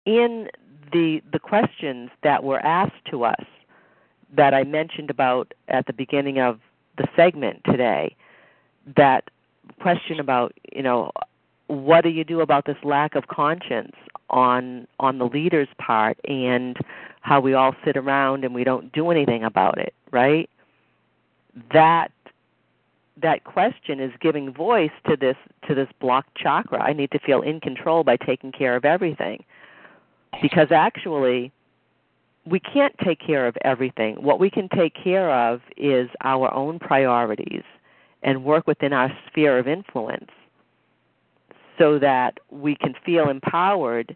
in 0.05 0.49
the 0.91 1.21
the 1.31 1.39
questions 1.39 2.09
that 2.23 2.43
were 2.43 2.59
asked 2.59 3.05
to 3.11 3.23
us 3.23 3.45
that 4.35 4.53
I 4.53 4.63
mentioned 4.63 5.09
about 5.09 5.53
at 5.67 5.85
the 5.85 5.93
beginning 5.93 6.39
of 6.39 6.59
the 6.97 7.07
segment 7.15 7.61
today. 7.65 8.15
That 8.95 9.29
question 9.79 10.19
about, 10.19 10.53
you 10.73 10.81
know, 10.81 11.11
what 11.67 12.03
do 12.03 12.09
you 12.09 12.23
do 12.23 12.41
about 12.41 12.65
this 12.65 12.77
lack 12.83 13.15
of 13.15 13.27
conscience 13.27 13.95
on 14.29 14.87
on 14.99 15.17
the 15.17 15.25
leader's 15.25 15.67
part 15.77 16.17
and 16.27 16.77
how 17.21 17.39
we 17.39 17.53
all 17.53 17.75
sit 17.85 17.95
around 17.95 18.43
and 18.43 18.53
we 18.53 18.63
don't 18.63 18.91
do 18.91 19.09
anything 19.09 19.43
about 19.43 19.77
it, 19.77 19.93
right? 20.11 20.49
That 21.71 22.11
that 23.21 23.43
question 23.43 23.99
is 23.99 24.11
giving 24.19 24.51
voice 24.51 24.91
to 25.07 25.15
this 25.15 25.37
to 25.67 25.75
this 25.75 25.87
blocked 25.99 26.35
chakra. 26.35 26.81
I 26.81 26.93
need 26.93 27.11
to 27.11 27.19
feel 27.19 27.41
in 27.41 27.59
control 27.59 28.03
by 28.03 28.17
taking 28.17 28.51
care 28.51 28.75
of 28.75 28.85
everything. 28.85 29.43
Because 30.41 30.71
actually 30.71 31.51
we 32.45 32.59
can't 32.59 32.97
take 32.97 33.19
care 33.19 33.47
of 33.47 33.55
everything. 33.63 34.15
What 34.21 34.39
we 34.39 34.49
can 34.49 34.67
take 34.67 34.93
care 35.01 35.31
of 35.31 35.61
is 35.77 36.09
our 36.21 36.53
own 36.53 36.79
priorities 36.79 37.63
and 38.21 38.43
work 38.43 38.67
within 38.67 38.91
our 38.91 39.11
sphere 39.27 39.57
of 39.57 39.67
influence 39.67 40.31
so 41.77 41.99
that 41.99 42.39
we 42.49 42.75
can 42.75 42.93
feel 43.05 43.29
empowered 43.29 44.15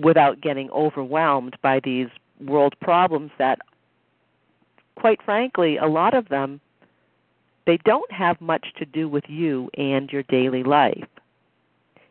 without 0.00 0.40
getting 0.40 0.70
overwhelmed 0.70 1.56
by 1.62 1.80
these 1.80 2.08
world 2.40 2.74
problems 2.80 3.30
that 3.38 3.58
quite 4.96 5.22
frankly, 5.22 5.76
a 5.76 5.86
lot 5.86 6.14
of 6.14 6.28
them 6.28 6.60
they 7.66 7.78
don't 7.84 8.10
have 8.12 8.40
much 8.40 8.68
to 8.78 8.84
do 8.84 9.08
with 9.08 9.24
you 9.28 9.68
and 9.76 10.10
your 10.10 10.22
daily 10.24 10.62
life. 10.62 11.08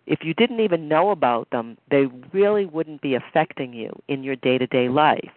If 0.06 0.20
you 0.24 0.34
didn't 0.34 0.60
even 0.60 0.88
know 0.88 1.10
about 1.10 1.50
them, 1.50 1.78
they 1.90 2.08
really 2.34 2.66
wouldn't 2.66 3.02
be 3.02 3.16
affecting 3.16 3.74
you 3.74 3.92
in 4.08 4.22
your 4.24 4.36
day-to-day 4.36 4.90
life. 4.90 5.32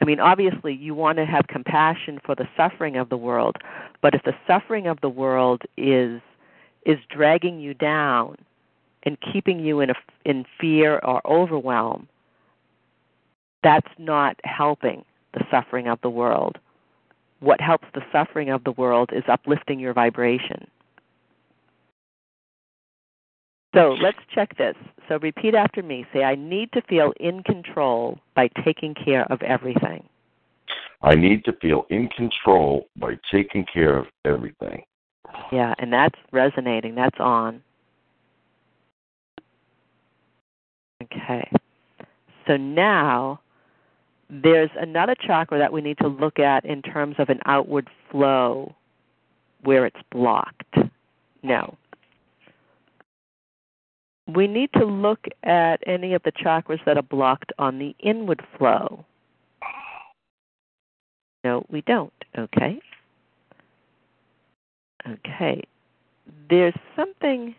I 0.00 0.04
mean, 0.04 0.20
obviously, 0.20 0.74
you 0.74 0.94
want 0.94 1.18
to 1.18 1.26
have 1.26 1.46
compassion 1.48 2.20
for 2.24 2.34
the 2.34 2.48
suffering 2.56 2.96
of 2.96 3.08
the 3.08 3.16
world, 3.16 3.56
but 4.00 4.14
if 4.14 4.22
the 4.22 4.34
suffering 4.46 4.86
of 4.86 5.00
the 5.00 5.08
world 5.08 5.62
is 5.76 6.20
is 6.86 6.98
dragging 7.10 7.60
you 7.60 7.74
down 7.74 8.36
and 9.02 9.16
keeping 9.32 9.60
you 9.60 9.80
in 9.80 9.90
a, 9.90 9.94
in 10.24 10.44
fear 10.60 10.98
or 11.02 11.20
overwhelm, 11.26 12.08
that's 13.62 13.88
not 13.98 14.36
helping 14.44 15.04
the 15.34 15.44
suffering 15.50 15.88
of 15.88 16.00
the 16.02 16.10
world. 16.10 16.58
What 17.40 17.60
helps 17.60 17.86
the 17.94 18.02
suffering 18.12 18.50
of 18.50 18.64
the 18.64 18.72
world 18.72 19.10
is 19.12 19.24
uplifting 19.28 19.78
your 19.78 19.94
vibration. 19.94 20.66
So 23.74 23.96
let's 24.02 24.18
check 24.34 24.56
this. 24.58 24.74
So 25.08 25.18
repeat 25.18 25.54
after 25.54 25.82
me. 25.82 26.04
Say, 26.12 26.24
I 26.24 26.34
need 26.34 26.72
to 26.72 26.82
feel 26.82 27.12
in 27.20 27.42
control 27.42 28.18
by 28.34 28.48
taking 28.64 28.94
care 28.94 29.30
of 29.32 29.42
everything. 29.42 30.04
I 31.02 31.14
need 31.14 31.44
to 31.44 31.52
feel 31.52 31.86
in 31.88 32.08
control 32.08 32.88
by 32.96 33.18
taking 33.30 33.64
care 33.72 33.98
of 33.98 34.06
everything. 34.24 34.82
Yeah, 35.52 35.74
and 35.78 35.92
that's 35.92 36.18
resonating. 36.32 36.94
That's 36.94 37.18
on. 37.18 37.62
Okay. 41.02 41.50
So 42.46 42.56
now 42.56 43.40
there's 44.28 44.70
another 44.78 45.14
chakra 45.14 45.58
that 45.58 45.72
we 45.72 45.80
need 45.80 45.98
to 45.98 46.08
look 46.08 46.38
at 46.38 46.64
in 46.64 46.82
terms 46.82 47.16
of 47.18 47.28
an 47.28 47.40
outward 47.46 47.88
flow 48.10 48.74
where 49.62 49.86
it's 49.86 50.00
blocked. 50.10 50.76
No 51.42 51.76
we 54.34 54.46
need 54.46 54.72
to 54.74 54.84
look 54.84 55.26
at 55.42 55.82
any 55.86 56.14
of 56.14 56.22
the 56.22 56.32
chakras 56.32 56.84
that 56.84 56.96
are 56.96 57.02
blocked 57.02 57.52
on 57.58 57.78
the 57.78 57.94
inward 58.00 58.42
flow. 58.56 59.04
No, 61.42 61.64
we 61.70 61.82
don't. 61.82 62.12
Okay. 62.36 62.80
Okay. 65.08 65.62
There's 66.48 66.74
something 66.96 67.54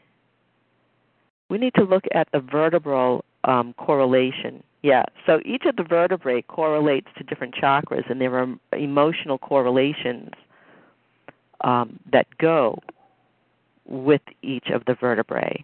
we 1.50 1.58
need 1.58 1.74
to 1.76 1.84
look 1.84 2.06
at 2.14 2.28
the 2.32 2.40
vertebral 2.40 3.26
um, 3.44 3.74
correlation. 3.74 4.64
Yeah. 4.84 5.04
So 5.26 5.40
each 5.46 5.64
of 5.66 5.76
the 5.76 5.84
vertebrae 5.84 6.42
correlates 6.44 7.08
to 7.18 7.24
different 7.24 7.56
chakras, 7.56 8.10
and 8.10 8.22
there 8.22 8.36
are 8.36 8.48
emotional 8.78 9.38
correlations 9.38 10.32
um, 11.62 12.00
that 12.12 12.26
go 12.38 12.80
with 13.86 14.22
each 14.42 14.68
of 14.74 14.86
the 14.86 14.96
vertebrae. 14.96 15.64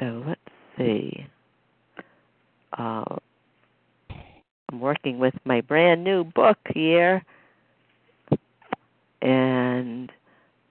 So 0.00 0.22
let's 0.26 0.40
see. 0.76 1.26
Uh, 2.76 3.16
I'm 4.70 4.80
working 4.80 5.18
with 5.18 5.34
my 5.44 5.60
brand 5.60 6.04
new 6.04 6.24
book 6.24 6.58
here, 6.74 7.24
and 9.22 10.10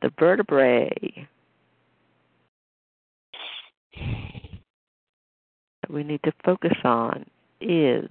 the 0.02 0.12
vertebrae 0.20 1.28
that 5.82 5.92
we 5.92 6.04
need 6.04 6.22
to 6.24 6.34
focus 6.44 6.78
on 6.84 7.26
is 7.62 8.10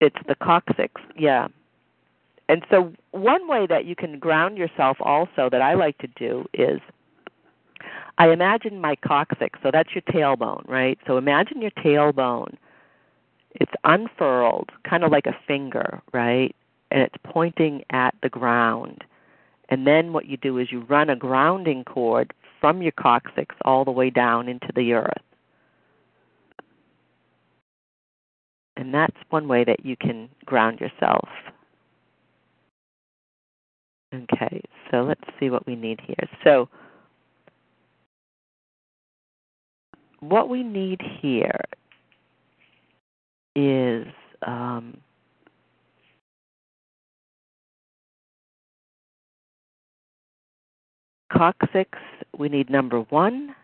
it's 0.00 0.16
the 0.26 0.34
coccyx, 0.36 1.00
yeah. 1.16 1.48
And 2.48 2.64
so 2.70 2.92
one 3.10 3.46
way 3.48 3.66
that 3.66 3.84
you 3.84 3.94
can 3.94 4.18
ground 4.18 4.56
yourself 4.56 4.96
also 5.00 5.50
that 5.50 5.60
I 5.60 5.74
like 5.74 5.98
to 5.98 6.06
do 6.16 6.46
is 6.54 6.80
I 8.16 8.30
imagine 8.30 8.80
my 8.80 8.96
coccyx, 8.96 9.58
so 9.62 9.70
that's 9.72 9.90
your 9.94 10.02
tailbone, 10.02 10.66
right? 10.68 10.98
So 11.06 11.18
imagine 11.18 11.60
your 11.62 11.70
tailbone. 11.72 12.56
It's 13.52 13.72
unfurled, 13.84 14.70
kind 14.88 15.04
of 15.04 15.12
like 15.12 15.26
a 15.26 15.36
finger, 15.46 16.00
right? 16.12 16.54
And 16.90 17.02
it's 17.02 17.16
pointing 17.24 17.84
at 17.90 18.14
the 18.22 18.28
ground. 18.28 19.04
And 19.68 19.86
then 19.86 20.12
what 20.12 20.26
you 20.26 20.36
do 20.36 20.58
is 20.58 20.72
you 20.72 20.80
run 20.80 21.10
a 21.10 21.16
grounding 21.16 21.84
cord 21.84 22.32
from 22.60 22.82
your 22.82 22.92
coccyx 22.92 23.54
all 23.64 23.84
the 23.84 23.90
way 23.90 24.10
down 24.10 24.48
into 24.48 24.68
the 24.74 24.94
earth. 24.94 25.12
And 28.76 28.94
that's 28.94 29.16
one 29.30 29.48
way 29.48 29.64
that 29.64 29.84
you 29.84 29.96
can 29.96 30.28
ground 30.46 30.80
yourself. 30.80 31.28
Okay, 34.14 34.62
so 34.90 35.02
let's 35.02 35.20
see 35.38 35.50
what 35.50 35.66
we 35.66 35.76
need 35.76 36.00
here. 36.00 36.28
So 36.42 36.68
what 40.20 40.48
we 40.48 40.62
need 40.62 41.00
here 41.20 41.60
is 43.54 44.06
um, 44.46 44.96
coccyx. 51.32 51.98
We 52.36 52.48
need 52.48 52.70
number 52.70 53.00
one, 53.00 53.54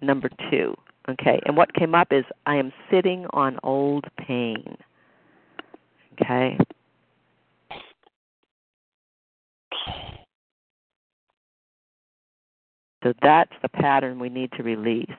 number 0.00 0.30
two. 0.50 0.74
Okay, 1.08 1.38
and 1.44 1.56
what 1.56 1.74
came 1.74 1.94
up 1.94 2.08
is 2.12 2.24
I 2.46 2.56
am 2.56 2.72
sitting 2.90 3.26
on 3.30 3.58
old 3.62 4.06
pain. 4.16 4.76
Okay. 6.14 6.56
So 13.02 13.12
that's 13.20 13.52
the 13.60 13.68
pattern 13.68 14.18
we 14.18 14.30
need 14.30 14.50
to 14.52 14.62
release. 14.62 15.10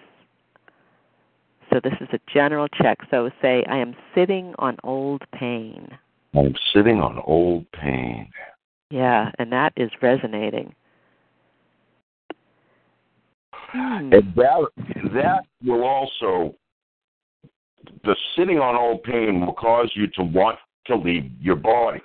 So 1.72 1.80
this 1.84 1.94
is 2.02 2.08
a 2.14 2.20
general 2.34 2.68
check. 2.68 3.00
So 3.12 3.30
say, 3.42 3.64
I 3.70 3.78
am 3.78 3.96
sitting 4.16 4.56
on 4.58 4.78
old 4.84 5.24
pain. 5.34 5.90
I'm 6.34 6.56
sitting 6.74 7.00
on 7.00 7.22
old 7.26 7.72
pain. 7.74 8.30
Yeah, 8.90 9.32
and 9.38 9.52
that 9.52 9.74
is 9.78 9.92
resonating. 10.02 10.74
Hmm. 13.72 14.14
And 14.14 14.34
that 14.36 14.68
that 15.14 15.46
will 15.64 15.84
also 15.84 16.56
the 18.04 18.16
sitting 18.36 18.60
on 18.60 18.76
old 18.76 19.04
pain 19.04 19.46
will 19.46 19.54
cause 19.54 19.92
you 19.96 20.08
to 20.08 20.24
want 20.24 20.58
to 20.88 20.96
leave 20.96 21.30
your 21.40 21.56
body. 21.56 22.02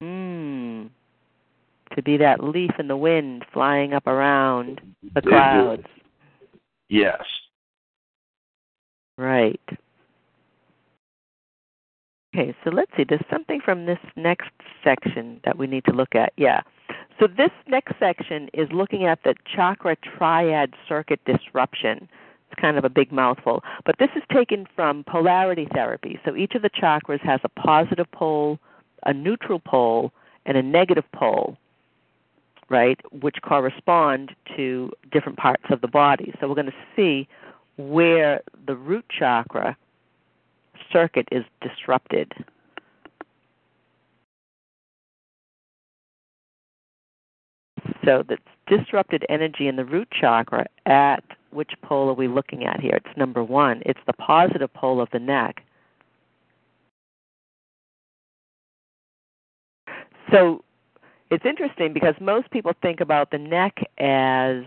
Hmm. 0.00 0.86
To 1.94 2.02
be 2.02 2.16
that 2.16 2.42
leaf 2.42 2.72
in 2.78 2.88
the 2.88 2.96
wind 2.96 3.44
flying 3.52 3.92
up 3.92 4.06
around 4.06 4.80
the 5.14 5.22
clouds. 5.22 5.84
Yes. 6.88 7.22
Right. 9.16 9.60
Okay, 12.34 12.54
so 12.64 12.70
let's 12.70 12.90
see. 12.96 13.04
There's 13.08 13.24
something 13.30 13.60
from 13.64 13.86
this 13.86 13.98
next 14.16 14.50
section 14.82 15.40
that 15.44 15.56
we 15.56 15.68
need 15.68 15.84
to 15.84 15.92
look 15.92 16.16
at. 16.16 16.32
Yeah. 16.36 16.62
So 17.20 17.26
this 17.28 17.50
next 17.66 17.98
section 17.98 18.48
is 18.52 18.68
looking 18.72 19.04
at 19.04 19.22
the 19.22 19.34
chakra 19.54 19.96
triad 19.96 20.74
circuit 20.88 21.20
disruption. 21.24 22.08
It's 22.50 22.60
kind 22.60 22.76
of 22.76 22.84
a 22.84 22.88
big 22.88 23.12
mouthful, 23.12 23.62
but 23.84 23.96
this 23.98 24.10
is 24.16 24.22
taken 24.32 24.66
from 24.74 25.04
polarity 25.04 25.68
therapy. 25.72 26.18
So 26.24 26.34
each 26.36 26.54
of 26.54 26.62
the 26.62 26.70
chakras 26.70 27.20
has 27.20 27.40
a 27.44 27.48
positive 27.48 28.10
pole, 28.12 28.58
a 29.06 29.12
neutral 29.12 29.60
pole, 29.60 30.12
and 30.46 30.56
a 30.56 30.62
negative 30.62 31.04
pole, 31.12 31.56
right, 32.68 33.00
which 33.22 33.36
correspond 33.42 34.34
to 34.56 34.92
different 35.12 35.38
parts 35.38 35.64
of 35.70 35.80
the 35.80 35.88
body. 35.88 36.34
So 36.40 36.48
we're 36.48 36.54
going 36.54 36.66
to 36.66 36.72
see 36.96 37.28
where 37.76 38.40
the 38.66 38.76
root 38.76 39.04
chakra 39.08 39.76
circuit 40.92 41.28
is 41.32 41.44
disrupted. 41.60 42.32
So 48.04 48.22
that's 48.28 48.42
disrupted 48.66 49.24
energy 49.28 49.68
in 49.68 49.76
the 49.76 49.84
root 49.84 50.08
chakra 50.10 50.66
at 50.86 51.24
which 51.50 51.72
pole 51.82 52.08
are 52.08 52.14
we 52.14 52.28
looking 52.28 52.64
at 52.64 52.80
here? 52.80 52.94
It's 52.94 53.16
number 53.16 53.44
one. 53.44 53.82
It's 53.86 54.00
the 54.06 54.12
positive 54.12 54.72
pole 54.74 55.00
of 55.00 55.08
the 55.12 55.18
neck. 55.18 55.62
So 60.32 60.64
it's 61.30 61.44
interesting 61.44 61.92
because 61.92 62.14
most 62.20 62.50
people 62.50 62.72
think 62.82 63.00
about 63.00 63.30
the 63.30 63.38
neck 63.38 63.78
as 63.98 64.64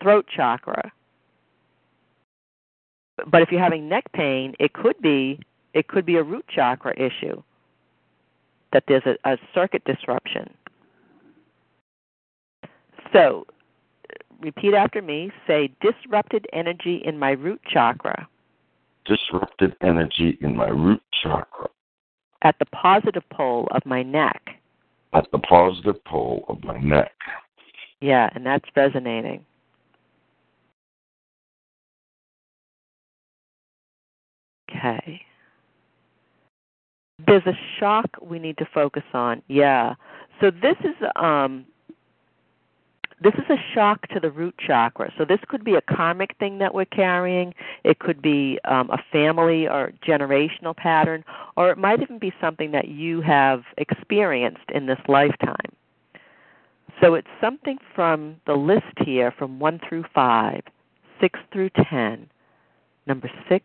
throat 0.00 0.26
chakra 0.34 0.92
but 3.26 3.42
if 3.42 3.50
you're 3.50 3.60
having 3.62 3.88
neck 3.88 4.04
pain, 4.12 4.54
it 4.58 4.72
could 4.72 5.00
be 5.00 5.40
it 5.72 5.88
could 5.88 6.06
be 6.06 6.16
a 6.16 6.22
root 6.22 6.44
chakra 6.48 6.94
issue. 6.98 7.42
That 8.72 8.84
there's 8.88 9.04
a, 9.06 9.16
a 9.24 9.38
circuit 9.54 9.84
disruption. 9.84 10.52
So, 13.14 13.46
repeat 14.40 14.74
after 14.74 15.00
me. 15.00 15.30
Say 15.46 15.70
disrupted 15.80 16.46
energy 16.52 17.00
in 17.04 17.18
my 17.18 17.30
root 17.30 17.60
chakra. 17.72 18.28
disrupted 19.06 19.76
energy 19.82 20.38
in 20.40 20.56
my 20.56 20.68
root 20.68 21.02
chakra. 21.22 21.68
At 22.42 22.58
the 22.58 22.66
positive 22.66 23.22
pole 23.30 23.68
of 23.70 23.84
my 23.86 24.02
neck. 24.02 24.42
At 25.12 25.30
the 25.30 25.38
positive 25.38 26.02
pole 26.04 26.44
of 26.48 26.62
my 26.64 26.78
neck. 26.78 27.12
Yeah, 28.00 28.28
and 28.34 28.44
that's 28.44 28.64
resonating. 28.74 29.44
Okay. 34.70 35.22
There's 37.26 37.46
a 37.46 37.56
shock 37.78 38.10
we 38.20 38.38
need 38.38 38.58
to 38.58 38.66
focus 38.74 39.04
on. 39.12 39.42
Yeah. 39.48 39.94
So 40.40 40.50
this 40.50 40.76
is 40.80 40.96
um 41.16 41.64
this 43.22 43.34
is 43.34 43.44
a 43.48 43.56
shock 43.74 44.06
to 44.08 44.20
the 44.20 44.30
root 44.30 44.54
chakra. 44.58 45.12
So 45.16 45.24
this 45.24 45.38
could 45.48 45.64
be 45.64 45.74
a 45.74 45.80
karmic 45.80 46.36
thing 46.38 46.58
that 46.58 46.74
we're 46.74 46.84
carrying. 46.84 47.54
It 47.84 47.98
could 47.98 48.20
be 48.20 48.58
um, 48.64 48.90
a 48.90 48.98
family 49.12 49.66
or 49.66 49.92
generational 50.06 50.76
pattern, 50.76 51.24
or 51.56 51.70
it 51.70 51.78
might 51.78 52.02
even 52.02 52.18
be 52.18 52.32
something 52.40 52.72
that 52.72 52.88
you 52.88 53.20
have 53.22 53.62
experienced 53.78 54.70
in 54.74 54.86
this 54.86 54.98
lifetime. 55.08 55.72
So 57.00 57.14
it's 57.14 57.28
something 57.40 57.78
from 57.94 58.36
the 58.46 58.54
list 58.54 58.98
here 59.04 59.32
from 59.36 59.58
1 59.58 59.80
through 59.88 60.04
5, 60.14 60.62
6 61.20 61.40
through 61.52 61.70
10, 61.90 62.28
number 63.06 63.30
6, 63.48 63.64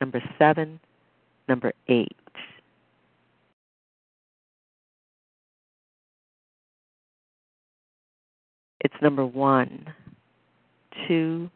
number 0.00 0.22
7, 0.38 0.80
number 1.48 1.72
8. 1.88 2.08
It's 8.82 8.94
number 9.00 9.24
one, 9.24 9.86
two, 11.06 11.48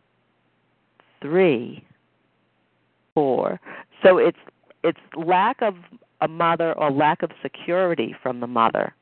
three, 1.21 1.85
four. 3.15 3.61
So 4.03 4.19
it's 4.19 4.39
it's 4.85 5.01
lack 5.17 5.61
of 5.61 5.75
a 6.21 6.29
mother 6.29 6.73
or 6.79 6.91
lack 6.91 7.23
of 7.23 7.31
security 7.43 8.15
from 8.23 8.41
the 8.41 8.47
mother. 8.47 8.95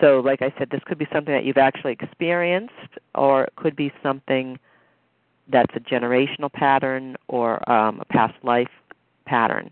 So, 0.00 0.20
like 0.20 0.42
I 0.42 0.52
said, 0.58 0.68
this 0.70 0.82
could 0.84 0.98
be 0.98 1.06
something 1.10 1.32
that 1.32 1.44
you've 1.44 1.56
actually 1.56 1.92
experienced, 1.92 2.74
or 3.14 3.44
it 3.44 3.56
could 3.56 3.74
be 3.74 3.90
something 4.02 4.58
that's 5.50 5.74
a 5.74 5.80
generational 5.80 6.52
pattern 6.52 7.16
or 7.28 7.68
um, 7.70 8.00
a 8.00 8.04
past 8.06 8.34
life 8.42 8.68
pattern. 9.26 9.70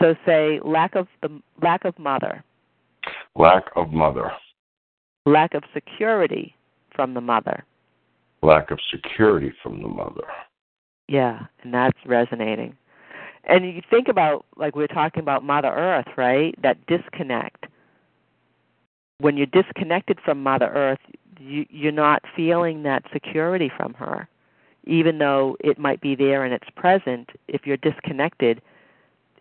So 0.00 0.14
say 0.24 0.60
lack 0.64 0.94
of 0.94 1.06
the 1.22 1.40
lack 1.62 1.84
of 1.84 1.98
mother. 1.98 2.42
Lack 3.36 3.64
of 3.76 3.92
mother. 3.92 4.32
Lack 5.26 5.54
of 5.54 5.62
security 5.74 6.54
from 6.94 7.14
the 7.14 7.20
mother. 7.20 7.64
Lack 8.42 8.70
of 8.70 8.78
security 8.90 9.52
from 9.62 9.82
the 9.82 9.88
mother. 9.88 10.24
Yeah, 11.08 11.40
and 11.62 11.74
that's 11.74 11.98
resonating. 12.06 12.76
And 13.44 13.64
you 13.64 13.82
think 13.90 14.08
about 14.08 14.44
like 14.56 14.74
we 14.76 14.84
are 14.84 14.88
talking 14.88 15.22
about 15.22 15.44
Mother 15.44 15.68
Earth, 15.68 16.06
right? 16.16 16.54
That 16.62 16.78
disconnect. 16.86 17.66
When 19.18 19.36
you're 19.36 19.46
disconnected 19.46 20.18
from 20.24 20.42
Mother 20.42 20.70
Earth, 20.74 20.98
you, 21.40 21.66
you're 21.70 21.92
not 21.92 22.22
feeling 22.36 22.82
that 22.84 23.04
security 23.12 23.70
from 23.76 23.94
her, 23.94 24.28
even 24.86 25.18
though 25.18 25.56
it 25.60 25.78
might 25.78 26.00
be 26.00 26.14
there 26.14 26.44
and 26.44 26.54
it's 26.54 26.68
present. 26.76 27.30
If 27.48 27.66
you're 27.66 27.78
disconnected, 27.78 28.62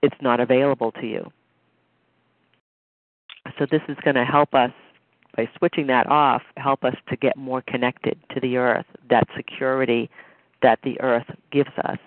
it's 0.01 0.15
not 0.21 0.39
available 0.39 0.91
to 0.93 1.05
you. 1.05 1.31
So 3.57 3.65
this 3.69 3.81
is 3.89 3.97
going 4.03 4.15
to 4.15 4.25
help 4.25 4.53
us 4.53 4.71
by 5.35 5.49
switching 5.57 5.87
that 5.87 6.07
off, 6.07 6.41
help 6.57 6.83
us 6.83 6.95
to 7.09 7.15
get 7.15 7.37
more 7.37 7.61
connected 7.61 8.17
to 8.33 8.39
the 8.39 8.57
earth, 8.57 8.85
that 9.09 9.27
security 9.35 10.09
that 10.61 10.79
the 10.83 10.99
earth 11.01 11.27
gives 11.51 11.71
us. 11.85 11.97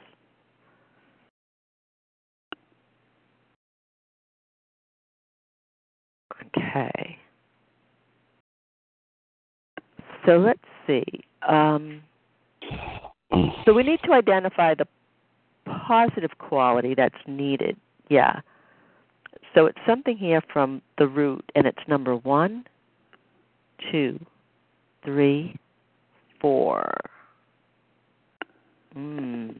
Okay. 6.57 7.18
So 10.26 10.38
let's 10.38 10.60
see. 10.86 11.04
Um, 11.48 12.02
so 13.64 13.72
we 13.72 13.82
need 13.82 14.00
to 14.04 14.12
identify 14.12 14.74
the 14.74 14.86
positive 15.86 16.30
quality 16.38 16.94
that's 16.94 17.14
needed. 17.26 17.76
Yeah. 18.08 18.40
So 19.54 19.66
it's 19.66 19.78
something 19.86 20.16
here 20.16 20.42
from 20.52 20.80
the 20.98 21.06
root, 21.06 21.44
and 21.54 21.66
it's 21.66 21.78
number 21.88 22.16
one, 22.16 22.64
two, 23.90 24.18
three, 25.04 25.56
four. 26.40 26.92
Mm. 28.96 29.56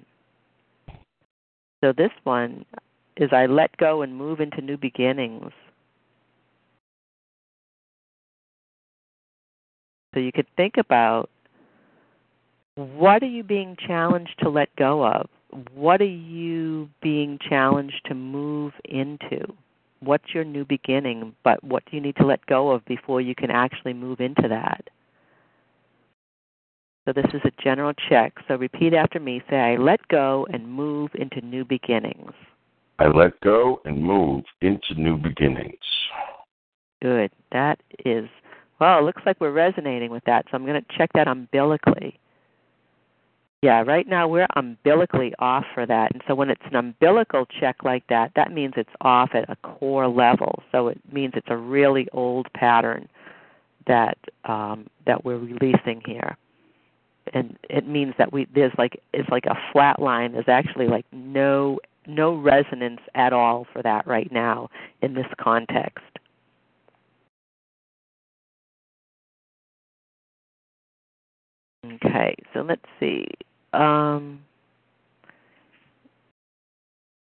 So 1.83 1.93
this 1.97 2.11
one 2.25 2.65
is 3.17 3.31
I 3.33 3.47
let 3.47 3.77
go 3.77 4.03
and 4.03 4.17
move 4.17 4.41
into 4.41 4.61
new 4.61 4.77
beginnings. 4.77 5.51
So 10.15 10.21
you 10.21 10.33
could 10.33 10.47
think 10.57 10.77
about 10.77 11.31
what 12.75 13.23
are 13.23 13.27
you 13.27 13.43
being 13.43 13.77
challenged 13.87 14.35
to 14.41 14.49
let 14.49 14.75
go 14.77 15.05
of? 15.05 15.29
What 15.75 16.01
are 16.01 16.05
you 16.05 16.89
being 17.03 17.39
challenged 17.49 18.01
to 18.07 18.15
move 18.15 18.73
into? 18.85 19.41
What's 20.01 20.35
your 20.35 20.45
new 20.45 20.65
beginning, 20.65 21.35
but 21.45 21.63
what 21.63 21.85
do 21.85 21.97
you 21.97 22.03
need 22.03 22.17
to 22.17 22.27
let 22.27 22.45
go 22.47 22.71
of 22.71 22.85
before 22.87 23.21
you 23.21 23.35
can 23.35 23.51
actually 23.51 23.93
move 23.93 24.21
into 24.21 24.49
that? 24.49 24.89
So 27.05 27.13
this 27.13 27.27
is 27.35 27.41
a 27.45 27.63
general 27.63 27.93
check. 28.09 28.35
So 28.49 28.57
repeat 28.57 28.95
after 28.95 29.21
me. 29.21 29.43
Say, 29.51 29.57
I 29.57 29.77
let 29.77 30.07
go 30.09 30.47
and 30.53 30.67
move 30.67 31.11
into 31.15 31.41
new 31.41 31.65
beginnings. 31.65 32.33
I 32.99 33.09
let 33.09 33.41
go 33.41 33.81
and 33.85 34.03
move 34.03 34.45
into 34.61 34.95
new 34.97 35.17
beginnings. 35.17 35.79
Good. 37.03 37.31
That 37.51 37.81
is 38.05 38.29
well, 38.83 38.99
it 38.99 39.03
looks 39.03 39.23
like 39.25 39.41
we're 39.41 39.53
resonating 39.53 40.11
with 40.11 40.25
that, 40.25 40.45
so 40.51 40.57
I'm 40.57 40.67
going 40.67 40.83
to 40.83 40.99
check 40.99 41.11
that 41.15 41.29
umbilically. 41.29 42.19
Yeah, 43.63 43.85
right 43.87 44.09
now 44.09 44.27
we're 44.27 44.49
umbilically 44.57 45.33
off 45.39 45.65
for 45.73 45.87
that. 45.87 46.13
And 46.13 46.21
so 46.27 46.35
when 46.35 46.51
it's 46.51 46.65
an 46.65 46.75
umbilical 46.75 47.47
check 47.61 47.77
like 47.85 48.05
that, 48.09 48.33
that 48.35 48.51
means 48.51 48.75
it's 48.77 48.91
off 49.01 49.31
at 49.35 49.49
a 49.49 49.55
core 49.63 50.09
level. 50.09 50.65
So 50.73 50.89
it 50.89 51.01
means 51.13 51.35
it's 51.37 51.47
a 51.49 51.57
really 51.57 52.09
old 52.13 52.53
pattern 52.55 53.09
that 53.87 54.19
um, 54.47 54.89
that 55.07 55.25
we're 55.25 55.39
releasing 55.39 56.03
here. 56.05 56.37
And 57.33 57.57
it 57.71 57.87
means 57.87 58.15
that 58.19 58.33
we 58.33 58.49
there's 58.53 58.75
like 58.79 59.01
it's 59.13 59.29
like 59.29 59.47
a 59.47 59.57
flat 59.73 60.03
line. 60.03 60.33
There's 60.33 60.49
actually 60.49 60.89
like 60.89 61.07
no 61.13 61.79
no 62.09 62.35
resonance 62.35 63.01
at 63.15 63.33
all 63.33 63.65
for 63.73 63.81
that 63.83 64.09
right 64.09 64.33
now 64.33 64.71
in 65.03 65.15
this 65.15 65.29
context. 65.41 66.03
Okay, 71.85 72.37
so 72.55 72.63
let's 72.63 72.85
see. 73.01 73.27
Um, 73.73 74.41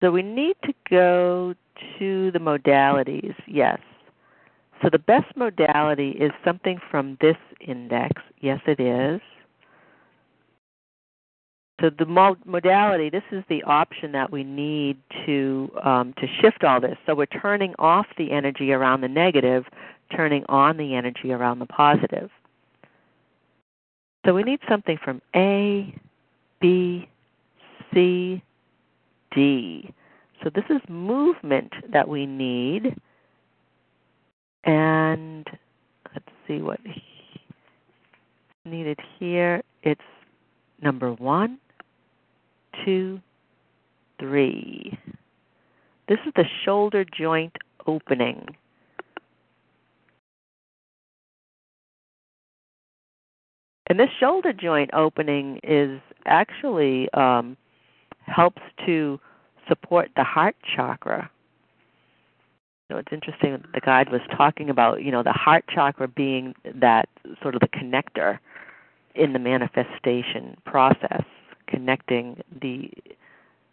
so 0.00 0.10
we 0.10 0.22
need 0.22 0.56
to 0.64 0.72
go 0.88 1.54
to 1.98 2.30
the 2.30 2.38
modalities, 2.38 3.34
yes. 3.46 3.78
So 4.82 4.90
the 4.90 4.98
best 4.98 5.36
modality 5.36 6.10
is 6.10 6.30
something 6.44 6.78
from 6.90 7.16
this 7.20 7.36
index. 7.60 8.20
Yes, 8.40 8.60
it 8.66 8.78
is. 8.78 9.20
So 11.80 11.90
the 11.90 12.06
modality, 12.44 13.10
this 13.10 13.24
is 13.32 13.42
the 13.48 13.62
option 13.64 14.12
that 14.12 14.30
we 14.30 14.44
need 14.44 14.96
to 15.26 15.70
um, 15.82 16.14
to 16.18 16.26
shift 16.40 16.62
all 16.62 16.80
this. 16.80 16.96
So 17.04 17.14
we're 17.14 17.26
turning 17.26 17.74
off 17.78 18.06
the 18.16 18.30
energy 18.30 18.72
around 18.72 19.00
the 19.00 19.08
negative, 19.08 19.64
turning 20.14 20.44
on 20.48 20.76
the 20.76 20.94
energy 20.94 21.32
around 21.32 21.58
the 21.58 21.66
positive. 21.66 22.30
So 24.24 24.32
we 24.32 24.42
need 24.42 24.60
something 24.68 24.98
from 25.04 25.20
A, 25.36 25.94
B, 26.60 27.08
C, 27.92 28.42
D. 29.34 29.92
So 30.42 30.50
this 30.54 30.64
is 30.70 30.80
movement 30.88 31.72
that 31.92 32.08
we 32.08 32.26
need. 32.26 32.96
And 34.64 35.46
let's 36.12 36.28
see 36.48 36.62
what 36.62 36.80
needed 38.64 38.98
here. 39.18 39.62
It's 39.82 40.00
number 40.82 41.12
one, 41.12 41.58
two, 42.84 43.20
three. 44.18 44.98
This 46.08 46.18
is 46.26 46.32
the 46.34 46.44
shoulder 46.64 47.04
joint 47.04 47.56
opening. 47.86 48.56
And 53.86 54.00
this 54.00 54.10
shoulder 54.18 54.52
joint 54.52 54.90
opening 54.94 55.60
is 55.62 56.00
actually 56.26 57.10
um, 57.12 57.56
helps 58.26 58.62
to 58.86 59.20
support 59.68 60.10
the 60.16 60.24
heart 60.24 60.56
chakra. 60.74 61.30
know, 62.90 62.98
it's 62.98 63.12
interesting. 63.12 63.52
that 63.52 63.72
The 63.72 63.80
guide 63.80 64.10
was 64.10 64.22
talking 64.36 64.70
about 64.70 65.02
you 65.02 65.10
know 65.10 65.22
the 65.22 65.32
heart 65.32 65.64
chakra 65.72 66.08
being 66.08 66.54
that 66.74 67.08
sort 67.42 67.54
of 67.54 67.60
the 67.60 67.68
connector 67.68 68.38
in 69.14 69.32
the 69.32 69.38
manifestation 69.38 70.56
process, 70.64 71.22
connecting 71.66 72.42
the 72.60 72.90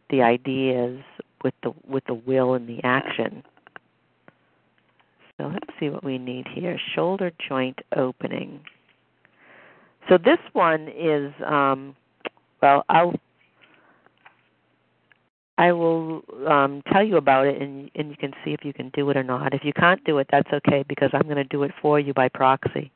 the 0.09 0.21
ideas 0.21 0.99
with 1.43 1.53
the 1.63 1.73
with 1.87 2.03
the 2.05 2.13
will 2.13 2.53
and 2.53 2.67
the 2.67 2.83
action. 2.83 3.43
So 5.37 5.47
let's 5.47 5.69
see 5.79 5.89
what 5.89 6.03
we 6.03 6.17
need 6.17 6.47
here. 6.53 6.77
Shoulder 6.93 7.31
joint 7.47 7.79
opening. 7.95 8.61
So 10.09 10.17
this 10.17 10.39
one 10.53 10.87
is 10.89 11.33
um, 11.45 11.95
well, 12.61 12.83
I'll 12.89 13.13
I 15.57 15.71
will 15.73 16.23
um, 16.47 16.81
tell 16.91 17.03
you 17.03 17.17
about 17.17 17.45
it, 17.45 17.61
and 17.61 17.91
and 17.95 18.09
you 18.09 18.17
can 18.17 18.33
see 18.43 18.51
if 18.51 18.65
you 18.65 18.73
can 18.73 18.89
do 18.89 19.09
it 19.11 19.17
or 19.17 19.23
not. 19.23 19.53
If 19.53 19.63
you 19.63 19.73
can't 19.73 20.03
do 20.05 20.17
it, 20.17 20.27
that's 20.31 20.51
okay 20.51 20.83
because 20.87 21.11
I'm 21.13 21.23
going 21.23 21.35
to 21.35 21.43
do 21.43 21.63
it 21.63 21.71
for 21.81 21.99
you 21.99 22.13
by 22.13 22.29
proxy. 22.29 22.91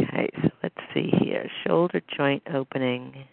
Okay, 0.00 0.28
so 0.42 0.50
let's 0.62 0.74
see 0.94 1.10
here. 1.20 1.48
Shoulder 1.66 2.02
joint 2.16 2.42
opening. 2.52 3.24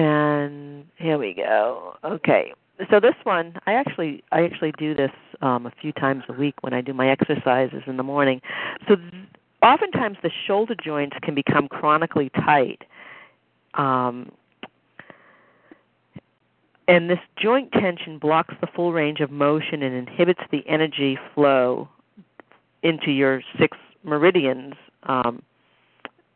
And 0.00 0.86
here 0.96 1.18
we 1.18 1.34
go. 1.34 1.94
Okay. 2.02 2.54
So 2.90 3.00
this 3.00 3.14
one, 3.24 3.58
I 3.66 3.74
actually 3.74 4.24
I 4.32 4.44
actually 4.44 4.72
do 4.78 4.94
this 4.94 5.10
um 5.42 5.66
a 5.66 5.72
few 5.78 5.92
times 5.92 6.24
a 6.30 6.32
week 6.32 6.54
when 6.62 6.72
I 6.72 6.80
do 6.80 6.94
my 6.94 7.10
exercises 7.10 7.82
in 7.86 7.98
the 7.98 8.02
morning. 8.02 8.40
So 8.88 8.96
th- 8.96 9.12
oftentimes 9.62 10.16
the 10.22 10.30
shoulder 10.46 10.74
joints 10.82 11.16
can 11.22 11.34
become 11.34 11.68
chronically 11.68 12.30
tight. 12.30 12.82
Um 13.74 14.32
and 16.88 17.10
this 17.10 17.20
joint 17.36 17.70
tension 17.72 18.18
blocks 18.18 18.54
the 18.62 18.68
full 18.74 18.94
range 18.94 19.20
of 19.20 19.30
motion 19.30 19.82
and 19.82 19.94
inhibits 19.94 20.40
the 20.50 20.66
energy 20.66 21.18
flow 21.34 21.90
into 22.82 23.10
your 23.10 23.42
six 23.58 23.76
meridians 24.02 24.74
um, 25.02 25.42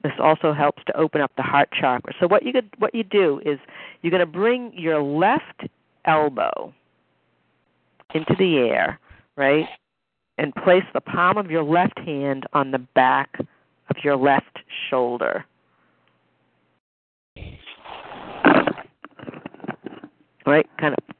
this 0.04 0.12
also 0.20 0.52
helps 0.52 0.84
to 0.84 0.96
open 0.96 1.22
up 1.22 1.32
the 1.36 1.42
heart 1.42 1.70
chakra. 1.72 2.12
So 2.20 2.28
what 2.28 2.42
you 2.42 2.52
could, 2.52 2.68
what 2.78 2.94
you 2.94 3.02
do 3.02 3.40
is 3.44 3.58
you're 4.02 4.10
going 4.10 4.20
to 4.20 4.26
bring 4.26 4.70
your 4.76 5.02
left 5.02 5.62
elbow 6.04 6.74
into 8.14 8.34
the 8.38 8.58
air, 8.58 9.00
right? 9.36 9.66
And 10.36 10.54
place 10.54 10.84
the 10.92 11.00
palm 11.00 11.38
of 11.38 11.50
your 11.50 11.64
left 11.64 11.98
hand 11.98 12.44
on 12.52 12.70
the 12.70 12.78
back 12.78 13.38
of 13.88 13.96
your 14.04 14.16
left 14.16 14.58
shoulder. 14.90 15.46
Right? 20.46 20.66
Kind 20.78 20.94
of 20.98 21.16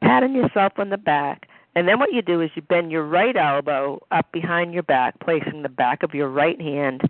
patting 0.00 0.34
yourself 0.34 0.72
on 0.78 0.88
the 0.88 0.96
back. 0.96 1.48
And 1.74 1.86
then 1.86 1.98
what 1.98 2.14
you 2.14 2.22
do 2.22 2.40
is 2.40 2.50
you 2.54 2.62
bend 2.62 2.90
your 2.90 3.04
right 3.04 3.36
elbow 3.36 4.00
up 4.10 4.32
behind 4.32 4.72
your 4.72 4.84
back, 4.84 5.20
placing 5.20 5.60
the 5.60 5.68
back 5.68 6.02
of 6.02 6.14
your 6.14 6.30
right 6.30 6.58
hand 6.58 7.02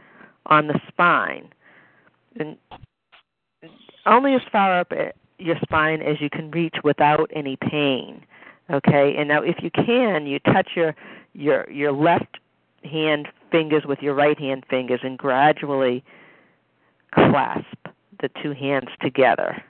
on 0.46 0.66
the 0.66 0.80
spine, 0.88 1.48
and 2.38 2.56
only 4.06 4.34
as 4.34 4.42
far 4.50 4.80
up 4.80 4.92
your 5.38 5.56
spine 5.62 6.02
as 6.02 6.20
you 6.20 6.30
can 6.30 6.50
reach 6.50 6.76
without 6.84 7.30
any 7.34 7.56
pain. 7.56 8.24
Okay, 8.70 9.14
and 9.18 9.28
now 9.28 9.42
if 9.42 9.56
you 9.62 9.70
can, 9.70 10.26
you 10.26 10.38
touch 10.40 10.70
your 10.76 10.94
your 11.32 11.68
your 11.70 11.92
left 11.92 12.38
hand 12.84 13.28
fingers 13.50 13.82
with 13.86 13.98
your 14.00 14.14
right 14.14 14.38
hand 14.38 14.64
fingers 14.70 15.00
and 15.02 15.18
gradually 15.18 16.04
clasp 17.12 17.64
the 18.20 18.30
two 18.42 18.52
hands 18.52 18.88
together. 19.00 19.62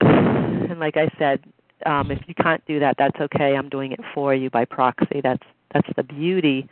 And 0.00 0.78
like 0.78 0.96
I 0.96 1.10
said, 1.18 1.40
um, 1.86 2.10
if 2.10 2.20
you 2.26 2.34
can't 2.34 2.64
do 2.66 2.78
that, 2.80 2.96
that's 2.98 3.18
okay. 3.20 3.56
I'm 3.56 3.68
doing 3.68 3.92
it 3.92 4.00
for 4.14 4.34
you 4.34 4.50
by 4.50 4.64
proxy. 4.64 5.20
That's 5.22 5.42
that's 5.72 5.88
the 5.96 6.02
beauty 6.02 6.68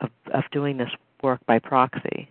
of, 0.00 0.10
of 0.32 0.44
doing 0.52 0.76
this 0.76 0.90
work 1.22 1.40
by 1.46 1.58
proxy. 1.58 2.28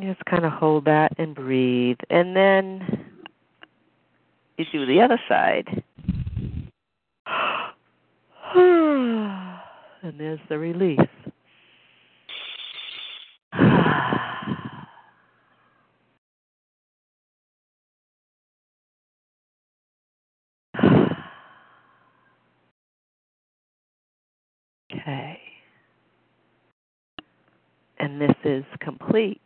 Just 0.00 0.24
kind 0.26 0.44
of 0.44 0.52
hold 0.52 0.84
that 0.84 1.12
and 1.18 1.34
breathe. 1.34 1.98
And 2.10 2.36
then 2.36 3.04
you 4.56 4.64
do 4.70 4.86
the 4.86 5.00
other 5.00 5.20
side. 5.28 5.82
and 8.54 10.18
there's 10.18 10.40
the 10.48 10.58
release. 10.58 11.00
Okay. 25.00 25.38
And 27.98 28.20
this 28.20 28.34
is 28.44 28.64
complete. 28.80 29.40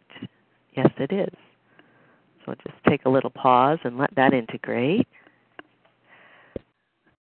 Yes, 0.76 0.90
it 0.98 1.12
is. 1.12 1.34
So 2.44 2.54
just 2.62 2.76
take 2.88 3.04
a 3.04 3.08
little 3.08 3.30
pause 3.30 3.78
and 3.84 3.96
let 3.98 4.14
that 4.16 4.34
integrate. 4.34 5.06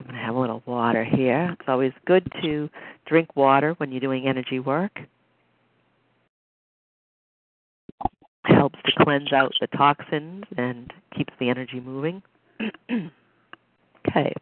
I'm 0.00 0.06
going 0.06 0.16
to 0.16 0.22
have 0.22 0.34
a 0.34 0.40
little 0.40 0.62
water 0.66 1.04
here. 1.04 1.50
It's 1.58 1.68
always 1.68 1.92
good 2.06 2.26
to 2.42 2.70
drink 3.06 3.36
water 3.36 3.74
when 3.76 3.92
you're 3.92 4.00
doing 4.00 4.26
energy 4.26 4.58
work. 4.58 4.98
It 8.48 8.54
helps 8.54 8.78
to 8.84 8.92
cleanse 9.04 9.32
out 9.32 9.52
the 9.60 9.66
toxins 9.68 10.44
and 10.56 10.92
keeps 11.16 11.32
the 11.38 11.50
energy 11.50 11.80
moving. 11.80 12.22
okay. 14.08 14.34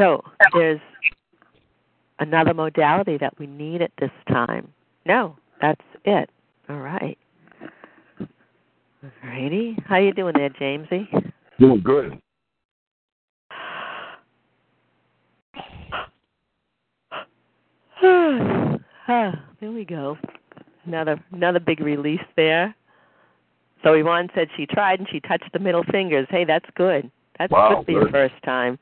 So 0.00 0.24
there's 0.54 0.80
another 2.20 2.54
modality 2.54 3.18
that 3.18 3.38
we 3.38 3.46
need 3.46 3.82
at 3.82 3.90
this 4.00 4.10
time. 4.28 4.72
No, 5.04 5.36
that's 5.60 5.82
it. 6.06 6.30
All 6.70 6.78
right. 6.78 7.18
Alrighty. 9.04 9.76
How 9.84 9.98
you 9.98 10.14
doing 10.14 10.32
there, 10.38 10.48
Jamesy? 10.48 11.06
Doing 11.58 11.82
good. 11.82 12.18
ah, 18.02 19.44
there 19.60 19.70
we 19.70 19.84
go. 19.84 20.16
Another 20.86 21.22
another 21.32 21.60
big 21.60 21.80
release 21.80 22.24
there. 22.36 22.74
So 23.82 23.92
Yvonne 23.92 24.30
said 24.34 24.48
she 24.56 24.64
tried 24.64 24.98
and 24.98 25.08
she 25.10 25.20
touched 25.20 25.52
the 25.52 25.58
middle 25.58 25.84
fingers. 25.84 26.26
Hey, 26.30 26.46
that's 26.46 26.70
good. 26.74 27.10
That's 27.38 27.52
wow, 27.52 27.76
good 27.76 27.84
for 27.84 27.92
your 27.92 28.08
first 28.08 28.42
time. 28.46 28.78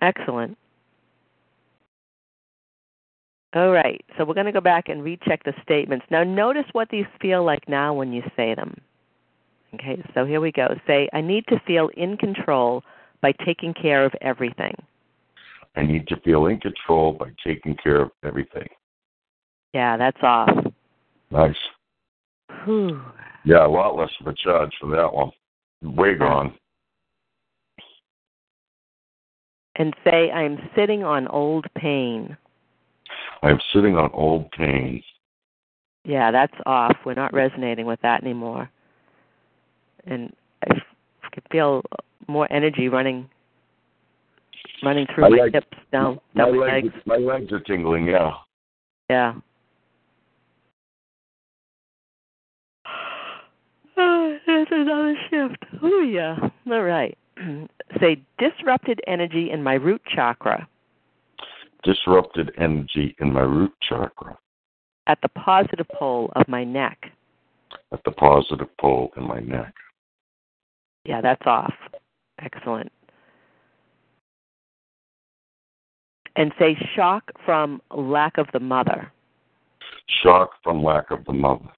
Excellent. 0.00 0.56
All 3.52 3.70
right, 3.70 4.04
so 4.16 4.24
we're 4.24 4.34
going 4.34 4.46
to 4.46 4.52
go 4.52 4.60
back 4.60 4.88
and 4.88 5.02
recheck 5.02 5.42
the 5.42 5.52
statements. 5.62 6.06
Now, 6.08 6.22
notice 6.22 6.66
what 6.72 6.88
these 6.90 7.06
feel 7.20 7.44
like 7.44 7.68
now 7.68 7.92
when 7.92 8.12
you 8.12 8.22
say 8.36 8.54
them. 8.54 8.80
Okay, 9.74 10.02
so 10.14 10.24
here 10.24 10.40
we 10.40 10.52
go. 10.52 10.68
Say, 10.86 11.08
I 11.12 11.20
need 11.20 11.44
to 11.48 11.60
feel 11.66 11.90
in 11.96 12.16
control 12.16 12.84
by 13.20 13.32
taking 13.44 13.74
care 13.74 14.04
of 14.04 14.12
everything. 14.20 14.74
I 15.76 15.82
need 15.82 16.06
to 16.08 16.20
feel 16.20 16.46
in 16.46 16.60
control 16.60 17.12
by 17.12 17.30
taking 17.44 17.76
care 17.82 18.00
of 18.02 18.10
everything. 18.24 18.68
Yeah, 19.74 19.96
that's 19.96 20.22
off. 20.22 20.50
Nice. 21.30 21.54
Whew. 22.64 23.00
Yeah, 23.44 23.66
a 23.66 23.68
lot 23.68 23.96
less 23.96 24.10
of 24.20 24.26
a 24.26 24.34
charge 24.34 24.72
for 24.80 24.90
that 24.90 25.12
one. 25.12 25.30
Way 25.82 26.14
gone. 26.14 26.54
And 29.76 29.94
say, 30.04 30.30
I'm 30.30 30.58
sitting 30.76 31.04
on 31.04 31.28
old 31.28 31.66
pain. 31.76 32.36
I'm 33.42 33.60
sitting 33.72 33.96
on 33.96 34.10
old 34.12 34.50
pain. 34.52 35.02
Yeah, 36.04 36.30
that's 36.30 36.52
off. 36.66 36.96
We're 37.04 37.14
not 37.14 37.32
resonating 37.32 37.86
with 37.86 38.00
that 38.02 38.22
anymore. 38.22 38.70
And 40.06 40.34
I 40.64 40.74
can 41.30 41.42
feel 41.50 41.82
more 42.26 42.50
energy 42.52 42.88
running 42.88 43.28
running 44.82 45.06
through 45.14 45.30
my, 45.30 45.36
my 45.36 45.50
hips 45.52 45.66
down, 45.92 46.20
my, 46.34 46.44
down 46.44 46.58
my 46.58 46.66
legs, 46.66 46.86
legs. 46.86 47.02
My 47.06 47.16
legs 47.16 47.52
are 47.52 47.60
tingling. 47.60 48.06
Yeah. 48.06 48.32
Yeah. 49.08 49.34
Oh, 54.02 54.34
there's 54.46 54.68
another 54.70 55.14
shift. 55.28 55.62
Oh 55.82 56.00
yeah. 56.00 56.34
All 56.72 56.82
right. 56.82 57.18
Say 57.98 58.22
disrupted 58.38 59.00
energy 59.06 59.50
in 59.50 59.62
my 59.62 59.74
root 59.74 60.02
chakra. 60.14 60.68
Disrupted 61.82 62.52
energy 62.58 63.16
in 63.18 63.32
my 63.32 63.40
root 63.40 63.72
chakra. 63.82 64.38
at 65.10 65.18
the 65.22 65.28
positive 65.28 65.88
pole 65.98 66.30
of 66.36 66.46
my 66.46 66.62
neck. 66.62 67.10
At 67.92 68.04
the 68.04 68.12
positive 68.12 68.68
pole 68.78 69.10
in 69.16 69.24
my 69.26 69.40
neck. 69.40 69.74
Yeah, 71.04 71.20
that's 71.20 71.42
off. 71.46 71.74
Excellent. 72.40 72.92
And 76.36 76.52
say 76.60 76.76
shock 76.94 77.32
from 77.44 77.82
lack 77.90 78.38
of 78.38 78.46
the 78.52 78.60
mother. 78.60 79.10
Shock 80.22 80.50
from 80.62 80.84
lack 80.84 81.10
of 81.10 81.24
the 81.24 81.32
mother. 81.32 81.68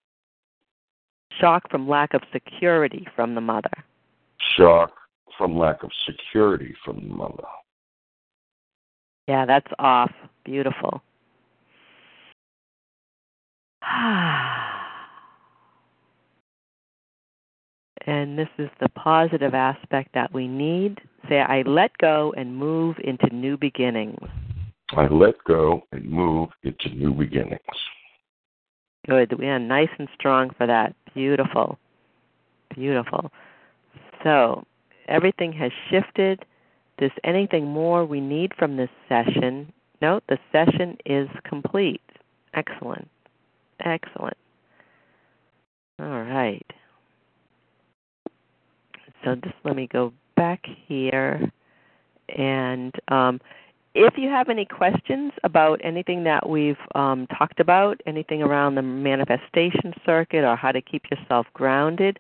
Shock 1.41 1.71
from 1.71 1.89
lack 1.89 2.13
of 2.13 2.21
security 2.33 3.07
from 3.17 3.35
the 3.35 3.41
mother. 3.41 3.73
Shock 4.57 4.93
from 5.43 5.59
lack 5.59 5.83
of 5.83 5.91
security 6.07 6.73
from 6.85 6.97
the 6.99 7.15
mother. 7.15 7.43
Yeah, 9.27 9.45
that's 9.45 9.67
off. 9.81 10.13
Beautiful. 10.45 11.03
and 18.07 18.39
this 18.39 18.47
is 18.57 18.71
the 18.81 18.89
positive 18.91 19.53
aspect 19.53 20.11
that 20.15 20.33
we 20.33 20.47
need. 20.47 21.01
Say, 21.29 21.41
I 21.41 21.63
let 21.63 21.99
go 21.99 22.33
and 22.37 22.57
move 22.57 22.95
into 23.03 23.27
new 23.35 23.57
beginnings. 23.57 24.21
I 24.97 25.09
let 25.09 25.35
go 25.45 25.83
and 25.91 26.09
move 26.09 26.51
into 26.63 26.89
new 26.91 27.13
beginnings. 27.13 27.59
Good. 29.09 29.37
We 29.41 29.47
are 29.47 29.59
nice 29.59 29.91
and 29.99 30.07
strong 30.15 30.51
for 30.57 30.69
that. 30.69 30.95
Beautiful. 31.15 31.81
Beautiful. 32.77 33.33
So, 34.23 34.65
everything 35.13 35.53
has 35.53 35.71
shifted. 35.91 36.45
Does 36.99 37.11
anything 37.23 37.67
more 37.67 38.05
we 38.05 38.21
need 38.21 38.53
from 38.59 38.77
this 38.77 38.91
session? 39.09 39.73
No, 40.01 40.21
the 40.29 40.39
session 40.51 40.97
is 41.07 41.29
complete. 41.45 42.03
Excellent. 42.55 43.09
Excellent. 43.85 44.37
All 46.01 46.23
right. 46.23 46.67
So 49.25 49.37
just 49.37 49.55
let 49.65 49.77
me 49.77 49.87
go 49.87 50.13
back 50.37 50.65
here. 50.87 51.51
And 52.37 52.95
um, 53.09 53.41
if 53.95 54.15
you 54.17 54.29
have 54.29 54.49
any 54.49 54.65
questions 54.65 55.33
about 55.45 55.81
anything 55.85 56.25
that 56.25 56.49
we've 56.49 56.79
um, 56.95 57.27
talked 57.39 57.61
about, 57.61 58.01
anything 58.07 58.43
around 58.43 58.75
the 58.75 58.83
manifestation 58.83 59.93
circuit 60.05 60.45
or 60.45 60.57
how 60.57 60.73
to 60.73 60.81
keep 60.81 61.05
yourself 61.11 61.47
grounded, 61.53 62.19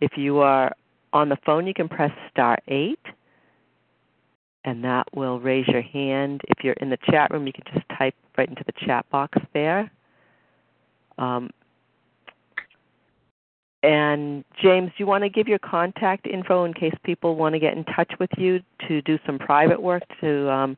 if 0.00 0.12
you 0.16 0.38
are 0.38 0.72
on 1.12 1.28
the 1.28 1.38
phone, 1.44 1.66
you 1.66 1.74
can 1.74 1.88
press 1.88 2.12
star 2.30 2.58
8 2.68 2.98
and 4.64 4.84
that 4.84 5.06
will 5.14 5.40
raise 5.40 5.66
your 5.68 5.82
hand. 5.82 6.42
If 6.48 6.62
you're 6.62 6.74
in 6.74 6.90
the 6.90 6.98
chat 7.10 7.30
room, 7.30 7.46
you 7.46 7.52
can 7.52 7.64
just 7.72 7.88
type 7.96 8.14
right 8.36 8.48
into 8.48 8.64
the 8.66 8.74
chat 8.84 9.08
box 9.10 9.38
there. 9.54 9.90
Um, 11.16 11.50
and 13.82 14.44
James, 14.60 14.88
do 14.88 14.94
you 14.98 15.06
want 15.06 15.24
to 15.24 15.30
give 15.30 15.48
your 15.48 15.60
contact 15.60 16.26
info 16.26 16.64
in 16.64 16.74
case 16.74 16.94
people 17.04 17.36
want 17.36 17.54
to 17.54 17.58
get 17.58 17.76
in 17.76 17.84
touch 17.84 18.12
with 18.18 18.30
you 18.36 18.60
to 18.88 19.00
do 19.02 19.18
some 19.24 19.38
private 19.38 19.80
work 19.80 20.02
to 20.20 20.50
um, 20.50 20.76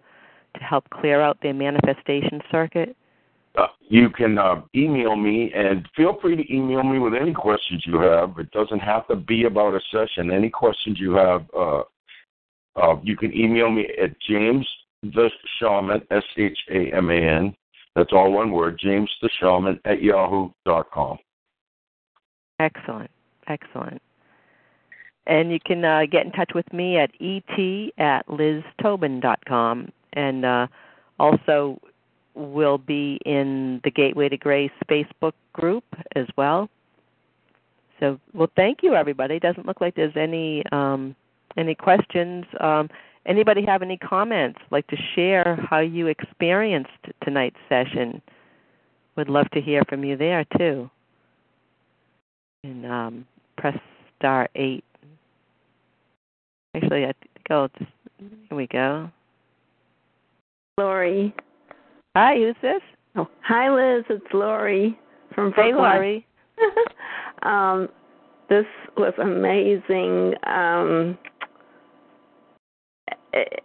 to 0.55 0.63
help 0.63 0.89
clear 0.91 1.21
out 1.21 1.39
their 1.43 1.55
manifestation 1.55 2.43
circuit? 2.51 2.97
Uh, 3.61 3.67
you 3.89 4.09
can 4.09 4.39
uh, 4.39 4.63
email 4.75 5.17
me, 5.17 5.53
and 5.55 5.87
feel 5.95 6.19
free 6.21 6.37
to 6.37 6.55
email 6.55 6.83
me 6.83 6.99
with 6.99 7.15
any 7.15 7.33
questions 7.33 7.83
you 7.87 7.99
have. 7.99 8.39
It 8.39 8.51
doesn't 8.53 8.79
have 8.79 9.07
to 9.09 9.17
be 9.17 9.45
about 9.45 9.75
a 9.75 9.81
session. 9.91 10.31
Any 10.31 10.49
questions 10.49 10.99
you 10.99 11.13
have, 11.13 11.45
uh, 11.57 11.83
uh 12.77 12.97
you 13.03 13.17
can 13.17 13.37
email 13.37 13.71
me 13.71 13.87
at 14.03 14.19
James 14.21 14.67
the 15.03 15.31
Shaman, 15.59 16.03
S 16.11 16.23
H 16.37 16.59
A 16.71 16.95
M 16.95 17.11
A 17.11 17.15
N. 17.15 17.55
That's 17.97 18.13
all 18.13 18.33
one 18.33 18.53
word, 18.53 18.79
James 18.83 19.11
the 19.21 19.29
Shaman 19.41 19.81
at 19.85 20.03
yahoo 20.03 20.51
dot 20.65 20.91
com. 20.91 21.19
Excellent. 22.61 23.11
Excellent. 23.49 24.01
And 25.27 25.53
you 25.53 25.59
can 25.65 25.85
uh, 25.85 26.03
get 26.11 26.25
in 26.25 26.33
touch 26.33 26.53
with 26.55 26.71
me 26.73 26.97
at 26.97 27.11
et 27.21 27.93
at 27.99 28.27
liztobin.com. 28.29 29.93
And 30.15 30.45
uh, 30.45 30.67
also, 31.19 31.79
will 32.41 32.79
be 32.79 33.21
in 33.25 33.81
the 33.85 33.91
Gateway 33.91 34.29
to 34.29 34.37
Grace 34.37 34.71
Facebook 34.89 35.33
group 35.53 35.85
as 36.17 36.27
well. 36.37 36.69
So, 37.99 38.19
well, 38.33 38.51
thank 38.57 38.79
you, 38.83 38.95
everybody. 38.95 39.37
It 39.37 39.43
doesn't 39.43 39.67
look 39.67 39.81
like 39.81 39.95
there's 39.95 40.17
any 40.17 40.65
um, 40.73 41.15
any 41.57 41.75
questions. 41.75 42.45
Um, 42.59 42.89
anybody 43.27 43.65
have 43.67 43.83
any 43.83 43.99
comments? 43.99 44.59
Like 44.71 44.87
to 44.87 44.97
share 45.15 45.57
how 45.69 45.81
you 45.81 46.07
experienced 46.07 46.91
tonight's 47.23 47.59
session? 47.69 48.23
Would 49.17 49.29
love 49.29 49.51
to 49.51 49.61
hear 49.61 49.83
from 49.89 50.05
you 50.05 50.17
there 50.17 50.47
too 50.57 50.91
and 52.65 52.87
um, 52.87 53.27
press 53.57 53.77
star 54.19 54.49
eight. 54.55 54.85
Actually, 56.75 57.05
I 57.05 57.13
think 57.13 57.51
I'll 57.51 57.69
just 57.79 57.91
here 58.19 58.57
we 58.57 58.67
go. 58.67 59.11
Lori. 60.79 61.35
Hi, 62.17 62.37
who's 62.37 62.57
this? 62.61 62.83
Oh, 63.17 63.29
hi, 63.43 63.71
Liz. 63.71 64.05
It's 64.11 64.25
Lori 64.33 64.99
from 65.35 65.53
Brooklyn. 65.53 65.75
Hey, 65.75 65.81
Lori. 65.81 66.27
um, 67.43 67.89
this 68.49 68.67
was 68.97 69.15
amazing. 69.21 70.35
Um, 70.47 71.19
it, 73.33 73.63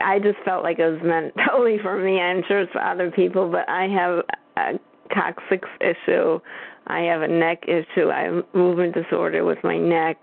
I 0.00 0.18
just 0.18 0.38
felt 0.44 0.62
like 0.62 0.78
it 0.78 0.90
was 0.90 1.00
meant 1.04 1.34
totally 1.50 1.78
for 1.82 2.02
me. 2.02 2.20
I'm 2.20 2.42
sure 2.48 2.60
it's 2.60 2.72
for 2.72 2.82
other 2.82 3.10
people, 3.10 3.50
but 3.50 3.68
I 3.68 3.86
have 3.88 4.22
a 4.56 4.78
coccyx 5.12 5.68
issue 5.80 6.40
I 6.86 7.00
have 7.00 7.22
a 7.22 7.28
neck 7.28 7.64
issue. 7.66 8.10
I 8.10 8.22
have 8.22 8.44
movement 8.54 8.94
disorder 8.94 9.44
with 9.44 9.58
my 9.64 9.76
neck, 9.76 10.22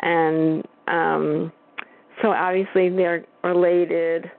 and 0.00 0.64
um, 0.86 1.52
so 2.22 2.30
obviously 2.30 2.88
they're 2.90 3.24
related. 3.42 4.30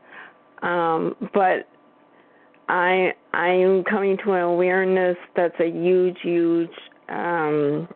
Um, 0.64 1.16
but 1.34 1.68
I 2.70 3.14
I 3.34 3.50
am 3.50 3.84
coming 3.84 4.18
to 4.26 4.34
an 4.34 4.42
awareness 4.42 5.18
that's 5.36 5.60
a 5.60 5.70
huge, 5.70 6.18
huge 6.22 6.70
um, 7.10 7.88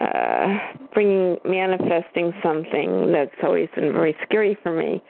uh, 0.00 0.58
bringing 0.92 1.38
manifesting 1.44 2.32
something 2.42 3.12
that's 3.12 3.34
always 3.42 3.68
been 3.74 3.92
very 3.92 4.16
scary 4.24 4.56
for 4.62 4.72
me. 4.72 5.02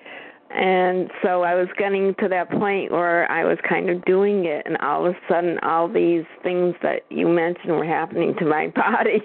And 0.51 1.11
so 1.23 1.43
I 1.43 1.55
was 1.55 1.69
getting 1.77 2.15
to 2.21 2.29
that 2.29 2.51
point 2.51 2.93
where 2.93 3.31
I 3.31 3.45
was 3.45 3.59
kind 3.69 3.91
of 3.91 4.05
doing 4.05 4.45
it, 4.45 4.65
and 4.65 4.77
all 4.79 5.07
of 5.07 5.15
a 5.15 5.19
sudden, 5.29 5.59
all 5.61 5.89
these 5.89 6.25
things 6.43 6.75
that 6.83 7.03
you 7.11 7.29
mentioned 7.29 7.73
were 7.73 7.85
happening 7.85 8.35
to 8.39 8.45
my 8.45 8.69
body. 8.75 9.23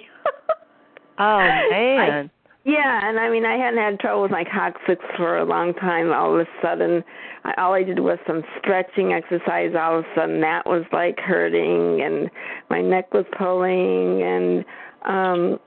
oh 1.19 1.37
man! 1.37 2.29
I, 2.29 2.40
yeah, 2.63 3.09
and 3.09 3.19
I 3.19 3.29
mean, 3.29 3.45
I 3.45 3.57
hadn't 3.57 3.79
had 3.79 3.99
trouble 3.99 4.21
with 4.23 4.31
my 4.31 4.43
coccyx 4.43 5.03
for 5.17 5.37
a 5.37 5.45
long 5.45 5.73
time. 5.73 6.11
All 6.11 6.33
of 6.33 6.41
a 6.41 6.49
sudden, 6.61 7.03
I, 7.43 7.53
all 7.57 7.73
I 7.73 7.83
did 7.83 7.99
was 7.99 8.19
some 8.27 8.43
stretching 8.59 9.13
exercise. 9.13 9.73
All 9.77 9.99
of 9.99 10.05
a 10.05 10.15
sudden, 10.15 10.41
that 10.41 10.65
was 10.65 10.83
like 10.91 11.19
hurting, 11.19 12.01
and 12.01 12.29
my 12.69 12.81
neck 12.81 13.13
was 13.13 13.25
pulling, 13.37 14.21
and 14.23 14.65
um 15.05 15.59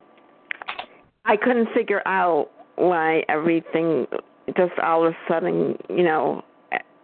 I 1.25 1.37
couldn't 1.37 1.69
figure 1.75 2.03
out 2.07 2.51
why 2.77 3.25
everything 3.29 4.07
just 4.57 4.79
all 4.83 5.07
of 5.07 5.15
a 5.15 5.17
sudden, 5.29 5.77
you 5.89 6.03
know, 6.03 6.43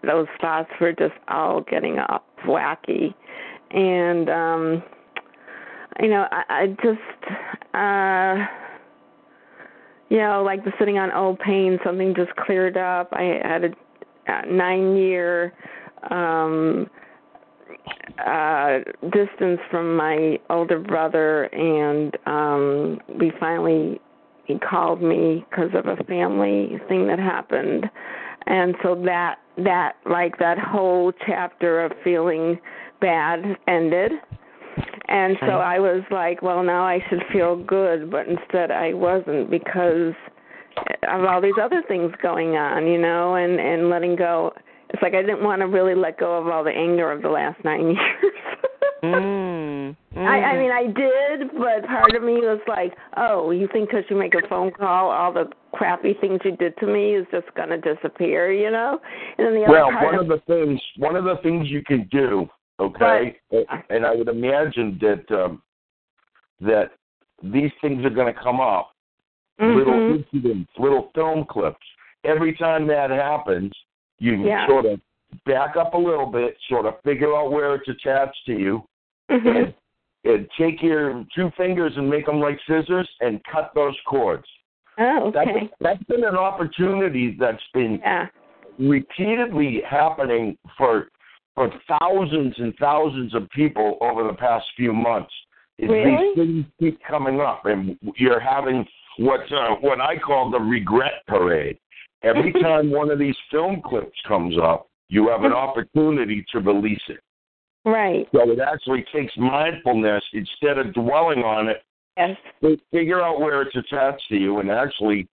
those 0.02 0.26
thoughts 0.40 0.70
were 0.80 0.92
just 0.92 1.14
all 1.28 1.62
getting 1.62 1.98
up 1.98 2.26
wacky, 2.46 3.14
and 3.70 4.28
um, 4.28 4.82
you 6.00 6.08
know, 6.08 6.26
I, 6.30 6.42
I 6.48 6.66
just, 6.82 7.32
uh, 7.74 8.59
you 10.10 10.18
know, 10.18 10.42
like 10.44 10.64
the 10.64 10.72
sitting 10.78 10.98
on 10.98 11.12
old 11.12 11.38
pain, 11.38 11.78
something 11.84 12.14
just 12.14 12.34
cleared 12.36 12.76
up. 12.76 13.08
I 13.12 13.40
had 13.42 13.64
a, 13.64 13.70
nine 14.46 14.96
year 14.96 15.52
um 16.10 16.88
uh 18.26 18.78
distance 19.10 19.60
from 19.70 19.96
my 19.96 20.38
older 20.50 20.78
brother 20.78 21.44
and 21.54 22.16
um 22.26 23.00
we 23.18 23.32
finally 23.40 24.00
he 24.44 24.58
called 24.58 25.02
me 25.02 25.44
because 25.50 25.70
of 25.74 25.86
a 25.86 26.02
family 26.04 26.78
thing 26.88 27.06
that 27.08 27.18
happened 27.18 27.90
and 28.46 28.76
so 28.82 28.94
that 29.04 29.38
that 29.56 29.96
like 30.08 30.38
that 30.38 30.58
whole 30.58 31.12
chapter 31.26 31.84
of 31.84 31.92
feeling 32.04 32.58
bad 33.00 33.42
ended 33.66 34.12
and 35.08 35.36
so 35.40 35.52
i 35.58 35.78
was 35.78 36.02
like 36.10 36.42
well 36.42 36.62
now 36.62 36.84
i 36.84 36.98
should 37.08 37.22
feel 37.32 37.56
good 37.56 38.10
but 38.10 38.26
instead 38.26 38.70
i 38.70 38.92
wasn't 38.92 39.50
because 39.50 40.14
of 41.08 41.24
all 41.24 41.40
these 41.40 41.54
other 41.60 41.82
things 41.88 42.12
going 42.22 42.56
on 42.56 42.86
you 42.86 42.98
know 42.98 43.34
and 43.34 43.58
and 43.60 43.90
letting 43.90 44.16
go 44.16 44.52
it's 44.90 45.02
like 45.02 45.14
i 45.14 45.20
didn't 45.20 45.42
want 45.42 45.60
to 45.60 45.66
really 45.66 45.94
let 45.94 46.18
go 46.18 46.38
of 46.38 46.46
all 46.46 46.64
the 46.64 46.70
anger 46.70 47.10
of 47.10 47.22
the 47.22 47.28
last 47.28 47.62
nine 47.64 47.86
years 47.90 48.34
mm. 49.02 49.96
Mm. 50.16 50.26
I, 50.26 50.42
I 50.42 50.58
mean, 50.58 50.72
I 50.72 50.86
did, 50.86 51.50
but 51.56 51.86
part 51.86 52.16
of 52.16 52.22
me 52.22 52.34
was 52.34 52.60
like, 52.66 52.92
"Oh, 53.16 53.52
you 53.52 53.68
think 53.72 53.90
because 53.90 54.04
you 54.10 54.16
make 54.16 54.34
a 54.34 54.46
phone 54.48 54.72
call, 54.72 55.08
all 55.08 55.32
the 55.32 55.48
crappy 55.72 56.14
things 56.20 56.40
you 56.44 56.56
did 56.56 56.76
to 56.78 56.86
me 56.86 57.14
is 57.14 57.26
just 57.30 57.46
going 57.54 57.68
to 57.68 57.78
disappear?" 57.78 58.52
You 58.52 58.72
know? 58.72 58.98
And 59.38 59.46
then 59.46 59.54
the 59.54 59.64
other 59.64 59.72
well, 59.72 59.92
part 59.92 60.06
one 60.06 60.14
of, 60.16 60.22
of 60.22 60.28
the 60.28 60.42
things, 60.46 60.80
one 60.96 61.14
of 61.14 61.24
the 61.24 61.36
things 61.44 61.68
you 61.70 61.82
can 61.84 62.08
do 62.10 62.48
Okay, 62.80 63.36
and 63.90 64.06
I 64.06 64.14
would 64.14 64.28
imagine 64.28 64.98
that 65.02 65.30
um, 65.36 65.62
that 66.60 66.92
these 67.42 67.70
things 67.80 68.04
are 68.04 68.10
going 68.10 68.32
to 68.32 68.40
come 68.40 68.60
up. 68.60 68.90
Mm-hmm. 69.60 69.78
Little 69.78 70.16
incidents, 70.16 70.70
little 70.78 71.10
film 71.14 71.44
clips. 71.48 71.76
Every 72.24 72.54
time 72.56 72.86
that 72.86 73.10
happens, 73.10 73.72
you 74.18 74.46
Yeah. 74.46 74.66
sort 74.66 74.86
of 74.86 75.00
back 75.44 75.76
up 75.76 75.92
a 75.94 75.98
little 75.98 76.26
bit, 76.26 76.56
sort 76.68 76.86
of 76.86 76.94
figure 77.02 77.36
out 77.36 77.50
where 77.52 77.74
it's 77.74 77.88
attached 77.88 78.44
to 78.46 78.52
you, 78.58 78.82
Mhm. 79.30 79.56
and, 79.64 79.74
and 80.24 80.48
take 80.58 80.82
your 80.82 81.24
two 81.34 81.50
fingers 81.58 81.92
and 81.96 82.08
make 82.08 82.24
them 82.26 82.40
like 82.40 82.58
scissors 82.66 83.08
and 83.20 83.42
cut 83.44 83.70
those 83.74 83.96
cords. 84.06 84.46
Oh, 84.98 85.30
That's, 85.30 85.48
okay. 85.50 85.70
that's 85.80 86.02
been 86.04 86.24
an 86.24 86.36
opportunity 86.36 87.36
that's 87.38 87.66
been 87.74 87.98
Yeah. 88.00 88.28
repeatedly 88.78 89.82
happening 89.82 90.56
for 90.76 91.08
for 91.60 91.98
thousands 92.00 92.54
and 92.56 92.74
thousands 92.76 93.34
of 93.34 93.50
people 93.50 93.98
over 94.00 94.26
the 94.26 94.32
past 94.32 94.64
few 94.76 94.94
months. 94.94 95.32
Really? 95.78 96.32
These 96.34 96.36
things 96.36 96.64
keep 96.78 97.00
coming 97.06 97.40
up, 97.40 97.66
and 97.66 97.98
you're 98.16 98.40
having 98.40 98.86
what 99.18 99.40
uh, 99.52 99.76
what 99.80 100.00
I 100.00 100.16
call 100.16 100.50
the 100.50 100.58
regret 100.58 101.26
parade. 101.26 101.78
Every 102.22 102.52
time 102.62 102.90
one 102.90 103.10
of 103.10 103.18
these 103.18 103.36
film 103.50 103.82
clips 103.84 104.16
comes 104.26 104.56
up, 104.62 104.88
you 105.08 105.28
have 105.28 105.44
an 105.44 105.52
opportunity 105.52 106.44
to 106.52 106.60
release 106.60 107.02
it. 107.08 107.20
Right. 107.84 108.26
So 108.34 108.50
it 108.50 108.58
actually 108.60 109.04
takes 109.14 109.32
mindfulness 109.36 110.22
instead 110.32 110.78
of 110.78 110.94
dwelling 110.94 111.40
on 111.40 111.68
it. 111.68 111.82
Yes. 112.16 112.36
fi- 112.62 112.80
Figure 112.90 113.20
out 113.20 113.40
where 113.40 113.60
it's 113.60 113.76
attached 113.76 114.22
to 114.30 114.36
you, 114.36 114.60
and 114.60 114.70
actually 114.70 115.28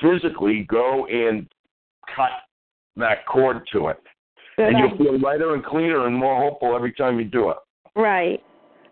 physically 0.00 0.66
go 0.68 1.06
and 1.06 1.46
cut 2.16 2.30
that 2.96 3.26
cord 3.26 3.68
to 3.72 3.88
it. 3.88 3.98
Good 4.58 4.66
and 4.74 4.78
you'll 4.78 4.98
feel 4.98 5.18
lighter 5.20 5.54
and 5.54 5.64
cleaner 5.64 6.06
and 6.06 6.16
more 6.16 6.36
hopeful 6.36 6.74
every 6.74 6.92
time 6.92 7.18
you 7.18 7.24
do 7.24 7.50
it. 7.50 7.56
Right. 7.94 8.42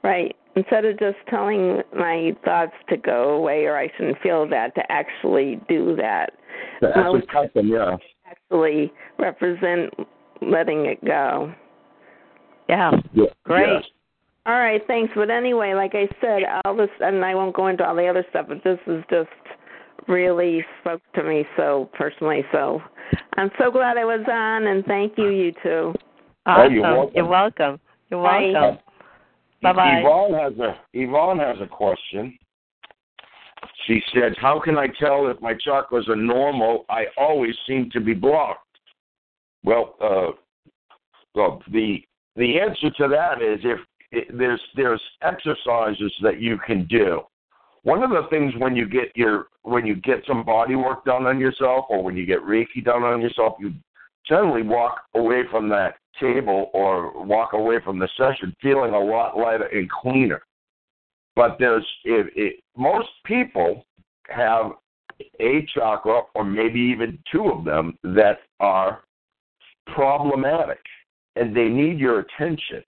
Right. 0.03 0.35
Instead 0.55 0.85
of 0.85 0.99
just 0.99 1.17
telling 1.29 1.83
my 1.95 2.31
thoughts 2.45 2.73
to 2.89 2.97
go 2.97 3.31
away 3.35 3.65
or 3.65 3.77
I 3.77 3.89
shouldn't 3.97 4.19
feel 4.23 4.49
that, 4.49 4.75
to 4.77 4.83
actually 4.91 5.61
do 5.69 5.97
that, 5.97 6.31
To 6.81 6.89
actually 6.89 7.19
Most- 7.19 7.29
cut 7.29 7.53
them, 7.53 7.67
yeah. 7.69 7.97
actually 8.31 8.93
represent 9.19 9.93
letting 10.41 10.87
it 10.87 11.05
go. 11.05 11.53
Yeah. 12.69 12.93
yeah. 13.13 13.25
Great. 13.45 13.67
Yes. 13.69 13.85
All 14.47 14.55
right, 14.55 14.81
thanks. 14.87 15.13
But 15.17 15.31
anyway, 15.31 15.75
like 15.75 15.95
I 15.95 16.09
said, 16.21 16.43
all 16.65 16.77
this, 16.77 16.91
and 17.01 17.25
I 17.25 17.35
won't 17.35 17.55
go 17.57 17.67
into 17.67 17.85
all 17.85 17.97
the 17.97 18.07
other 18.07 18.25
stuff, 18.31 18.47
but 18.49 18.63
this 18.63 18.79
is 18.87 19.03
just 19.11 19.29
really 20.09 20.65
spoke 20.81 21.03
to 21.15 21.23
me 21.23 21.45
so 21.57 21.91
personally. 21.95 22.45
So 22.53 22.81
I'm 23.37 23.51
so 23.59 23.71
glad 23.71 23.97
I 23.97 24.05
was 24.05 24.25
on, 24.31 24.67
and 24.69 24.85
thank 24.85 25.17
you, 25.17 25.29
you 25.29 25.53
two. 25.63 25.95
Oh, 26.47 26.53
Awesome. 26.53 26.75
you're 26.75 26.83
welcome. 26.83 27.13
You're 27.15 27.27
welcome. 27.27 27.81
You're 28.11 28.23
Bye. 28.23 28.51
welcome. 28.53 28.83
Bye-bye. 29.63 30.01
Yvonne 30.01 30.35
has 30.35 30.59
a 30.59 30.77
Yvonne 30.93 31.39
has 31.39 31.57
a 31.61 31.67
question. 31.67 32.39
She 33.87 34.03
said, 34.15 34.37
"How 34.39 34.61
can 34.61 34.77
I 34.79 34.87
tell 34.87 35.29
if 35.29 35.41
my 35.41 35.55
chakras 35.55 36.09
are 36.09 36.17
normal? 36.17 36.85
I 36.89 37.07
always 37.17 37.55
seem 37.67 37.91
to 37.91 38.01
be 38.01 38.15
blocked." 38.15 38.61
Well, 39.65 39.97
uh, 40.01 40.33
well, 41.35 41.63
the 41.73 42.03
the 42.37 42.61
answer 42.61 42.91
to 42.91 43.09
that 43.09 43.43
is 43.43 43.61
if 43.65 43.81
it, 44.13 44.39
there's 44.39 44.61
there's 44.77 45.03
exercises 45.23 46.13
that 46.23 46.41
you 46.41 46.59
can 46.59 46.87
do. 46.87 47.23
One 47.87 48.03
of 48.03 48.11
the 48.11 48.27
things 48.31 48.53
when 48.59 48.75
you 48.75 48.89
get 48.89 49.13
your 49.15 49.47
when 49.63 49.87
you 49.87 49.95
get 49.95 50.25
some 50.27 50.43
body 50.45 50.75
work 50.75 51.05
done 51.05 51.25
on 51.25 51.39
yourself, 51.39 51.85
or 51.89 52.03
when 52.03 52.17
you 52.17 52.27
get 52.27 52.41
Reiki 52.41 52.85
done 52.85 53.05
on 53.05 53.21
yourself, 53.21 53.55
you 53.61 53.75
generally 54.29 54.63
walk 54.63 55.03
away 55.15 55.43
from 55.53 55.69
that 55.69 55.95
table 56.19 56.69
or 56.75 57.25
walk 57.25 57.53
away 57.53 57.77
from 57.85 58.01
the 58.01 58.09
session 58.17 58.53
feeling 58.61 58.93
a 58.93 58.99
lot 58.99 59.39
lighter 59.39 59.67
and 59.67 59.89
cleaner. 59.89 60.43
But 61.37 61.59
there's 61.61 61.87
it, 62.03 62.33
it, 62.35 62.57
most 62.77 63.09
people 63.25 63.85
have 64.31 64.73
a 65.39 65.65
chakra 65.73 66.23
or 66.35 66.43
maybe 66.43 66.81
even 66.81 67.17
two 67.31 67.49
of 67.51 67.65
them 67.65 67.97
that 68.03 68.41
are 68.59 69.05
problematic 69.95 70.81
and 71.37 71.57
they 71.57 71.69
need 71.69 72.01
your 72.01 72.19
attention 72.19 72.83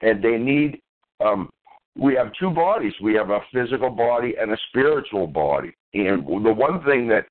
and 0.00 0.24
they 0.24 0.38
need 0.38 0.80
um 1.20 1.50
we 1.98 2.14
have 2.14 2.32
two 2.38 2.50
bodies. 2.50 2.92
We 3.02 3.14
have 3.14 3.30
a 3.30 3.40
physical 3.52 3.90
body 3.90 4.34
and 4.40 4.52
a 4.52 4.58
spiritual 4.68 5.26
body. 5.26 5.72
And 5.94 6.26
the 6.26 6.52
one 6.52 6.82
thing 6.84 7.08
that 7.08 7.26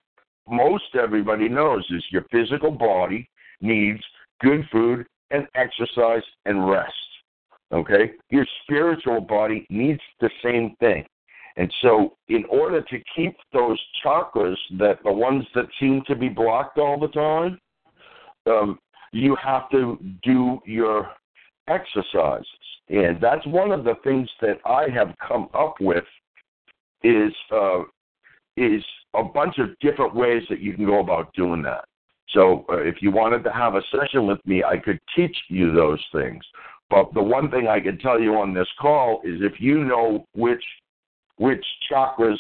most 0.48 0.96
everybody 0.96 1.50
knows 1.50 1.86
is 1.90 2.04
your 2.12 2.26
physical 2.32 2.72
body 2.72 3.30
needs 3.62 4.02
good 4.42 4.66
food 4.72 5.06
and 5.32 5.48
exercise 5.56 6.24
and 6.46 6.70
rest 6.70 6.94
okay? 7.72 8.12
Your 8.30 8.46
spiritual 8.64 9.22
body 9.22 9.66
needs 9.70 10.02
the 10.20 10.30
same 10.44 10.76
thing. 10.80 11.06
And 11.58 11.74
so 11.82 12.16
in 12.28 12.46
order 12.46 12.82
to 12.82 12.98
keep 13.16 13.36
those 13.52 13.80
chakras 14.04 14.58
that 14.78 15.00
the 15.04 15.12
ones 15.12 15.46
that 15.56 15.66
seem 15.80 16.04
to 16.08 16.16
be 16.16 16.30
blocked 16.30 16.78
all 16.78 17.00
the 17.00 17.08
time 17.08 17.60
um, 18.46 18.80
you 19.12 19.36
have 19.44 19.70
to 19.72 19.98
do 20.24 20.60
your 20.66 21.10
exercises. 21.68 22.48
And 22.90 23.20
that's 23.22 23.46
one 23.48 23.72
of 23.72 23.84
the 23.84 23.96
things 24.04 24.30
that 24.42 24.60
I 24.66 24.88
have 24.94 25.14
come 25.28 25.50
up 25.54 25.76
with 25.80 26.06
is 27.04 27.34
uh, 27.52 27.82
is 28.56 28.84
a 29.14 29.24
bunch 29.24 29.60
of 29.60 29.78
different 29.80 30.16
ways 30.16 30.44
that 30.50 30.60
you 30.60 30.74
can 30.74 30.86
go 30.86 31.00
about 31.00 31.34
doing 31.34 31.62
that. 31.64 31.86
So 32.30 32.66
uh, 32.70 32.78
if 32.78 32.96
you 33.02 33.12
wanted 33.12 33.44
to 33.44 33.52
have 33.52 33.76
a 33.76 33.82
session 33.92 34.28
with 34.28 34.40
me, 34.46 34.64
I 34.64 34.78
could 34.78 35.00
teach 35.16 35.36
you 35.50 35.72
those 35.74 36.04
things. 36.12 36.44
But 36.90 37.14
the 37.14 37.22
one 37.22 37.52
thing 37.52 37.68
I 37.68 37.80
can 37.80 37.98
tell 38.00 38.20
you 38.20 38.36
on 38.36 38.54
this 38.54 38.68
call 38.80 39.22
is 39.24 39.42
if 39.42 39.60
you 39.60 39.84
know 39.84 40.26
which 40.34 40.64
which 41.38 41.64
chakras 41.92 42.38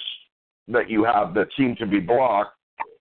that 0.68 0.90
you 0.90 1.04
have 1.04 1.34
that 1.36 1.48
seem 1.56 1.76
to 1.76 1.86
be 1.86 2.00
blocked, 2.00 2.56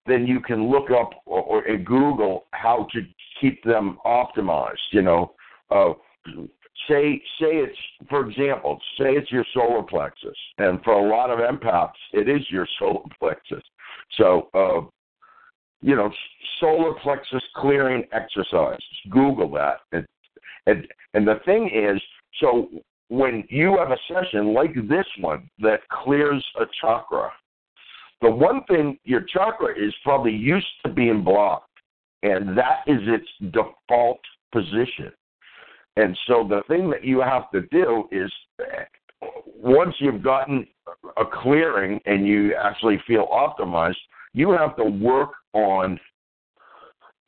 then 0.07 0.27
you 0.27 0.41
can 0.41 0.71
look 0.71 0.91
up 0.91 1.11
or, 1.25 1.43
or 1.43 1.77
Google 1.79 2.45
how 2.53 2.87
to 2.93 3.01
keep 3.41 3.63
them 3.65 3.99
optimized. 4.05 4.93
You 4.93 5.03
know, 5.03 5.35
uh, 5.71 5.93
say 6.89 7.23
say 7.41 7.57
it's 7.57 7.79
for 8.09 8.29
example, 8.29 8.81
say 8.99 9.13
it's 9.13 9.31
your 9.31 9.45
solar 9.55 9.83
plexus, 9.83 10.37
and 10.59 10.83
for 10.83 10.93
a 10.93 11.09
lot 11.09 11.31
of 11.31 11.39
empaths, 11.39 11.93
it 12.13 12.29
is 12.29 12.43
your 12.51 12.67
solar 12.79 13.01
plexus. 13.19 13.63
So, 14.19 14.49
uh, 14.55 14.89
you 15.83 15.97
know, 15.97 16.11
solar 16.61 16.95
plexus 17.03 17.43
clearing 17.57 18.05
exercises. 18.13 18.83
Google 19.11 19.51
that, 19.53 19.81
and 19.93 20.07
and 20.67 20.87
and 21.15 21.27
the 21.27 21.41
thing 21.45 21.71
is, 21.73 22.01
so 22.41 22.69
when 23.09 23.45
you 23.49 23.79
have 23.79 23.91
a 23.91 23.99
session 24.13 24.53
like 24.53 24.75
this 24.89 25.07
one 25.21 25.49
that 25.61 25.81
clears 25.91 26.45
a 26.61 26.65
chakra, 26.81 27.31
the 28.21 28.31
one 28.31 28.65
thing 28.65 28.99
your 29.05 29.23
chakra 29.33 29.73
is 29.77 29.95
probably 30.03 30.33
used 30.33 30.67
to 30.85 30.93
being 30.93 31.23
blocked, 31.23 31.71
and 32.23 32.57
that 32.57 32.81
is 32.87 33.01
its 33.03 33.53
default 33.53 34.21
position. 34.53 35.13
And 35.97 36.17
so 36.27 36.47
the 36.49 36.63
thing 36.69 36.91
that 36.91 37.05
you 37.05 37.21
have 37.21 37.51
to 37.53 37.63
do 37.73 38.05
is 38.13 38.31
once 39.47 39.95
you've 39.99 40.23
gotten 40.23 40.67
a 41.17 41.25
clearing 41.43 42.01
and 42.07 42.27
you 42.27 42.55
actually 42.55 43.01
feel 43.07 43.27
optimized, 43.29 43.97
you 44.33 44.51
have 44.51 44.77
to 44.77 44.85
work 44.85 45.31
on 45.55 45.99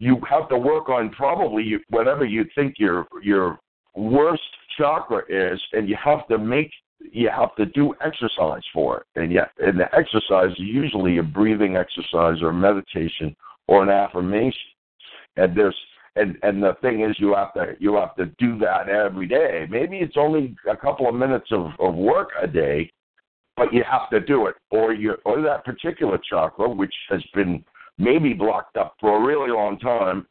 you 0.01 0.20
have 0.28 0.49
to 0.49 0.57
work 0.57 0.89
on 0.89 1.11
probably 1.11 1.74
whatever 1.90 2.24
you 2.24 2.45
think 2.55 2.74
your 2.78 3.07
your 3.23 3.59
worst 3.97 4.43
chakra 4.78 5.23
is, 5.28 5.61
and 5.73 5.89
you 5.89 5.97
have 6.03 6.27
to 6.28 6.39
make 6.39 6.70
you 7.12 7.31
have 7.31 7.55
to 7.57 7.66
do 7.66 7.95
exercise 8.05 8.62
for 8.73 8.99
it. 8.99 9.20
And 9.20 9.32
yeah, 9.32 9.47
and 9.59 9.78
the 9.78 9.93
exercise 9.95 10.51
is 10.53 10.59
usually 10.59 11.19
a 11.19 11.23
breathing 11.23 11.77
exercise 11.77 12.43
or 12.43 12.53
meditation 12.53 13.35
or 13.66 13.82
an 13.82 13.89
affirmation. 13.89 14.53
And 15.36 15.57
there's 15.57 15.77
and 16.16 16.36
and 16.43 16.62
the 16.62 16.76
thing 16.80 17.02
is 17.02 17.16
you 17.18 17.35
have 17.35 17.52
to 17.55 17.74
you 17.78 17.94
have 17.94 18.14
to 18.16 18.26
do 18.39 18.59
that 18.59 18.89
every 18.89 19.26
day. 19.26 19.66
Maybe 19.70 19.98
it's 19.98 20.16
only 20.16 20.56
a 20.70 20.76
couple 20.76 21.09
of 21.09 21.14
minutes 21.14 21.48
of, 21.51 21.70
of 21.78 21.94
work 21.94 22.30
a 22.40 22.47
day, 22.47 22.90
but 23.56 23.72
you 23.72 23.85
have 23.89 24.10
to 24.10 24.20
do 24.20 24.47
it. 24.47 24.56
Or 24.70 24.93
you 24.93 25.16
or 25.24 25.40
that 25.43 25.64
particular 25.64 26.18
chakra, 26.28 26.68
which 26.68 26.94
has 27.10 27.22
been 27.35 27.64
maybe 27.98 28.32
blocked 28.32 28.76
up 28.76 28.94
for 29.01 29.16
a 29.16 29.26
really 29.26 29.51
long 29.51 29.78
time, 29.78 30.26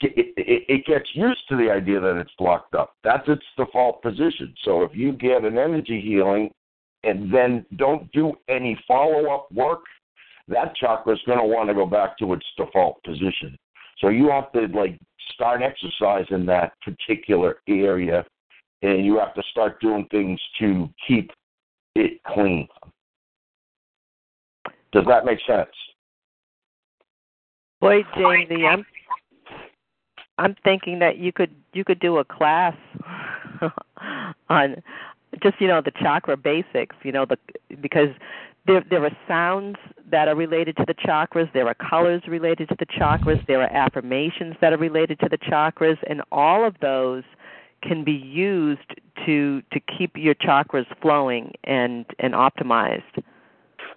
it, 0.00 0.34
it, 0.36 0.64
it 0.68 0.86
gets 0.86 1.08
used 1.14 1.42
to 1.48 1.56
the 1.56 1.70
idea 1.70 2.00
that 2.00 2.16
it's 2.16 2.32
blocked 2.38 2.74
up. 2.74 2.94
That's 3.04 3.26
its 3.28 3.44
default 3.56 4.02
position. 4.02 4.54
So 4.64 4.82
if 4.82 4.90
you 4.94 5.12
get 5.12 5.44
an 5.44 5.58
energy 5.58 6.00
healing 6.00 6.50
and 7.04 7.32
then 7.32 7.64
don't 7.76 8.10
do 8.12 8.32
any 8.48 8.78
follow 8.86 9.32
up 9.32 9.50
work, 9.52 9.80
that 10.48 10.74
chakra 10.76 11.14
is 11.14 11.20
going 11.26 11.38
to 11.38 11.44
want 11.44 11.68
to 11.68 11.74
go 11.74 11.86
back 11.86 12.18
to 12.18 12.32
its 12.32 12.46
default 12.56 13.02
position. 13.04 13.56
So 14.02 14.08
you 14.08 14.28
have 14.30 14.50
to 14.52 14.66
like 14.76 14.98
start 15.32 15.62
exercise 15.62 16.26
in 16.30 16.44
that 16.46 16.72
particular 16.82 17.58
area, 17.68 18.26
and 18.82 19.06
you 19.06 19.18
have 19.18 19.32
to 19.34 19.42
start 19.50 19.80
doing 19.80 20.06
things 20.10 20.40
to 20.58 20.90
keep 21.06 21.30
it 21.94 22.20
clean. 22.26 22.66
Does 24.92 25.04
that 25.06 25.24
make 25.24 25.38
sense? 25.46 25.70
Boy, 27.80 28.02
Jamie, 28.16 28.66
I'm 28.66 28.84
I'm 30.38 30.56
thinking 30.64 30.98
that 30.98 31.18
you 31.18 31.32
could 31.32 31.54
you 31.72 31.84
could 31.84 32.00
do 32.00 32.18
a 32.18 32.24
class 32.24 32.76
on 34.50 34.82
just 35.42 35.60
you 35.60 35.68
know 35.68 35.80
the 35.80 35.92
chakra 35.92 36.36
basics. 36.36 36.96
You 37.04 37.12
know 37.12 37.24
the 37.24 37.38
because 37.80 38.08
there 38.66 38.84
there 38.88 39.04
are 39.04 39.16
sounds 39.26 39.76
that 40.10 40.28
are 40.28 40.36
related 40.36 40.76
to 40.76 40.84
the 40.86 40.94
chakras. 40.94 41.52
There 41.52 41.66
are 41.66 41.74
colors 41.74 42.22
related 42.28 42.68
to 42.68 42.76
the 42.78 42.86
chakras. 42.86 43.44
There 43.46 43.60
are 43.62 43.72
affirmations 43.72 44.54
that 44.60 44.72
are 44.72 44.78
related 44.78 45.18
to 45.20 45.28
the 45.28 45.38
chakras, 45.38 45.98
and 46.08 46.22
all 46.30 46.66
of 46.66 46.76
those 46.80 47.24
can 47.82 48.04
be 48.04 48.12
used 48.12 48.80
to 49.26 49.62
to 49.72 49.80
keep 49.98 50.12
your 50.16 50.34
chakras 50.34 50.86
flowing 51.00 51.52
and 51.64 52.06
and 52.18 52.34
optimized. 52.34 53.22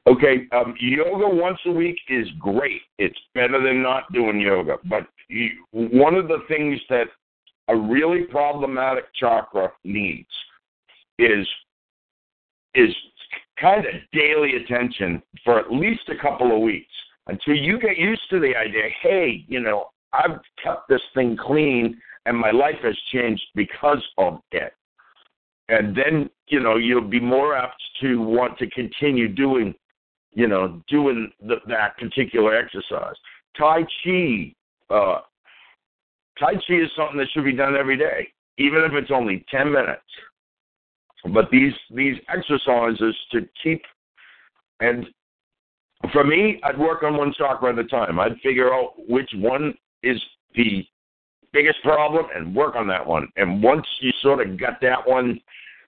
Okay, 0.07 0.47
um, 0.51 0.75
yoga 0.79 1.27
once 1.27 1.59
a 1.65 1.71
week 1.71 1.97
is 2.09 2.27
great. 2.39 2.81
It's 2.99 3.17
better 3.33 3.61
than 3.61 3.81
not 3.81 4.11
doing 4.13 4.39
yoga. 4.39 4.77
But 4.85 5.07
you, 5.29 5.49
one 5.71 6.15
of 6.15 6.27
the 6.27 6.39
things 6.47 6.79
that 6.89 7.07
a 7.67 7.75
really 7.75 8.23
problematic 8.23 9.05
chakra 9.15 9.71
needs 9.83 10.29
is 11.17 11.47
is 12.75 12.93
kind 13.59 13.85
of 13.85 13.93
daily 14.11 14.55
attention 14.55 15.21
for 15.43 15.59
at 15.59 15.71
least 15.71 16.09
a 16.09 16.21
couple 16.21 16.55
of 16.55 16.61
weeks 16.61 16.91
until 17.27 17.55
you 17.55 17.79
get 17.79 17.97
used 17.97 18.21
to 18.29 18.39
the 18.39 18.55
idea. 18.55 18.83
Hey, 19.01 19.45
you 19.47 19.59
know, 19.59 19.87
I've 20.13 20.39
kept 20.63 20.87
this 20.89 21.01
thing 21.13 21.37
clean 21.37 21.99
and 22.25 22.37
my 22.37 22.51
life 22.51 22.79
has 22.83 22.97
changed 23.11 23.43
because 23.55 24.03
of 24.17 24.39
it. 24.51 24.73
And 25.69 25.95
then, 25.95 26.29
you 26.47 26.59
know, 26.59 26.77
you'll 26.77 27.07
be 27.07 27.19
more 27.19 27.55
apt 27.55 27.81
to 28.01 28.21
want 28.21 28.57
to 28.59 28.69
continue 28.69 29.27
doing, 29.27 29.73
you 30.33 30.47
know, 30.47 30.81
doing 30.87 31.31
the, 31.41 31.55
that 31.67 31.97
particular 31.97 32.55
exercise. 32.55 33.15
Tai 33.57 33.81
Chi, 34.03 34.53
uh, 34.89 35.19
Tai 36.39 36.53
Chi 36.53 36.73
is 36.73 36.91
something 36.95 37.17
that 37.17 37.27
should 37.33 37.45
be 37.45 37.53
done 37.53 37.75
every 37.75 37.97
day, 37.97 38.27
even 38.57 38.83
if 38.83 38.91
it's 38.93 39.11
only 39.11 39.43
10 39.49 39.71
minutes. 39.71 40.01
But 41.33 41.49
these 41.51 41.73
these 41.91 42.17
exercises 42.29 43.15
to 43.31 43.47
keep 43.63 43.81
and 44.79 45.07
for 46.11 46.23
me, 46.23 46.59
I'd 46.63 46.77
work 46.77 47.03
on 47.03 47.17
one 47.17 47.33
chakra 47.37 47.71
at 47.73 47.79
a 47.79 47.83
time. 47.85 48.19
I'd 48.19 48.37
figure 48.43 48.73
out 48.73 48.93
which 49.07 49.29
one 49.35 49.73
is 50.03 50.21
the 50.55 50.85
biggest 51.51 51.81
problem 51.83 52.25
and 52.35 52.53
work 52.53 52.75
on 52.75 52.87
that 52.87 53.05
one. 53.05 53.27
And 53.37 53.63
once 53.63 53.85
you 54.01 54.11
sort 54.21 54.45
of 54.45 54.59
got 54.59 54.81
that 54.81 55.07
one 55.07 55.39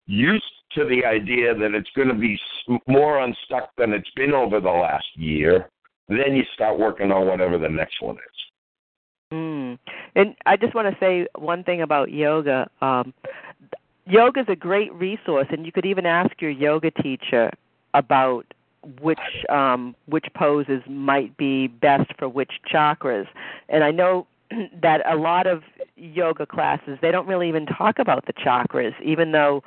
used 0.05 0.43
to 0.73 0.85
the 0.85 1.05
idea 1.05 1.53
that 1.53 1.73
it's 1.73 1.89
going 1.95 2.07
to 2.07 2.13
be 2.13 2.39
more 2.87 3.19
unstuck 3.23 3.69
than 3.77 3.93
it's 3.93 4.09
been 4.15 4.33
over 4.33 4.59
the 4.59 4.69
last 4.69 5.05
year, 5.15 5.69
then 6.07 6.35
you 6.35 6.43
start 6.53 6.79
working 6.79 7.11
on 7.11 7.27
whatever 7.27 7.57
the 7.57 7.69
next 7.69 8.01
one 8.01 8.15
is. 8.15 9.33
Mm. 9.33 9.77
And 10.15 10.35
I 10.45 10.55
just 10.55 10.73
want 10.73 10.87
to 10.87 10.97
say 10.99 11.27
one 11.37 11.63
thing 11.63 11.81
about 11.81 12.11
yoga. 12.11 12.69
Um, 12.81 13.13
yoga 14.07 14.41
is 14.41 14.47
a 14.49 14.55
great 14.55 14.93
resource, 14.93 15.47
and 15.49 15.65
you 15.65 15.71
could 15.71 15.85
even 15.85 16.05
ask 16.05 16.41
your 16.41 16.51
yoga 16.51 16.91
teacher 16.91 17.51
about 17.93 18.45
which 19.01 19.19
um, 19.49 19.95
which 20.05 20.27
poses 20.35 20.81
might 20.87 21.35
be 21.37 21.67
best 21.67 22.11
for 22.17 22.29
which 22.29 22.53
chakras. 22.71 23.27
And 23.69 23.83
I 23.83 23.91
know 23.91 24.27
that 24.81 25.01
a 25.05 25.15
lot 25.15 25.47
of 25.47 25.63
yoga 25.95 26.45
classes 26.45 26.97
they 27.01 27.11
don't 27.11 27.27
really 27.27 27.49
even 27.49 27.65
talk 27.65 27.99
about 27.99 28.25
the 28.25 28.33
chakras, 28.33 28.93
even 29.03 29.31
though 29.31 29.63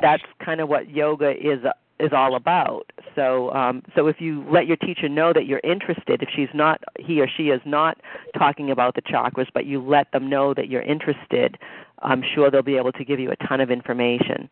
that's 0.00 0.22
kind 0.44 0.60
of 0.60 0.68
what 0.68 0.90
yoga 0.90 1.30
is 1.30 1.60
is 2.00 2.12
all 2.12 2.34
about. 2.34 2.90
So 3.14 3.52
um, 3.52 3.82
so 3.94 4.06
if 4.08 4.20
you 4.20 4.44
let 4.50 4.66
your 4.66 4.76
teacher 4.76 5.08
know 5.08 5.32
that 5.32 5.46
you're 5.46 5.60
interested, 5.64 6.22
if 6.22 6.28
she's 6.34 6.48
not 6.54 6.82
he 6.98 7.20
or 7.20 7.28
she 7.28 7.44
is 7.44 7.60
not 7.64 7.98
talking 8.36 8.70
about 8.70 8.94
the 8.94 9.02
chakras, 9.02 9.46
but 9.52 9.66
you 9.66 9.80
let 9.80 10.10
them 10.12 10.28
know 10.28 10.54
that 10.54 10.68
you're 10.68 10.82
interested, 10.82 11.58
I'm 12.04 12.22
sure 12.34 12.50
they'll 12.50 12.62
be 12.62 12.76
able 12.76 12.92
to 12.92 13.04
give 13.04 13.18
you 13.18 13.30
a 13.30 13.36
ton 13.36 13.60
of 13.60 13.70
information. 13.70 14.48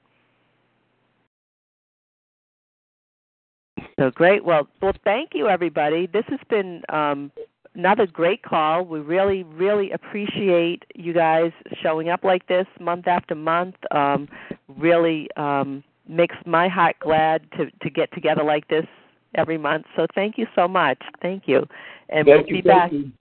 So 3.98 4.10
great. 4.10 4.44
Well, 4.44 4.66
well, 4.80 4.94
thank 5.04 5.30
you, 5.34 5.48
everybody. 5.48 6.06
This 6.06 6.24
has 6.28 6.40
been 6.48 6.82
um, 6.88 7.30
another 7.74 8.06
great 8.06 8.42
call. 8.42 8.84
We 8.84 9.00
really, 9.00 9.44
really 9.44 9.92
appreciate 9.92 10.84
you 10.94 11.12
guys 11.12 11.52
showing 11.82 12.08
up 12.08 12.24
like 12.24 12.46
this 12.48 12.66
month 12.80 13.06
after 13.06 13.34
month. 13.34 13.76
Um, 13.90 14.28
really 14.68 15.28
um, 15.36 15.84
makes 16.08 16.36
my 16.46 16.68
heart 16.68 16.96
glad 17.00 17.42
to 17.52 17.70
to 17.70 17.90
get 17.90 18.12
together 18.12 18.42
like 18.42 18.66
this 18.68 18.86
every 19.34 19.58
month. 19.58 19.86
So 19.94 20.06
thank 20.14 20.38
you 20.38 20.46
so 20.54 20.66
much. 20.66 20.98
Thank 21.20 21.46
you, 21.46 21.66
and 22.08 22.26
thank 22.26 22.46
we'll 22.46 22.56
you, 22.56 22.62
be 22.62 22.68
back 22.68 22.92
you. 22.92 23.12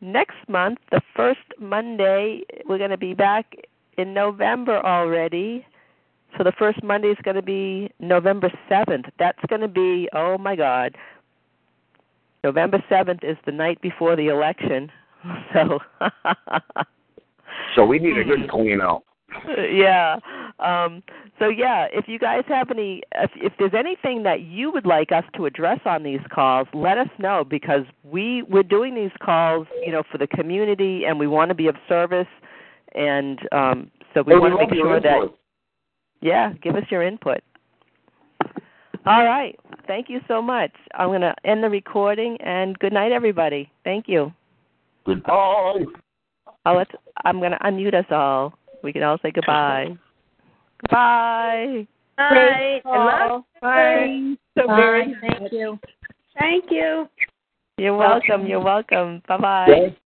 Next 0.00 0.36
month. 0.48 0.78
The 0.90 1.00
first 1.14 1.40
Monday, 1.58 2.42
we're 2.66 2.78
going 2.78 2.90
to 2.90 2.98
be 2.98 3.14
back 3.14 3.54
in 3.96 4.14
November 4.14 4.78
already. 4.78 5.66
So 6.36 6.44
the 6.44 6.52
first 6.52 6.82
Monday 6.82 7.08
is 7.08 7.18
going 7.22 7.36
to 7.36 7.42
be 7.42 7.90
November 7.98 8.52
7th. 8.70 9.10
That's 9.18 9.40
going 9.48 9.62
to 9.62 9.68
be, 9.68 10.08
oh 10.14 10.38
my 10.38 10.56
God, 10.56 10.96
November 12.44 12.82
7th 12.90 13.24
is 13.24 13.36
the 13.44 13.52
night 13.52 13.80
before 13.80 14.16
the 14.16 14.28
election. 14.28 14.90
So 15.52 15.80
So 17.74 17.84
we 17.84 17.98
need 17.98 18.18
a 18.18 18.24
good 18.24 18.42
hmm. 18.42 18.48
clean 18.48 18.80
out. 18.80 19.04
yeah. 19.70 20.18
Um 20.60 21.02
so 21.38 21.48
yeah, 21.48 21.86
if 21.92 22.06
you 22.08 22.18
guys 22.18 22.44
have 22.48 22.70
any 22.70 23.02
if 23.16 23.30
if 23.36 23.52
there's 23.58 23.74
anything 23.74 24.22
that 24.24 24.42
you 24.42 24.70
would 24.70 24.86
like 24.86 25.12
us 25.12 25.24
to 25.36 25.46
address 25.46 25.80
on 25.84 26.02
these 26.02 26.20
calls, 26.32 26.68
let 26.74 26.98
us 26.98 27.08
know 27.18 27.44
because 27.44 27.84
we 28.04 28.42
we're 28.42 28.62
doing 28.62 28.94
these 28.94 29.12
calls, 29.22 29.66
you 29.84 29.92
know, 29.92 30.02
for 30.10 30.18
the 30.18 30.26
community 30.26 31.04
and 31.04 31.18
we 31.18 31.26
want 31.26 31.48
to 31.48 31.54
be 31.54 31.66
of 31.66 31.76
service 31.88 32.28
and 32.94 33.40
um 33.52 33.90
so 34.14 34.22
we 34.22 34.34
Hey, 34.34 34.38
want 34.38 34.58
to 34.58 34.66
make 34.66 34.74
sure 34.74 35.00
that 35.00 35.30
yeah, 36.20 36.52
give 36.62 36.76
us 36.76 36.84
your 36.90 37.02
input. 37.02 37.40
All 39.06 39.24
right. 39.24 39.58
Thank 39.86 40.10
you 40.10 40.20
so 40.28 40.42
much. 40.42 40.72
I'm 40.94 41.08
going 41.08 41.22
to 41.22 41.34
end 41.44 41.64
the 41.64 41.70
recording 41.70 42.36
and 42.40 42.78
good 42.78 42.92
night, 42.92 43.12
everybody. 43.12 43.70
Thank 43.82 44.06
you. 44.08 44.32
Goodbye. 45.06 45.84
I'll 46.66 46.76
let, 46.76 46.88
I'm 47.24 47.38
going 47.38 47.52
to 47.52 47.58
unmute 47.58 47.94
us 47.94 48.04
all. 48.10 48.52
We 48.82 48.92
can 48.92 49.02
all 49.02 49.18
say 49.22 49.30
goodbye. 49.30 49.96
Goodbye. 50.82 51.86
Bye. 52.16 52.82
I 52.84 53.28
love 53.28 53.44
Bye. 53.60 54.36
So 54.58 54.66
very 54.66 55.16
Thank 55.20 55.52
you. 55.52 55.78
Thank 56.38 56.70
you. 56.70 57.08
You're 57.78 57.96
welcome. 57.96 58.46
You're 58.46 58.60
welcome. 58.60 59.22
Bye 59.26 59.38
bye. 59.38 59.66
Thank 59.68 59.96